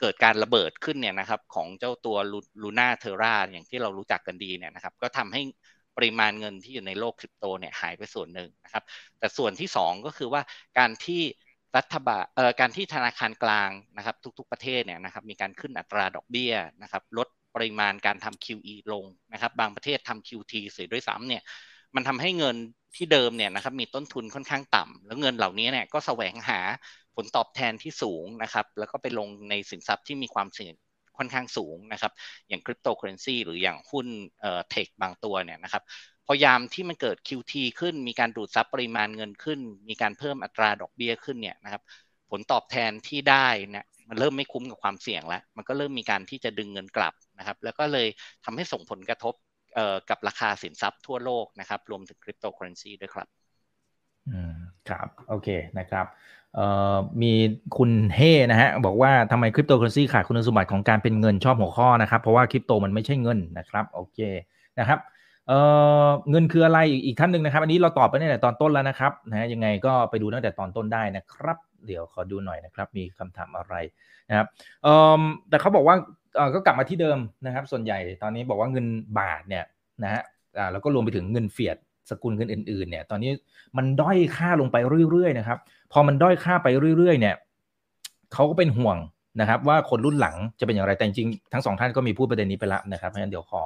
[0.00, 2.16] เกิดการระเบิดขึ้นเนี่ยนะครับของเจ้าตัว
[2.62, 5.42] ลูน่าเทอร่าอย่างที่เรารู้จักกันดีเนี่ยนะครับก็ทำให้
[5.96, 8.84] ปริมาณเงินที่อยู่ในโลกคริปโตเนี่ยหายไปส่วนหนึ่งนะครับ
[9.18, 10.42] แต่ส่วนที่ 2 ก็คือว่า
[10.78, 11.22] การที่
[11.76, 21.42] รัฐบาลเอ่อการที่ธนาคารกลางนะครับ ทุก ๆประเทศเนี่ยนะครับมีการขึ้นอัตราดอกเบี้ยนะครับลดปริมาณการทำ QE ลงนะครับ บางประเทศทำ QT เสียด้วยซ้ำเนี่ย
[21.94, 22.56] มันทำให้เงิน
[22.96, 26.60] ที่เดิมเนี่ยนะครับมีต้นทุนค่อนข้างต่ำแล้วเงินเหล่านี้เนี่ยก็แสวงหา
[27.16, 30.74] ผลตอบแทนที่สูงนะครับ แล้วก็ไปลงในสินทรัพย์ที่มีความเสี่ยง
[31.18, 32.12] ค่อนข้างสูงนะครับ
[32.48, 34.06] อย่างคริปโตเคอเรนซีหรืออย่างหุ้น
[34.40, 35.82] เอ่อ tech บางตัวเนี่ยนะครับ
[36.26, 41.82] พอยามที่มันเกิด QT ขึ้น มีการดูดซับปริมาณเงินขึ้น มีการเพิ่มอัตราดอกเบี้ยขึ้นเนี่ยนะครับ
[42.30, 48.08] ผลตอบแทนที่ได้เนี่ยมันเริ่มไม่คุ้มกับความเสี่ยงแล้ว มันก็เริ่มมีการที่จะดึงเงินกลับนะครับ แล้วก็เลย
[48.44, 49.34] ทำให้ส่งผลกระทบ
[50.10, 53.28] กับราคาสินทรัพย์ทั่วโลกนะครับ รวมถึงคริปโตเคอเรนซีด้วยครับ
[54.28, 54.52] อืม
[54.88, 55.48] ครับ โอเค
[55.78, 56.06] นะครับ
[57.22, 57.32] มี
[57.76, 64.18] คุณเฮนะฮะบอกว่าทำไมคริปโตเคอเรนซีขาดคุณสมบัติของการเป็นเงินชอบหัวข้อนะครับ เพราะว่าคริปโตมันไม่ใช่เงินนะครับโอเค
[64.78, 64.98] นะครับ
[65.48, 73.74] เเงินคืออะไรอีกท่านหนึ่งนะครับ อันนี้เราตอบไปตั้งแต่ตอนต้นแล้วนะครับนะยังไงก็ไปดูตั้งแต่ตอนต้นได้นะครับ เดี๋ยวขอดูหน่อยนะครับ มีคำถามอะไร
[74.28, 74.46] นะครับ
[75.48, 75.96] แต่เขาบอกว่า
[76.54, 78.86] ก็กลับมาที่เดิมนะครับ ส่วนใหญ่ตอนนี้บอกว่าเงิน
[79.18, 79.64] บาทเนี่ย
[80.02, 80.22] นะฮะ
[80.72, 81.76] แล้วก็รวมไปถึงเงินเฟียด
[82.10, 83.30] สกุลเงินอื่นๆเนี่ยตอนนี้
[83.76, 84.76] มันด้อยค่าลงไป
[85.10, 85.58] เรื่อยๆนะครับ
[85.92, 86.66] พอมันด้อยค่าไป
[86.98, 87.36] เรื่อยๆ เนี่ย
[88.32, 88.96] เขาก็เป็นห่วง
[89.40, 93.62] นะครับ ว่าคนรุ่นหลังจะเป็นอย่างไรแต่จริงๆทั้งสองท่านก็มีพูดประเด็นนี้ไปแล้วนะครับเพราะฉะนั้นเดี๋ยวขอ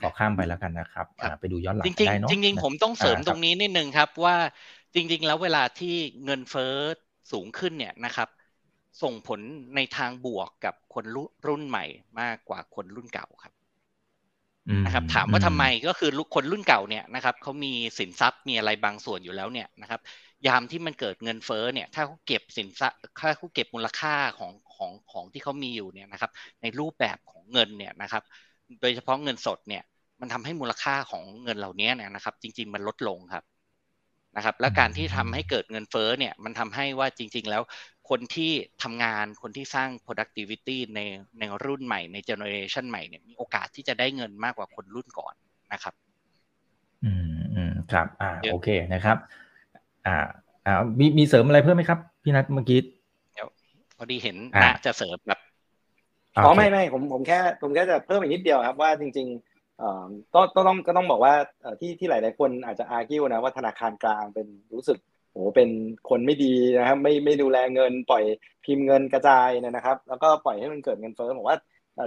[0.00, 1.06] ขอข้ามไปแล้วกันนะครับ
[1.40, 4.36] ไปดูย้อนหลังได้เนาะจริงๆผมต้องเสริมตรงนี้นิดนึงครับว่า
[4.94, 5.94] จริง ๆ แล้วเวลาที่
[6.24, 6.74] เงินเฟ้อ
[7.32, 8.28] สูงขึ้นเนี่ยนะครับ
[9.02, 9.40] ส่งผล
[9.76, 11.04] ในทางบวกกับคน
[11.46, 11.84] รุ่นใหม่
[12.20, 13.52] มากกว่าคนรุ่นเก่าครับ
[14.86, 20.00] นะครับถามว่าทำไมก็คือคนรุ่นเก่าเนี่ยนะครับเขามีสินทรัพย์มีอะไรบางส่วนอยู่แล้วเนี่ยนะครับ
[20.46, 26.30] ยามที่มันเกิดเงินเฟ้อเนี่ย ถ้าเขาเก็บสินทรัพย์ถ้าเขาเก็บมูลค่าของของของที่เขามีอยู่เนี่ยนะครับ
[26.62, 28.22] ในรูปแบบของเงินเนี่ยนะครับ
[28.80, 29.82] โดยเฉพาะเงินสดเนี่ย
[30.20, 33.44] มันทำให้มูลค่าของเงินเหล่านี้เนี่ยนะครับ จริง ๆ มันลดลงครับ
[34.36, 37.62] นะครับ และการที่ทำให้เกิดเงินเฟ้อเนี่ย มันทำให้ว่าจริง ๆ แล้ว
[38.10, 41.00] คนที่ทำงานคนที่สร้าง productivity ใน
[41.38, 45.34] ในรุ่นใหม่ใน generation ใหม่เนี่ยมีโอกาสที่จะได้เงินมากกว่าคนรุ่นก่อน
[45.72, 45.94] นะครับ
[47.04, 49.16] อืมอืมครับ อ่า โอเคนะครับ
[50.06, 50.16] อ่า
[50.66, 52.80] อ่ามีมีเสริมอะไรเพิ่มไหมครับ พี่นัทเมื่อกี้
[53.34, 53.48] เดี๋ยว
[53.98, 55.40] พอดีเห็นนะจะเสริมแบบ
[56.36, 59.52] อ๋อไม่ไม่ผมผมแค่ผมแค่จะเพิ่มอีกนิดเดียวครับว่าจริงๆ
[60.34, 61.34] ต้องต้องก็ต้องบอกว่า
[61.80, 64.98] ที่ที่หลาย ๆ คนอาจจะอาร์กิวนะว่าธนาคารกลางเป็นรู้สึก
[65.32, 65.68] โหเป็น
[66.08, 68.24] คนไม่ดีนะครับไม่ไม่ดูแลเงินปล่อย
[68.64, 71.56] พิมพ์เงินกระจายนะครับ แล้วก็ปล่อยให้มันเกิดเงินเฟ้อผมว่า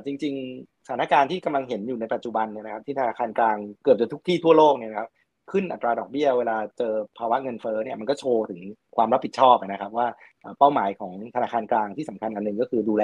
[0.06, 5.10] จริง ๆ สถานการณ์ที่กำลังเห็นอยู่ในปัจจุบันเนี่ยนะครับที่ธนาคารกลางเกือบจะทุกที่ทั่วโลกเนี่ยนะครับ
[5.52, 8.62] ขึ้นอัตราดอกเบี้ยเวลาเจอภาวะเงินเฟ้อเนี่ยมันก็โชว์ถึง
[8.96, 10.08] ความรับผิดชอบนะครับ ว่า
[10.60, 13.04] เป้าหมายของธนาคารกลางที่สำคัญอันหนึ่งก็คือดูแล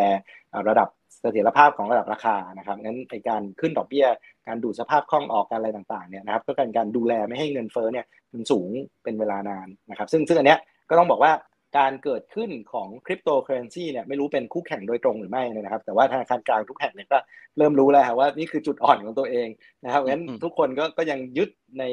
[0.70, 0.88] ระดับ
[1.22, 4.06] เสถียรภาพของระดับราคานะครับงั้นในการขึ้นดอกเบี้ย
[4.48, 8.70] การดูดสภาพคล่องออกการอะไรต่างๆเนี่ยนะครับก็การการดูแลไม่ให้เงินเฟ้อเนี่ยมันสูง
[9.04, 11.32] เป็นเวลานานนะครับ ซึ่งซึ่งอันเนี้ยก็ต้องบอกว่า
[11.78, 17.18] การเกิดขึ้นของคริปโตเคอเรนซีเนี่ยไม่รู้เป็นคู่แข่งโดยตรงหรือไม่นะครับ แต่ว่าธนาคารกลางทุกแห่งเนี่ยก็
[17.58, 19.48] เริ่มรู้แล้วว่านี่คือจุดอ่อนของตัวเอง
[19.84, 21.50] นะครับงั้นทุกคนก็ก็ยังยึด
[21.80, 21.84] ใน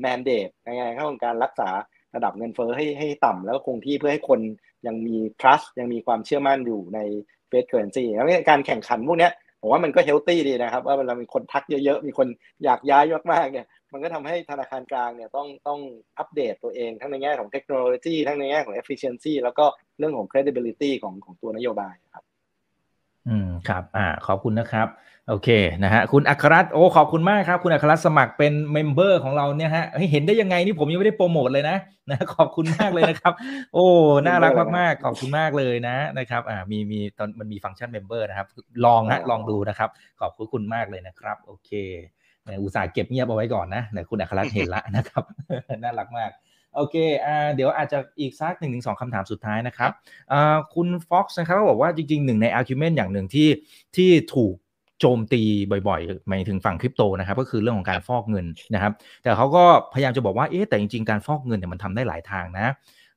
[0.00, 1.70] mandate ใน anchor ของการรักษา
[2.14, 4.40] ระดับเงินเฟ้อให้ให้ต่ำแล้วก็คงที่เพื่อให้คน
[4.86, 7.00] ยังมี trust ยังมีความเชื่อมั่นอยู่ใน
[7.48, 9.30] fiat currency แล้วการแข่งขันพวกนี้
[9.60, 12.26] ผมว่ามันก็ healthy ดีนะครับ ว่าเวลามีคนทักเยอะๆ มีคน
[12.64, 15.80] อยากย้ายมากๆเนี่ย มันก็ทำให้ธนาคารกลางเนี่ยต้องต้อง
[16.18, 19.64] อัปเดตตัวเองทั้งในแง่ของเทคโนโลยีทั้งในแง่ของ efficiency แล้วก็
[19.98, 22.24] เรื่องของ credibility ของของตัวนโยบายครับ
[23.28, 24.88] อืมครับ อ่า ขอบคุณนะครับ
[25.28, 25.48] โอเค
[25.84, 31.76] นะฮะคุณอัครรัตโอ้ขอบคุณมากครับ คุณอัครรัตสมัครเป็น member ของเราเนี่ยฮะเห็นได้ยังไงนี่ผมยังไม่ได้โปรโมทเลยนะ
[32.10, 33.32] นะขอบคุณมากเลยนะครับ
[33.74, 33.86] โอ้
[34.26, 38.46] น่ารักมากๆขอบคุณมากเลยนะนะครับ อ่ามีมีตอนมันมีฟังก์ชัน member นะครับ
[38.84, 41.70] ลองฮะลองดูนะครับ ขอบคุณมากเลยนะครับ โอเค
[42.62, 45.24] อุตส่าห์เก็บเงียบเอาไว้ก่อนนะแต่คุณอัครรัตเห็นละนะครับ
[45.82, 46.30] น่ารักมาก
[46.74, 46.94] โอเค
[47.26, 49.90] อ่าเดี๋ยวอาจจะอีกสักหนึ่งถึงสองคำถามสุดท้ายนะครับ
[50.32, 53.48] อ่าคุณฟ็อกซ์นะครับบอกว่าจริงๆหนึ่งใน argument อย่างหนึ่งที่
[53.96, 54.54] ที่ถูก
[55.00, 55.42] โจมตี
[55.88, 62.72] บ่อยๆหมายถึงฝั่งคริปโตนะครับ ก็คือเรื่องของการฟอกเงินนะครับ แต่เขาก็พยายามจะบอกว่าเอ๊ะแต่จริงๆ การฟอกเงินเนี่ยมันทำได้หลายทางนะ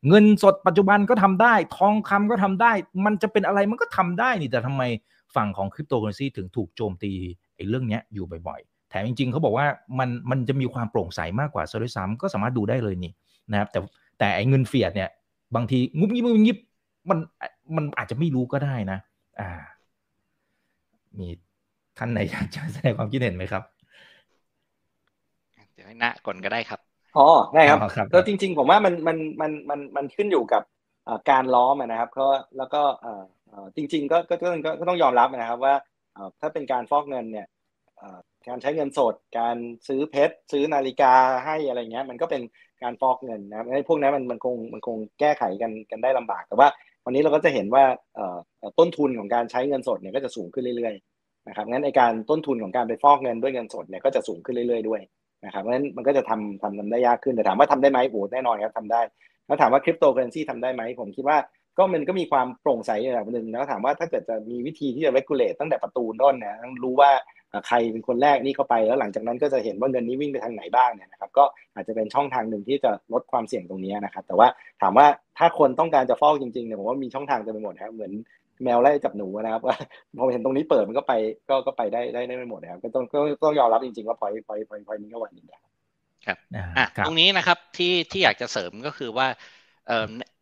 [0.08, 2.72] เงินสดปัจจุบันก็ทำได้ ทองคำก็ทำได้
[3.06, 4.84] มันจะเป็นอะไรมันก็ทำได้นี่แต่ทำไม
[5.36, 7.12] ฝั่งของคริปโตเคอเรนซีถึงถูกโจมตี
[7.56, 9.68] ไอ้เรื่องนี้อยู่บ่อยๆแถมจริงๆเขาบอกว่า
[10.00, 13.14] มันมันจะมีความโปร่งใสมากกว่าซะด้วยซ้ำก็สามารถดูได้เลยนี่
[13.52, 13.80] นะครับ แต่
[14.20, 15.10] แต่ไอ้เงินเฟียดเนี่ย
[15.56, 16.58] บางทีงุบยิบงุบยิบ
[17.10, 17.20] มัน
[17.76, 19.00] มันอาจจะไม่รู้ก็ได้นะ
[19.40, 19.62] อ่า
[21.20, 21.28] มี
[21.98, 23.64] ท่านไหนอยากจะแสดงความคิดเห็นไหมครับ
[25.74, 26.80] เดี๋ยวให้หน้าก่อนก็ได้ครับ
[27.18, 27.80] อ๋อได้ครับ
[28.14, 30.64] ก็จริง ๆ ผมว่ามันมันมันมันมันขึ้นอยู่กับ
[31.30, 32.28] การล้อมนะครับก็
[32.58, 32.82] แล้วก็
[33.76, 35.74] จริง ๆ ก็ก็ต้องก็ต้องยอมรับนะครับว่า
[36.42, 37.48] ถ้าเป็นการฟอกเงินเนี่ย
[38.48, 41.14] การใช้เงินสด การซื้อเพชร ซื้อนาฬิกา
[41.46, 42.42] ให้อะไรเงี้ย มันก็เป็น
[42.84, 46.68] การฟอกเงินนะครับไอ้พวกนั้นมันมันคงมันคงแก้ไขกันกันได้ลำบาก แต่ว่า
[47.06, 47.84] วันนี้เราก็จะเห็นว่า
[48.80, 55.02] ต้นทุนของการใช้เงินสดเนี่ยก็จะสูงขึ้นเรื่อยๆนะครับงั้นไอการต้นทุนของการไปฟอกเงินด้วยเงินสดเนี่ยก็จะสูงขึ้นเรื่อยๆด้วย
[55.46, 59.02] นะครับงั้นมันก็จะทำทำทำได้ยากขึ้นแต่ถามว่าทำได้ไหมโอ้แน่นอนครับทำได้
[59.48, 61.38] แล้วถามว่าคริปโตเคอเรนซีทำได้ไหมผมคิดว่า
[61.78, 67.12] ก็มันก็มีความโปร่งใสระดับหนึ่งแล้วถามว่าถ้าเกิดจะมีวิธีที่จะ regulate ตั้งแต่ประตูต้นนะต้องรู้ว่า
[67.68, 71.44] ใครเป็นคนแรกนี่เข้าไปแล้วหลังจากนั้นก็จะเห็นว่าเงินนี้วิ่งไปทางไหนบ้างเนี่ยนะครับก็
[71.76, 74.48] อาจจะเป็นช่องทางหนึ่งที่จะลดความเสี่ยงตรงนี้นะครับแต่ว่า
[74.82, 75.08] ถามว่า
[75.38, 78.12] ถ้าคนต้องการจะฟอกจริงๆเนี่ยผมว่ามีช่องทางเต็มไปหมดครับเหมือน
[78.64, 79.78] แมวไล่จับหนูนะครับว่า
[80.18, 81.14] พอเห็นตรงนี้เปิดมันก็ไป
[81.50, 85.46] ก็ก็ไปได้ได้ได้ไม่หมดนะครับก็ต้องก็ต้องยอมรับจริงๆว่าพอยพอยพอยพอยนี้ก็วันนี้
[86.26, 86.38] ครับ
[86.78, 89.28] อะตรงนี้นะครับที่ที่อยากจะเสริมก็คือว่า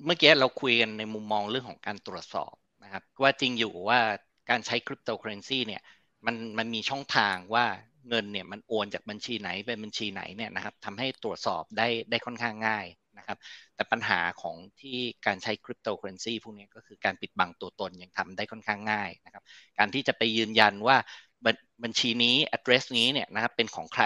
[0.06, 4.00] เมื่อกี้เราคุยกันในมุมมองเรื่องของการตรวจสอบนะครับว่าจริงอยู่ว่า
[4.50, 5.82] การใช้คริปโตเคอเรนซีเนี่ย
[6.26, 7.66] มันมันมีช่องทางว่า
[8.10, 12.86] เงินเนี่ยมันโอนจากบัญชีไหนเป็นบัญชีไหนเนี่ยนะครับทำให้ตรวจสอบได้ได้ค่อนข้างง่าย
[13.18, 13.38] นะครับ
[13.76, 19.44] แต่ปัญหาของที่การใช้คริปโตเคอเรนซีพวกนี้ก็คือการปิดบังตัวตนยังทำได้ค่อนข้างง่ายนะครับ
[19.80, 20.98] การที่จะไปยืนยันว่า
[21.84, 24.06] บัญชีนี้ address นี้เนี่ยนะครับเป็นของใคร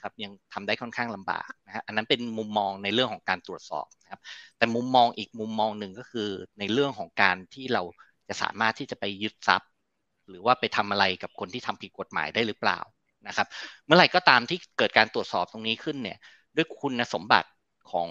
[0.00, 4.20] นะครับยังทำได้ค่อนข้างลำบากนะฮะอันนั้นเป็นมุมมองในเรื่องของการตรวจสอบนะครับ
[4.58, 6.28] แต่มุมมองอีกมุมมองหนึ่งก็คือ
[6.58, 7.82] ในเรื่องของการที่เรา
[8.28, 9.70] จะสามารถที่จะไปยึดทรัพย์
[10.28, 12.78] หรือว่าไปทำอะไรกับคนที่ทำผิดกฎหมายได้หรือเปล่า
[13.28, 13.46] นะครับ
[13.86, 16.18] เมื่อไหร่ก็ตามที่เกิดการตรวจสอบตรงนี้ขึ้นเนี่ย
[16.56, 17.50] ด้วยคุณสมบัติ
[17.90, 18.08] ของ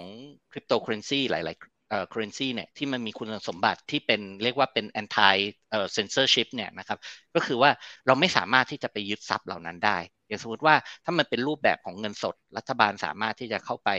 [0.50, 5.36] คริปโตเคอเรนซีหลาย ๆ เอ่อเคอเรนซีเนี่ยที่มันมีคุณสมบัติที่เป็นเรียกว่าเป็น anti
[5.70, 6.98] เอ่อ censorship เนี่ยนะครับ
[7.34, 7.70] ก็คือว่า
[8.06, 10.74] เราไม่สามารถที่จะไปยึดทรัพย์เหล่านั้นได้ อย่างสมมติว่า
[11.04, 13.90] ถ้ามันเป็นรูปแบบของเงินสด รัฐบาลสามารถที่จะเข้าไป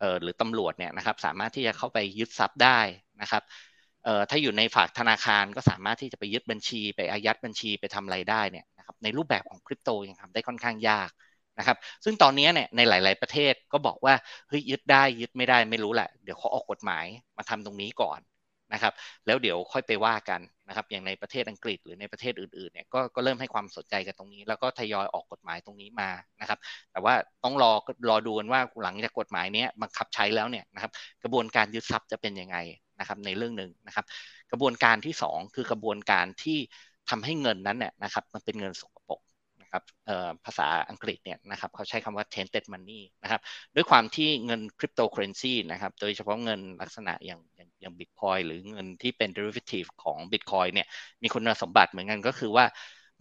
[0.00, 2.78] เอ่อหรือตำรวจเนี่ยนะครับสามารถที่จะเข้าไปยึดทรัพย์ได้
[3.20, 3.42] นะครับ
[4.04, 11.10] เอ่อถ้าอยู่ในฝากธนาคารก็สามารถที่จะไปยึดบัญชี ไปอายัดบัญชีไปทำอะไรได้เนี่ยนะครับในรูปแบบของคริปโตยังทำได้ค่อนข้างยาก
[11.58, 14.14] นะครับ ซึ่งตอนนี้เนี่ยในหลาย ๆประเทศก็บอกว่า
[14.48, 17.04] เฮ้ยยึดได้ยึดไม่ได้ไม่รู้แหละ เดี๋ยวเขาออกกฎหมาย
[17.36, 18.20] มาทำตรงนี้ก่อน
[18.72, 18.92] นะครับ
[19.26, 26.58] แล้วเดี๋ยวค่อยไปว่ากันนะครับ อย่างในประเทศอังกฤษหรือในประเทศอื่น ๆ เนี่ยก็ก็เริ่มให้ความสนใจกันตรงนี้ แล้วก็ทยอยออกกฎหมายตรงนี้มานะครับ
[26.92, 27.72] แต่ว่าต้องรอ
[28.08, 30.92] รอดูกันว่าหลังจากกฎหมายนี้บังคับใช้แล้วเนี่ยนะครับ
[31.22, 32.56] กระบวนการยึดทรัพย์จะเป็นยังไง
[33.00, 34.04] นะครับในเรื่องหนึ่งนะครับ
[34.52, 36.58] กระบวนการที่ 2 คือกระบวนการที่
[37.10, 38.98] ทำให้เงินนั้นเนี่ยนะครับ มันเป็นเงินสก
[39.72, 43.40] นะครับภาษาอังกฤษเนี่ยนะครับเขาใช้คำว่า tainted money นะครับ
[43.74, 50.86] ด้วยความที่เงินคริปโตเคอเรนซีนะครับโดยเฉพาะเงินลักษณะอย่างอย่างอย่างบิตคอยน์หรือเงินที่เป็น derivative ของบิตคอยน์เนี่ย
[51.22, 52.64] มีคุณสมบัติเหมือนกันก็คือว่า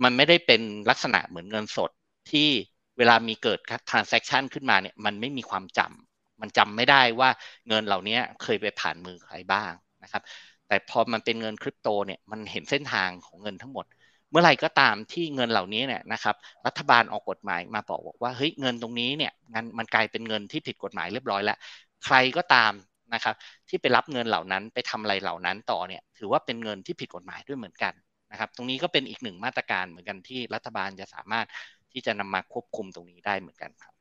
[0.04, 1.92] มันไม่ได้เป็นลักษณะเหมือนเงินสด
[2.32, 2.50] ที่
[2.98, 7.30] เวลามีเกิด transaction ขึ้นมาเนี่ยมันไม่มีความจำมันจำไม่ได้ว่า
[7.68, 9.72] เงินเหล่านี้เคยไปผ่านมือใครบ้าง
[10.04, 10.24] นะครับ
[10.68, 13.86] แต่พอมันเป็นเงินคริปโตเนี่ยมันเห็นเส้นทางของเงินทั้งหมด
[14.32, 16.36] เมื่อไหร่ก็ตามที่เงินเหล่านี้เนี่ยนะครับ
[16.68, 21.58] รัฐบาลออกกฎหมายมาบอกว่าเฮ้ยเงินตรงนี้เนี่ยงานมันกลายเป็นเงินที่ผิดกฎหมายเรียบร้อยแล้ว
[22.06, 22.74] ใครก็ตาม
[23.14, 23.36] นะครับ
[23.70, 27.94] ที่ไปรับเงินเหล่านั้นไปทำอะไรเหล่านั้นต่อเนี่ยถือว่าเป็นเงินที่ผิดกฎหมายด้วยเหมือนกัน
[28.32, 31.46] นะครับตรงนี้ก็เป็นอีกหนึ่งมาตรการเหมือนกันที่รัฐบาลจะสามารถ
[31.92, 33.94] ที่จะนำมาควบคุมตรงนี้ได้เหมือนกันครับ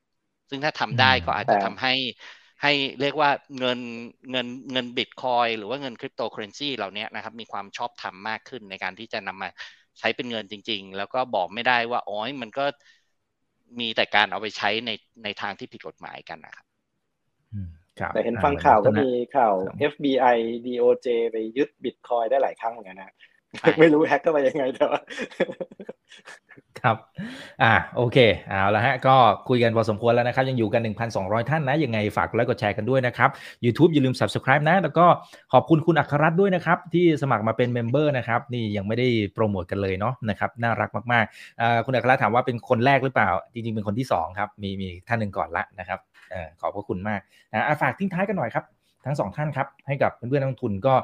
[0.51, 1.95] ซึ่งถ้าทำได้ก็อาจจะทำให้
[2.63, 3.79] ให้เรียกว่าเงิน
[4.31, 9.49] เงินเงินบิตคอยหรือว่าเงินคริปโตเคอเรนซีเหล่านี้นะครับมีความชอบธรรมมากขึ้นในการที่จะนำมา
[10.01, 12.65] ใช้เป็นเงินจริง ๆ แล้วก็บอกไม่ได้ว่าอ๋อมันก็
[13.81, 14.91] มีแต่การเอาไปใช้ใน
[15.25, 16.67] ในทางที่ผิดกฎหมายกันนะครับ
[18.15, 19.55] แต่เห็นฟังข่าวก็มีข่าว
[19.91, 20.37] FBI
[20.67, 23.15] DOJ ไปยึดบิตคอยได้หลายครั้งเหมือนกันนะ
[23.79, 25.01] ไม่รู้แฮกก็ไปยังไงแต่ว่า
[26.81, 26.97] ครับ
[27.63, 29.17] อ่า โอเค เอาละฮะ ก็
[29.49, 30.83] คุยกันพอสมควรแล้วนะครับ ยังอยู่กัน
[31.17, 33.31] 1,200 ท่านนะ ยังไงฝากไลค์กดแชร์กันด้วยนะครับ
[33.65, 35.07] YouTube อย่าลืม Subscribe นะ แล้วก็
[35.53, 45.99] ขอบคุณคุณอัครรัตน์ด้วยนะครับ ที่สมัครมาเป็นเมมเบอร์นะครับ นี่ยังไม่ได้โปรโมทกันเลยเนาะนะครับ น่ารักมากๆอ่าคุณอัครรัตน์ถามว่าเป็นคนแรกหรือเปล่า จริง ๆ เป็นคนที่ 2 ครับ มีมีท่านหนึ่งก่อนละนะครับ
[46.31, 47.21] เอ่อขอบพระคุณมาก
[47.53, 48.65] นะฝากทิ้งท้ายกันหน่อยครับ
[49.07, 50.95] ทั้งสองท่านครับ ให้กับเพื่อนๆนักทุนก็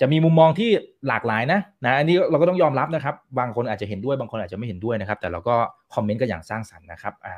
[0.00, 0.70] จะมีมุมมองที่
[1.08, 5.54] หลากหลายนะนะอันนี้เราก็ต้องยอมรับนะครับ บางคนอาจจะเห็นด้วยบางคนอาจจะไม่เห็นด้วยนะครับ แต่เราก็
[5.94, 7.32] คอมเมนต์กันอย่างสร้างสรรค์นะครับอ่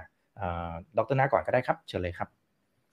[0.70, 2.28] าดรนาก่อนก็ได้ครับ เชิญเลยครับ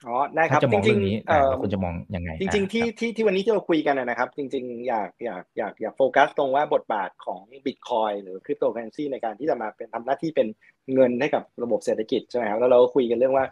[0.04, 10.48] อ๋อได้ครับจริงๆนี้เราควรจะมองยังไง จริง ๆ ที่ที่ที่วันนี้ที่เราคุยกันนะครับ จริง ๆ อยากอยากอยากอยากโฟกัสตรงว่าบทบาทของบิตคอยน์หรือคริปโตเคอร์เรนซีในการที่จะมาเป็นทำหน้าที่เป็น
[10.94, 13.46] เงินให้กับระบบเศรษฐกิจใช่ไหมครับแล้วเราก็คุยกันเรื่องว่า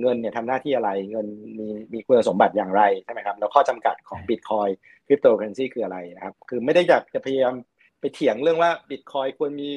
[0.00, 1.26] เงินเนี่ยทำหน้าที่อะไรเงิน
[1.58, 4.68] มีมีคุณสมบัติอย่างไรใช่ไหมครับแล้วข้อจำกัดของบิตคอยน์
[5.06, 7.54] คริปโตเคอร์เรนซีคืออะไรนะครับ คือไม่ได้อยากจะพยายาม
[8.00, 9.70] ไปเถียงเรื่องว่าบิตคอยน์ควรมี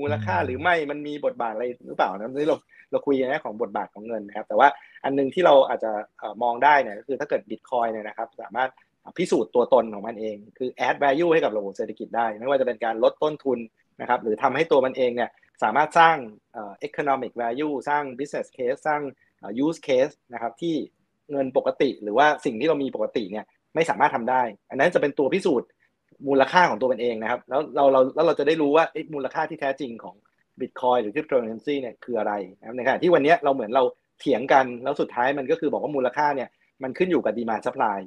[0.00, 2.56] มูลค่าหรือไม่มันมีบทบาทอะไรหรือเปล่านะนี่เรา
[2.90, 4.68] เราคุยกันในของบทบาทของเงินนะครับ แต่ว่า
[5.04, 5.92] อันนึงที่เราอาจจะ
[6.42, 8.70] มองได้เนี่ยก็คือถ้าเกิดบิตคอยเนี่ยนะครับสามารถ
[9.18, 13.58] พิสูจน์ตัวตนของมันเอง คือ add value ให้กับระบบเศรษฐกิจได้ ไม่ว่าจะเป็นการลดต้นทุน
[14.00, 15.30] นะครับหรือทำให้ตัวมันเองเนี่ย
[15.62, 16.16] สามารถสร้าง
[16.88, 19.02] economic value สร้าง business case สร้าง
[19.64, 20.74] use case นะครับที่
[21.30, 23.44] เงินปกติ หรือว่าสิ่งที่เรามีปกติเนี่ย
[23.74, 25.68] ไม่สามารถทำได้ อันนั้นจะเป็นตัวพิสูจน์
[26.28, 28.84] มูลค่าของตัวมันเองนะครับ แล้วเราเราแล้วเราจะได้รู้ว่า
[29.14, 30.16] มูลค่าที่แท้จริงของ
[30.60, 33.82] บิตคอยน์หรือคริปโตเคอร์เรนซีเนี่ยคืออะไรนะครับในขณะที่วันนี้เราเหมือนเรา
[34.20, 36.48] เถียงกันแล้วสุดท้ายมันก็คือบอกว่ามูลค่าเนี่ย
[36.82, 37.98] มันขึ้นอยู่กับ demand supply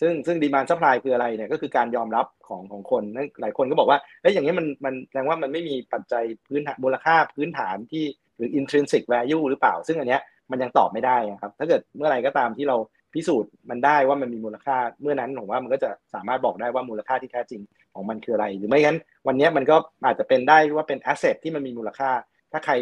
[0.00, 3.02] ซึ่งซึ่ง demand supply คืออะไรเนี่ยก็คือการยอมรับของของคน
[3.40, 8.04] หลายคนก็บอกว่าเฮ้ยอย่างนี้มันมันแสดงว่ามันไม่มีปัจจัยพื้นฐานมูลค่าพื้นฐานที่
[8.36, 12.76] หรือ intrinsic value หรือเปล่า ซึ่งอันเนี้ยมันยังตอบไม่ได้ครับ ถ้าเกิดเมื่อไรก็ตามที่เรา
[13.14, 17.60] พิสูจน์มันได้ว่ามันมีมูลค่าเมื่อนั้นผมว่ามันก็จะสามารถบอกได้ว่ามูลค่าที่แท้จริง
[17.94, 22.10] ของมันคืออะไร หรือไม่งั้นวันนี้มันก็อาจจะเป็นได้ว่าเป็นแอสเซทที่มันมีมูลค่า
[22.52, 22.74] ถ้าใคร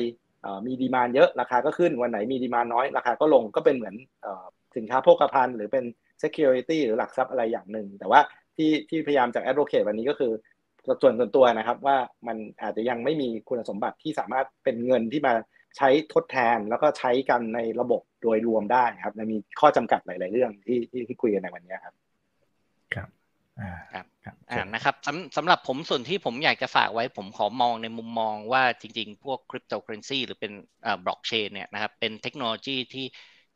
[0.66, 3.94] มีดีมานเยอะราคาก็ขึ้นวันไหนมีดีมานน้อย ราคาก็ลงก็เป็นเหมือน
[4.76, 5.84] สินค้าโภคภัณฑ์หรือเป็น
[6.22, 8.20] security หรือหลักทรัพย์อะไรอย่างหนึ่ง แต่ว่า
[8.56, 10.32] ที่ที่พยายามจะ advocate วันนี้ก็คือ
[11.02, 15.34] ส่วนส่วนตัวนะครับว่ามันอาจจะยังไม่มีคุณสมบัติที่สามารถเป็นเงินที่มา
[15.76, 20.78] ใช้ทดแทนแล้วก็ใช้กันในระบบโดยรวมได้ครับมีข้อจำกัดหลาย ๆ เรื่องที่
[21.08, 21.94] ที่คุยกันในวันนี้ครับ
[22.94, 23.08] ครับ
[23.92, 24.06] ครับ
[24.50, 30.52] อ่านะครับสำสำหรับผมส่วนที่ผมอยากจะฝากไว้ผมขอมองในมุมมองว่าจริงๆ พวกคริปโตเคอเรนซีหรือเป็น
[30.84, 33.06] อ่าบล็อกเชนเนี่ยนะครับเป็นเทคโนโลยีที่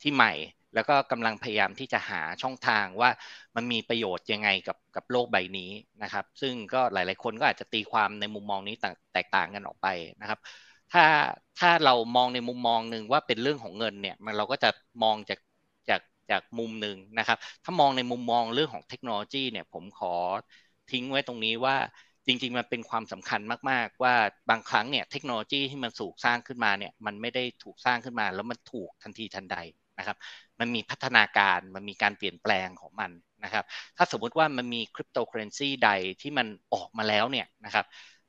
[0.03, 0.33] ที่ใหม่
[0.75, 3.11] แล้วก็กำลังพยายามที่จะหาช่องทางว่า
[3.57, 5.71] มันมีประโยชน์ยังไงกับกับโลกใบนี้
[6.03, 8.75] นะครับ ซึ่งก็หลายๆคนก็อาจจะตีความในมุมมองนี้
[9.13, 9.87] แตกต่างกันออกไป
[10.21, 10.39] นะครับ
[10.93, 11.05] ถ้า
[11.61, 14.71] ถ้าเรามองในมุมมองหนึ่งว่าเป็นเรื่องของเงินเนี่ยมันเราก็จะ
[15.03, 15.39] มองจาก
[16.31, 20.15] จากมุมหนึ่งนะครับ ถ้ามองในมุมมองเรื่องของเทคโนโลยีเนี่ยผมขอ
[20.91, 21.77] ทิ้งไว้ตรงนี้ว่า
[22.27, 24.15] จริงๆ มันเป็นความสำคัญมากๆ ว่า
[24.51, 29.57] บางครั้งเนี่ยเทคโนโลยีที่มันสูกสร้างขึ้นมาเนี่ยมันไม่ได้ถูกสร้างขึ้นมา แล้วมันถูกทันทีทันใด
[29.99, 30.17] นะครับ
[30.61, 33.11] มันมีพัฒนาการมันมีการเปลี่ยนแปลงของมัน
[33.45, 33.65] นะครับ
[33.97, 37.85] ถ้าสมมุติว่ามันมีคริปโตเคอเรนซีใดที่มันออกมาแล้วเนี่ยนะครับ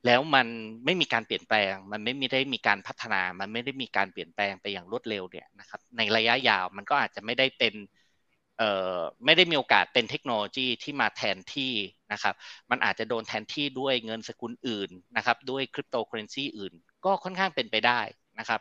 [0.06, 0.46] แล้วมัน
[0.84, 7.74] ไม่มีการเปลี่ยนแปลง มันไม่ได้มีการพัฒนา มันไม่ได้มีการเปลี่ยนแปลงไปอย่างรวดเร็วเนี่ยนะครับ ในระยะยาวมันก็อาจจะไม่ได้เป็น
[8.58, 11.72] เอ่อไม่ได้มีโอกาสเป็นเทคโนโลยีที่มาแทนที่
[12.12, 12.34] นะครับ
[12.70, 16.72] มันอาจจะโดนแทนที่ด้วยเงินสกุลอื่นนะครับ ด้วยคริปโตเคอร์เรนซีอื่น
[17.04, 18.00] ก็ค่อนข้างเป็นไปได้
[18.38, 18.60] นะครับ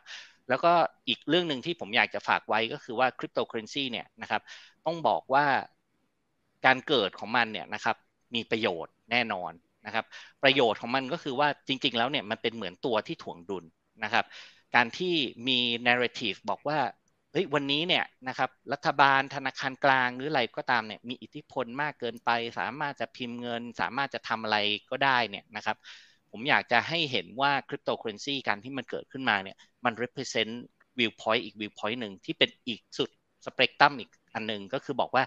[0.50, 0.74] แล้วก็
[1.08, 4.42] อีกเรื่องหนึ่งที่ผมอยากจะฝากไว้ก็คือว่าคริปโตเคอร์เรนซีเนี่ยนะครับ
[4.86, 5.46] ต้องบอกว่า
[6.66, 7.96] การเกิดของมันเนี่ยนะครับ
[8.36, 9.52] มีประโยชน์แน่นอน
[9.88, 10.06] นะครับ
[10.44, 13.66] ประโยชน์ของมันก็คือว่าจริง ๆ แล้วเนี่ยมันเป็นเหมือนตัวที่ถ่วงดุล
[14.04, 14.26] นะครับ
[14.76, 15.14] การที่
[15.48, 16.80] มี narrative บอกว่า
[17.32, 22.30] เฮ้ยวันนี้เนี่ยนะครับรัฐบาลธนาคารกลางหรืออะไรก็ตามเนี่ยมีอิทธิพลมากเกินไป
[22.60, 24.58] สามารถจะพิมพ์เงิน สามารถจะทำอะไร
[24.92, 25.78] ก็ได้เนี่ยนะครับ
[26.32, 30.54] ผมอยากจะให้เห็นว่าคริปโตเคอเรนซีการที่มันเกิดขึ้นมาเนี่ยมัน represent
[30.98, 33.10] viewpoint อีก viewpoint หนึ่งที่เป็นอีกสุด
[33.46, 35.24] สเปกตรัมอีก อันหนึ่งก็คือบอกว่า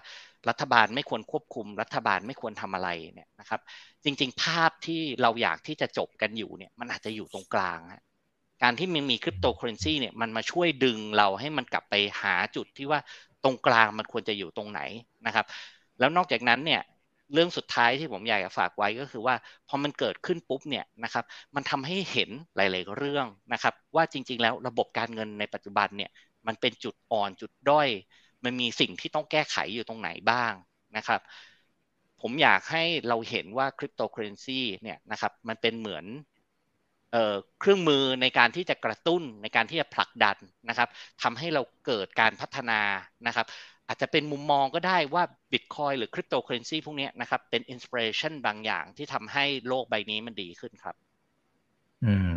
[0.49, 3.61] รัฐบาลไม่ควรควบคุม รัฐบาลไม่ควรทำอะไรเนี่ยนะครับ
[4.03, 8.03] จริง ๆ ภาพที่เราอยากที่จะจบกันอยู่เนี่ยมันอาจจะอยู่ตรงกลางฮะ
[8.63, 12.99] การที่มันมีคริปโตเคอเรนซีเนี่ยมันมาช่วยดึงเราให้มันกลับไปหาจุดที่ว่า
[13.43, 14.81] ตรงกลางมันควรจะอยู่ตรงไหน
[15.25, 15.45] นะครับ
[15.99, 16.81] แล้วนอกจากนั้นเนี่ย
[17.33, 19.35] เรื่องสุดท้ายที่ผมอยากจะฝากไว้ก็คือว่า
[19.67, 26.11] พอมันเกิดขึ้นปุ๊บเนี่ยนะครับ มันทำให้เห็นหลาย ๆ เรื่องนะครับ ว่าจริง ๆ แล้วระบบการเงินในปัจจุบันเนี่ย
[26.47, 27.87] มันเป็นจุดอ่อนจุดด้อย
[28.45, 30.53] มันมีสิ่งที่ต้องแก้ไขอยู่ตรงไหนบ้าง
[30.97, 31.19] นะครับ
[32.21, 36.05] ผมอยากให้เราเห็นว่าคริปโตเคอเรนซีเนี่ยนะครับมันเป็นเหมือน
[37.59, 40.37] เครื่องมือในการที่จะกระตุ้นในการที่จะผลักดัน
[40.69, 40.89] นะครับ
[41.23, 42.81] ทำให้เราเกิดการพัฒนา
[43.27, 43.45] นะครับ
[43.87, 50.95] อาจจะเป็นมุมมองก็ได้ว่าบิตคอยน์หรือคริปโตเคอร์เรนซีพวกนี้นะครับเป็น inspiration บางอย่างที่ทำให้โลกใบนี้มันดีขึ้นครับ
[52.03, 52.27] อืม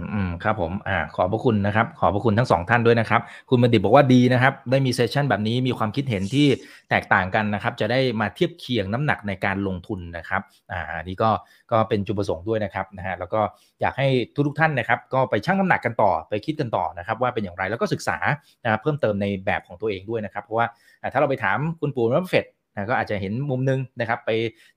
[0.44, 3.20] ครับผมอ่าขอบพระคุณนะครับ ขอบพระคุณทั้งสองท่านด้วยนะครับ
[3.50, 6.46] คุณบัณฑิตบอกว่าดีนะครับ ได้มี session แบบนี้มีความคิดเห็นที่
[6.90, 11.30] แตกต่างกันนะครับ จะได้มาเทียบเคียงน้ำหนักในการลงทุนนะครับอ่าอันนี้ก็
[11.72, 13.40] ก็เป็นจุดประสงค์ด้วยนะครับนะฮะแล้วก็
[13.80, 18.16] อยากให้ทุกทุกท่านนะครับ ก็ไปชั่งน้ำหนักกันต่อไปคิดกันต่อนะครับ ว่าเป็นอย่างไรแล้วก็ศึกษา
[18.64, 20.66] นะเพิ่มเติมในแบบของตัวเองด้วยนะครับ เพราะว่า
[21.12, 24.30] ถ้าเราไปถามคุณปู่รัฟเฟดนะก็อาจจะเห็นมุมนึงนะครับ ไป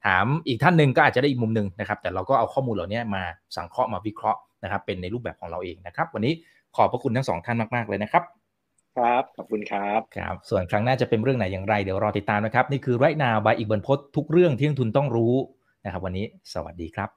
[0.06, 3.24] ถามอีกท่านหนึ่งก็อาจจะได้อีกมุมนึงนะครับ แต่เราก็เอาข้อมูลเหล่านี้มา
[3.56, 6.34] สังเคราะห์มาวิเคราะห์ นะครับเป็นในรูปแบบของเราเองนะครับ วันนี้
[6.76, 8.24] ขอบพระคุณทั้งสองท่านมากๆเลยนะครับ
[8.98, 15.34] ครับ ขอบคุณครับครับ ส่วนครั้งหน้าจะเป็นเรื่องไหนอย่างไร เดี๋ยวรอติดตามนะครับ นี่คือไรนาบายอีกบรรพททุกเรื่องที่นักทุนต้องรู้
[15.86, 17.10] นะครับ วันนี้สวัสดีครับ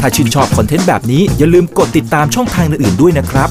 [0.00, 3.50] ถ้าชื่นชอบคอนเทนต์แบบนี้อย่าลืมกดติดตามช่องทางอื่นๆด้วยนะครับ